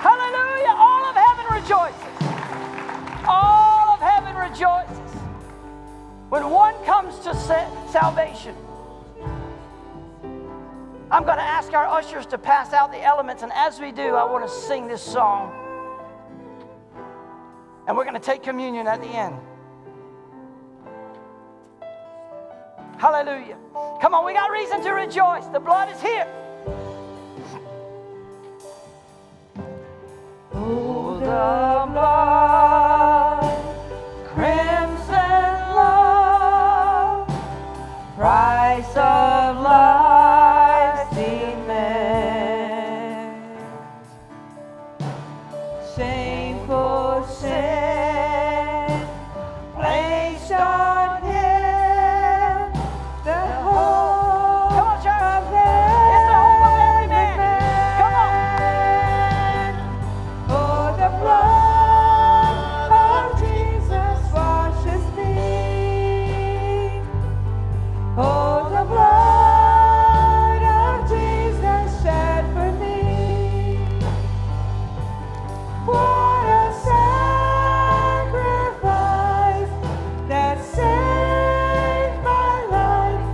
Hallelujah. 0.00 0.74
All 0.76 1.04
of 1.04 1.14
heaven 1.14 1.46
rejoices. 1.54 3.26
All 3.28 3.90
of 3.90 4.00
heaven 4.00 4.34
rejoices. 4.34 5.14
When 6.30 6.48
one 6.50 6.74
comes 6.84 7.18
to 7.20 7.34
salvation, 7.90 8.54
I'm 11.10 11.24
going 11.24 11.38
to 11.38 11.42
ask 11.42 11.72
our 11.72 11.86
ushers 11.86 12.24
to 12.26 12.38
pass 12.38 12.72
out 12.72 12.92
the 12.92 13.02
elements, 13.02 13.42
and 13.42 13.52
as 13.52 13.80
we 13.80 13.90
do, 13.90 14.14
I 14.14 14.24
want 14.30 14.46
to 14.46 14.50
sing 14.50 14.86
this 14.86 15.02
song. 15.02 15.52
And 17.88 17.96
we're 17.96 18.04
going 18.04 18.14
to 18.14 18.20
take 18.20 18.44
communion 18.44 18.86
at 18.86 19.00
the 19.00 19.08
end. 19.08 19.34
Hallelujah. 22.98 23.56
Come 24.00 24.14
on, 24.14 24.24
we 24.24 24.34
got 24.34 24.52
reason 24.52 24.82
to 24.82 24.90
rejoice. 24.90 25.46
The 25.46 25.58
blood 25.58 25.90
is 25.90 26.00
here. 26.00 26.28